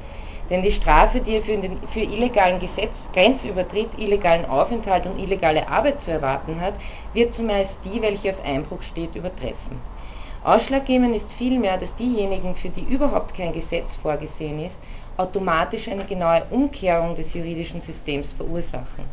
[0.49, 5.67] Denn die Strafe, die er für, den, für illegalen Gesetz, Grenzübertritt, illegalen Aufenthalt und illegale
[5.67, 6.75] Arbeit zu erwarten hat,
[7.13, 9.81] wird zumeist die, welche auf Einbruch steht, übertreffen.
[10.43, 14.79] Ausschlaggebend ist vielmehr, dass diejenigen, für die überhaupt kein Gesetz vorgesehen ist,
[15.17, 19.05] automatisch eine genaue Umkehrung des juridischen Systems verursachen.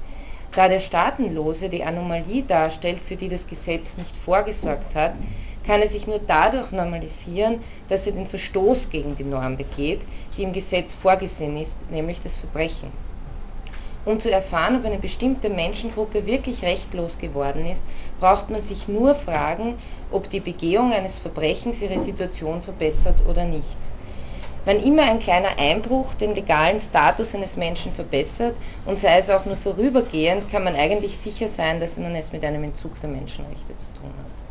[0.54, 5.14] Da der Staatenlose die Anomalie darstellt, für die das Gesetz nicht vorgesorgt hat,
[5.64, 10.02] kann er sich nur dadurch normalisieren, dass er den Verstoß gegen die Norm begeht,
[10.36, 12.92] die im Gesetz vorgesehen ist, nämlich das Verbrechen.
[14.04, 17.84] Um zu erfahren, ob eine bestimmte Menschengruppe wirklich rechtlos geworden ist,
[18.18, 19.78] braucht man sich nur fragen,
[20.10, 23.76] ob die Begehung eines Verbrechens ihre Situation verbessert oder nicht.
[24.64, 28.56] Wann immer ein kleiner Einbruch den legalen Status eines Menschen verbessert
[28.86, 32.44] und sei es auch nur vorübergehend, kann man eigentlich sicher sein, dass man es mit
[32.44, 34.41] einem Entzug der Menschenrechte zu tun hat.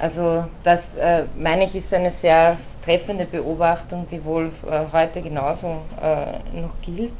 [0.00, 5.82] Also das äh, meine ich ist eine sehr treffende Beobachtung, die wohl äh, heute genauso
[6.00, 7.12] äh, noch gilt.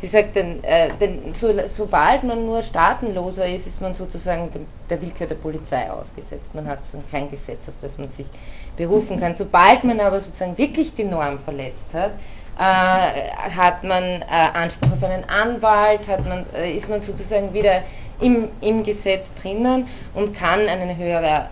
[0.00, 4.66] Sie sagt, denn, äh, denn so, sobald man nur staatenloser ist, ist man sozusagen dem,
[4.88, 6.54] der Willkür der Polizei ausgesetzt.
[6.54, 8.28] Man hat so kein Gesetz, auf das man sich
[8.76, 9.34] berufen kann.
[9.34, 12.12] Sobald man aber sozusagen wirklich die Norm verletzt hat,
[12.56, 14.24] äh, hat man äh,
[14.54, 17.82] Anspruch auf einen Anwalt, hat man, ist man sozusagen wieder
[18.20, 21.48] im, im Gesetz drinnen und kann eine höhere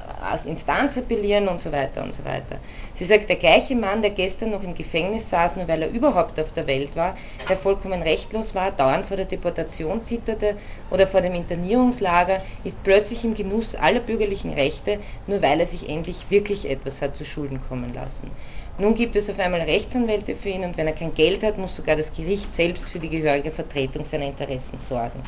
[0.46, 2.58] Instanz appellieren und so weiter und so weiter.
[2.96, 6.40] Sie sagt, der gleiche Mann, der gestern noch im Gefängnis saß, nur weil er überhaupt
[6.40, 7.16] auf der Welt war,
[7.48, 10.56] der vollkommen rechtlos war, dauernd vor der Deportation zitterte
[10.90, 15.88] oder vor dem Internierungslager, ist plötzlich im Genuss aller bürgerlichen Rechte, nur weil er sich
[15.88, 18.30] endlich wirklich etwas hat zu Schulden kommen lassen.
[18.78, 21.76] Nun gibt es auf einmal Rechtsanwälte für ihn und wenn er kein Geld hat, muss
[21.76, 25.22] sogar das Gericht selbst für die gehörige Vertretung seiner Interessen sorgen.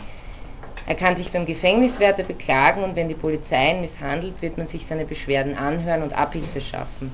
[0.89, 4.87] Er kann sich beim Gefängniswärter beklagen und wenn die Polizei ihn misshandelt, wird man sich
[4.87, 7.13] seine Beschwerden anhören und Abhilfe schaffen.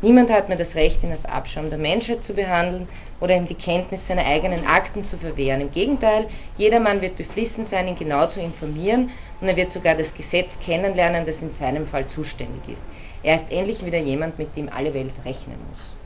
[0.00, 2.88] Niemand hat mehr das Recht, ihn als Abschaum der Menschheit zu behandeln
[3.20, 5.60] oder ihm die Kenntnis seiner eigenen Akten zu verwehren.
[5.60, 9.10] Im Gegenteil, jedermann wird beflissen sein, ihn genau zu informieren
[9.42, 12.84] und er wird sogar das Gesetz kennenlernen, das in seinem Fall zuständig ist.
[13.22, 15.99] Er ist endlich wieder jemand, mit dem alle Welt rechnen muss.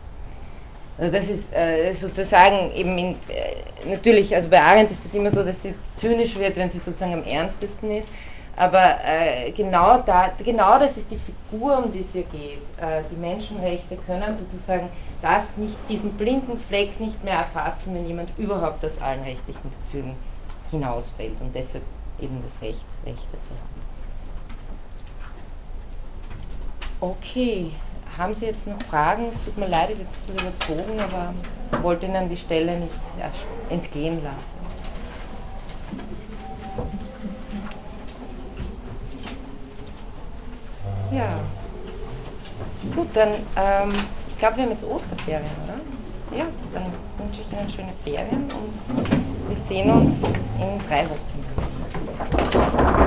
[0.97, 5.31] Also das ist äh, sozusagen eben in, äh, natürlich, also bei Arendt ist es immer
[5.31, 8.09] so, dass sie zynisch wird, wenn sie sozusagen am ernstesten ist.
[8.57, 12.63] Aber äh, genau, da, genau das ist die Figur, um die es hier geht.
[12.81, 14.89] Äh, die Menschenrechte können sozusagen
[15.21, 20.17] das nicht, diesen blinden Fleck nicht mehr erfassen, wenn jemand überhaupt aus allen rechtlichen Bezügen
[20.71, 21.83] hinausfällt und deshalb
[22.21, 23.83] eben das Recht, Rechte zu haben.
[27.01, 27.73] Okay,
[28.17, 29.29] haben Sie jetzt noch Fragen?
[29.29, 31.35] Es tut mir leid, ich habe jetzt ein bisschen überzogen, aber
[31.73, 32.95] ich wollte Ihnen die Stelle nicht
[33.69, 34.65] entgehen lassen.
[41.11, 41.39] Ja.
[42.95, 43.93] Gut, dann, ähm,
[44.29, 46.39] ich glaube, wir haben jetzt Osterferien, oder?
[46.39, 48.75] Ja, dann wünsche ich Ihnen schöne Ferien und
[49.49, 50.11] wir sehen uns
[50.61, 53.04] in drei Wochen.